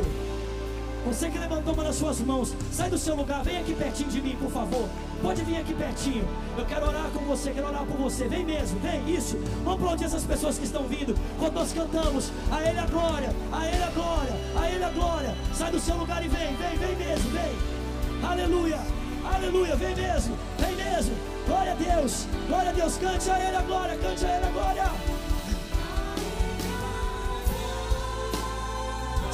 Você 1.05 1.29
que 1.29 1.37
levantou 1.37 1.73
uma 1.73 1.83
das 1.83 1.95
suas 1.95 2.19
mãos, 2.19 2.53
sai 2.71 2.89
do 2.89 2.97
seu 2.97 3.15
lugar, 3.15 3.43
vem 3.43 3.57
aqui 3.57 3.73
pertinho 3.73 4.09
de 4.09 4.21
mim, 4.21 4.35
por 4.35 4.51
favor. 4.51 4.87
Pode 5.21 5.43
vir 5.43 5.57
aqui 5.57 5.73
pertinho. 5.73 6.27
Eu 6.57 6.65
quero 6.65 6.87
orar 6.87 7.09
com 7.11 7.19
você, 7.25 7.51
quero 7.51 7.67
orar 7.67 7.85
por 7.85 7.97
você. 7.97 8.27
Vem 8.27 8.45
mesmo, 8.45 8.79
vem, 8.79 9.15
isso. 9.15 9.37
Vamos 9.63 9.81
aplaudir 9.81 10.05
essas 10.05 10.23
pessoas 10.23 10.57
que 10.57 10.65
estão 10.65 10.83
vindo. 10.83 11.15
Quando 11.39 11.53
nós 11.53 11.71
cantamos, 11.71 12.31
a 12.51 12.61
Ele 12.61 12.79
a 12.79 12.85
glória, 12.85 13.29
a 13.51 13.67
Ele 13.67 13.83
a 13.83 13.89
glória, 13.91 14.33
a 14.55 14.69
Ele 14.69 14.83
a 14.83 14.89
glória. 14.89 15.35
Sai 15.53 15.71
do 15.71 15.79
seu 15.79 15.95
lugar 15.95 16.23
e 16.23 16.27
vem, 16.27 16.55
vem, 16.55 16.77
vem 16.77 16.95
mesmo, 16.95 17.29
vem. 17.31 18.29
Aleluia, 18.29 18.79
aleluia, 19.23 19.75
vem 19.75 19.95
mesmo, 19.95 20.37
vem 20.57 20.75
mesmo. 20.75 21.15
Glória 21.47 21.71
a 21.71 21.75
Deus, 21.75 22.27
glória 22.47 22.69
a 22.69 22.73
Deus. 22.73 22.97
Cante 22.97 23.29
a 23.29 23.39
Ele 23.39 23.55
a 23.55 23.61
glória, 23.61 23.97
cante 23.97 24.25
a 24.25 24.35
Ele 24.35 24.45
a 24.45 24.49
glória. 24.49 25.18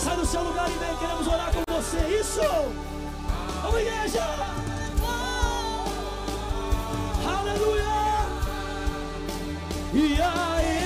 Sai 0.06 0.18
do 0.18 0.24
seu 0.24 0.44
lugar 0.44 0.70
e 0.70 0.74
vem, 0.78 0.96
queremos 0.98 1.26
orar 1.26 1.52
com 1.52 1.64
você. 1.74 1.98
Isso! 1.98 2.40
Vamos, 3.64 3.80
igreja! 3.80 4.22
Aleluia! 7.26 7.86
E 9.92 10.22
a 10.22 10.85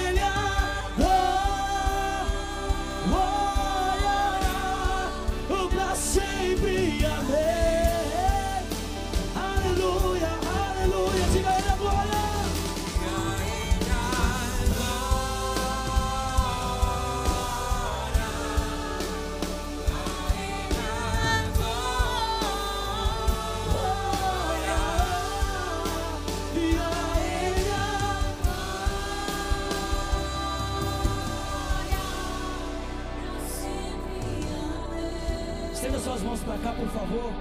para 36.44 36.58
cá, 36.58 36.74
por 36.74 36.88
favor. 36.90 37.32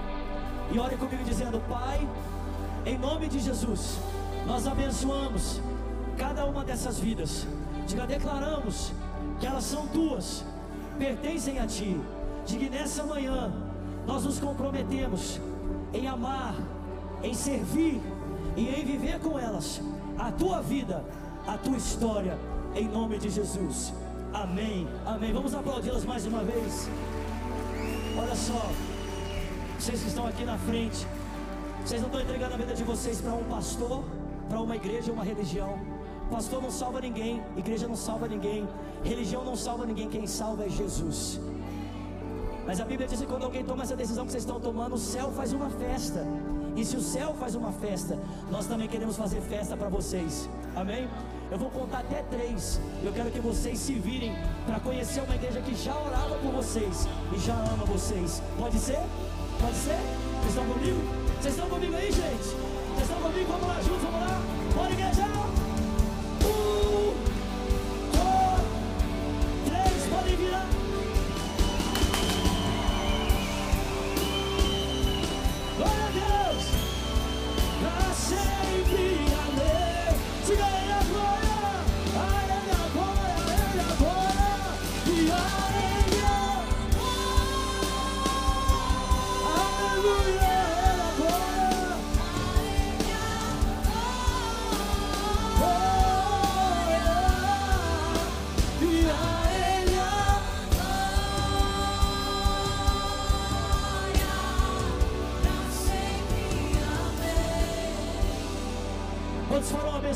E 0.73 0.79
ore 0.79 0.97
comigo 0.97 1.25
dizendo: 1.25 1.61
Pai, 1.69 2.07
em 2.87 2.99
nome 2.99 3.29
de 3.29 3.39
Jesus, 3.39 3.99
nós 4.47 4.67
abençoamos 4.67 5.61
cada 6.17 6.45
uma 6.45 6.65
dessas 6.65 6.99
vidas. 6.99 7.47
Diga, 7.87 8.07
declaramos 8.07 8.93
que 9.41 9.47
elas 9.47 9.65
são 9.65 9.87
tuas, 9.89 10.45
pertencem 10.99 11.59
a 11.59 11.67
ti. 11.67 12.01
Diga, 12.47 12.71
nessa 12.71 13.05
manhã 13.05 13.53
nós 14.07 14.25
nos 14.25 14.39
comprometemos 14.39 15.41
em 15.93 16.07
amar, 16.07 16.55
em 17.23 17.35
servir 17.35 18.01
e 18.57 18.69
em 18.69 18.85
viver 18.85 19.19
com 19.21 19.39
elas 19.39 19.81
a 20.19 20.31
tua 20.31 20.61
vida, 20.63 21.05
a 21.47 21.57
tua 21.59 21.77
história, 21.77 22.39
em 22.75 22.89
nome 22.89 23.19
de 23.19 23.31
Jesus. 23.31 23.93
Amém. 24.33 24.87
Amém. 25.07 25.33
Vamos 25.33 25.55
aplaudi-las 25.55 26.05
mais 26.05 26.27
uma 26.27 26.45
vez. 26.45 26.89
Olha 28.29 28.37
só. 28.37 28.71
Vocês 29.79 30.03
que 30.03 30.09
estão 30.09 30.27
aqui 30.27 30.45
na 30.45 30.59
frente, 30.59 31.07
vocês 31.83 31.99
não 32.03 32.09
estão 32.09 32.21
entregando 32.21 32.53
a 32.53 32.57
vida 32.59 32.75
de 32.75 32.85
vocês 32.85 33.23
para 33.23 33.33
um 33.33 33.45
pastor, 33.45 34.05
para 34.51 34.61
uma 34.61 34.77
igreja, 34.77 35.11
uma 35.11 35.25
religião. 35.25 35.79
Pastor 36.31 36.61
não 36.61 36.71
salva 36.71 37.01
ninguém, 37.01 37.43
igreja 37.57 37.89
não 37.89 37.97
salva 37.97 38.29
ninguém, 38.29 38.69
religião 39.03 39.43
não 39.47 39.57
salva 39.57 39.87
ninguém, 39.87 40.11
quem 40.11 40.27
salva 40.27 40.67
é 40.67 40.69
Jesus. 40.69 41.41
Mas 42.67 42.79
a 42.81 42.85
Bíblia 42.85 43.09
diz 43.09 43.19
que 43.19 43.27
quando 43.27 43.45
alguém 43.45 43.65
toma 43.65 43.83
essa 43.83 43.97
decisão 43.97 44.27
que 44.27 44.33
vocês 44.33 44.43
estão 44.43 44.61
tomando, 44.61 44.97
o 44.97 44.99
céu 44.99 45.33
faz 45.33 45.55
uma 45.55 45.71
festa. 45.71 46.23
E 46.77 46.85
se 46.85 46.97
o 46.99 47.01
céu 47.01 47.35
faz 47.41 47.55
uma 47.55 47.73
festa, 47.73 48.19
nós 48.51 48.67
também 48.67 48.89
queremos 48.89 49.17
fazer 49.17 49.41
festa 49.41 49.75
para 49.75 49.89
vocês. 49.89 50.47
Amém? 50.77 51.09
Eu 51.51 51.59
vou 51.59 51.71
contar 51.71 52.01
até 52.01 52.23
três. 52.31 52.81
Eu 53.03 53.13
quero 53.13 53.31
que 53.31 53.41
vocês 53.41 53.79
se 53.79 53.95
virem 53.95 54.35
para 54.67 54.79
conhecer 54.81 55.23
uma 55.23 55.35
igreja 55.35 55.61
que 55.61 55.75
já 55.75 55.95
orava 55.97 56.37
por 56.37 56.53
vocês 56.53 57.09
e 57.35 57.39
já 57.39 57.55
ama 57.55 57.85
vocês. 57.87 58.43
Pode 58.59 58.79
ser? 58.79 59.01
Pode 59.61 59.77
ser? 59.77 59.99
Vocês 60.41 60.49
estão 60.49 60.67
comigo? 60.67 61.01
Vocês 61.41 61.55
estão 61.55 61.69
comigo 61.69 61.97
aí, 61.97 62.13
gente? 62.13 62.45
Vocês 62.95 63.09
estão 63.09 63.21
comigo? 63.23 63.51
Vamos 63.51 63.69
lá 63.69 63.81
juntos, 63.81 64.03
vamos 64.03 64.21
lá? 64.21 64.43
Bora, 64.75 64.93
igreja! 64.93 65.28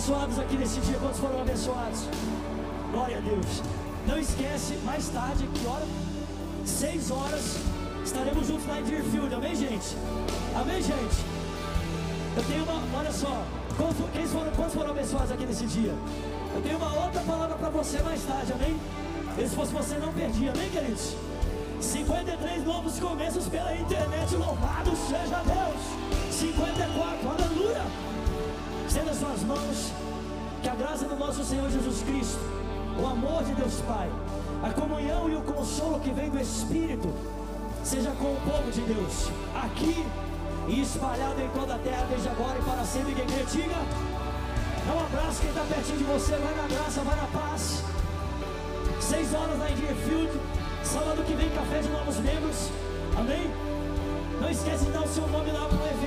Abençoados 0.02 0.38
aqui 0.40 0.56
nesse 0.56 0.80
dia? 0.80 0.98
Quantos 0.98 1.20
foram 1.20 1.40
abençoados? 1.42 2.08
Glória 2.90 3.18
a 3.18 3.20
Deus. 3.20 3.62
Não 4.08 4.18
esquece, 4.18 4.74
mais 4.84 5.08
tarde, 5.08 5.46
que 5.46 5.64
hora? 5.64 5.86
Seis 6.64 7.08
horas, 7.08 7.58
estaremos 8.04 8.48
juntos 8.48 8.66
na 8.66 8.80
Deerfield, 8.80 9.32
amém, 9.32 9.54
gente? 9.54 9.96
Amém, 10.56 10.82
gente? 10.82 11.24
Eu 12.36 12.42
tenho 12.42 12.64
uma, 12.64 12.98
olha 12.98 13.12
só, 13.12 13.44
quem 14.12 14.26
foram, 14.26 14.50
quantos 14.52 14.74
foram 14.74 14.90
abençoados 14.90 15.30
aqui 15.30 15.46
nesse 15.46 15.66
dia? 15.66 15.94
Eu 16.54 16.62
tenho 16.62 16.78
uma 16.78 17.04
outra 17.04 17.20
palavra 17.20 17.54
para 17.54 17.70
você 17.70 18.02
mais 18.02 18.24
tarde, 18.24 18.52
amém? 18.52 18.76
E 19.38 19.48
se 19.48 19.54
fosse 19.54 19.72
você, 19.72 19.98
não 19.98 20.12
perdia, 20.12 20.50
amém, 20.50 20.68
queridos? 20.68 21.14
53 21.80 22.64
novos 22.64 22.98
começos 22.98 23.46
pela 23.46 23.72
internet, 23.76 24.34
louvado 24.34 24.96
seja 24.96 25.42
Deus! 25.44 26.32
54, 26.32 27.28
aleluia! 27.28 27.51
Estenda 28.92 29.14
suas 29.14 29.42
mãos. 29.44 29.90
Que 30.62 30.68
a 30.68 30.74
graça 30.74 31.06
do 31.06 31.16
nosso 31.16 31.42
Senhor 31.42 31.70
Jesus 31.70 32.02
Cristo, 32.02 32.38
o 33.00 33.06
amor 33.06 33.42
de 33.42 33.54
Deus 33.54 33.80
Pai, 33.88 34.10
a 34.62 34.68
comunhão 34.68 35.30
e 35.30 35.34
o 35.34 35.40
consolo 35.40 35.98
que 35.98 36.10
vem 36.10 36.28
do 36.28 36.38
Espírito, 36.38 37.08
seja 37.82 38.10
com 38.10 38.34
o 38.34 38.40
povo 38.44 38.70
de 38.70 38.82
Deus, 38.82 39.30
aqui 39.64 40.04
e 40.68 40.82
espalhado 40.82 41.40
em 41.40 41.48
toda 41.58 41.74
a 41.74 41.78
terra, 41.78 42.06
desde 42.10 42.28
agora 42.28 42.58
e 42.58 42.62
para 42.62 42.84
sempre. 42.84 43.14
Quem 43.14 43.24
crê, 43.24 43.44
diga. 43.44 43.80
Dá 44.86 44.92
um 44.94 45.06
abraço 45.06 45.40
quem 45.40 45.48
está 45.48 45.62
pertinho 45.62 45.96
de 45.96 46.04
você. 46.04 46.32
Vai 46.32 46.54
na 46.54 46.68
graça, 46.68 47.00
vai 47.00 47.16
na 47.16 47.28
paz. 47.28 47.82
Seis 49.00 49.32
horas 49.32 49.58
na 49.58 49.66
Field. 50.04 50.38
Sábado 50.84 51.24
que 51.24 51.32
vem, 51.32 51.48
café 51.48 51.80
de 51.80 51.88
novos 51.88 52.16
membros. 52.18 52.68
Amém? 53.16 53.50
Não 54.38 54.50
esquece 54.50 54.84
de 54.84 54.90
dar 54.90 55.00
o 55.00 55.08
seu 55.08 55.26
nome 55.28 55.50
lá 55.50 55.66
para 55.66 55.78
o 55.78 55.86
evento 55.86 56.01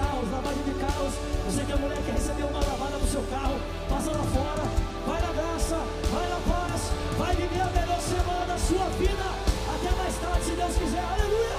carros, 0.00 0.30
lavagem 0.32 0.62
de 0.62 0.74
carros. 0.80 1.14
Você 1.46 1.64
que 1.64 1.72
é 1.72 1.76
mulher 1.76 1.98
que 1.98 2.10
recebeu 2.10 2.46
uma 2.46 2.60
lavada 2.60 2.96
no 2.96 3.06
seu 3.06 3.22
carro, 3.22 3.60
passa 3.88 4.10
lá 4.10 4.24
fora, 4.24 4.64
vai 5.06 5.20
na 5.20 5.32
graça, 5.32 5.78
vai 6.12 6.28
na 6.28 6.40
paz, 6.48 6.80
vai 7.18 7.36
viver 7.36 7.60
a 7.60 7.70
melhor 7.78 8.00
semana 8.00 8.46
da 8.46 8.58
sua 8.58 8.86
vida. 8.98 9.26
Até 9.74 9.90
mais 9.96 10.14
tarde, 10.16 10.44
se 10.44 10.52
Deus 10.52 10.76
quiser. 10.76 11.04
Aleluia! 11.04 11.49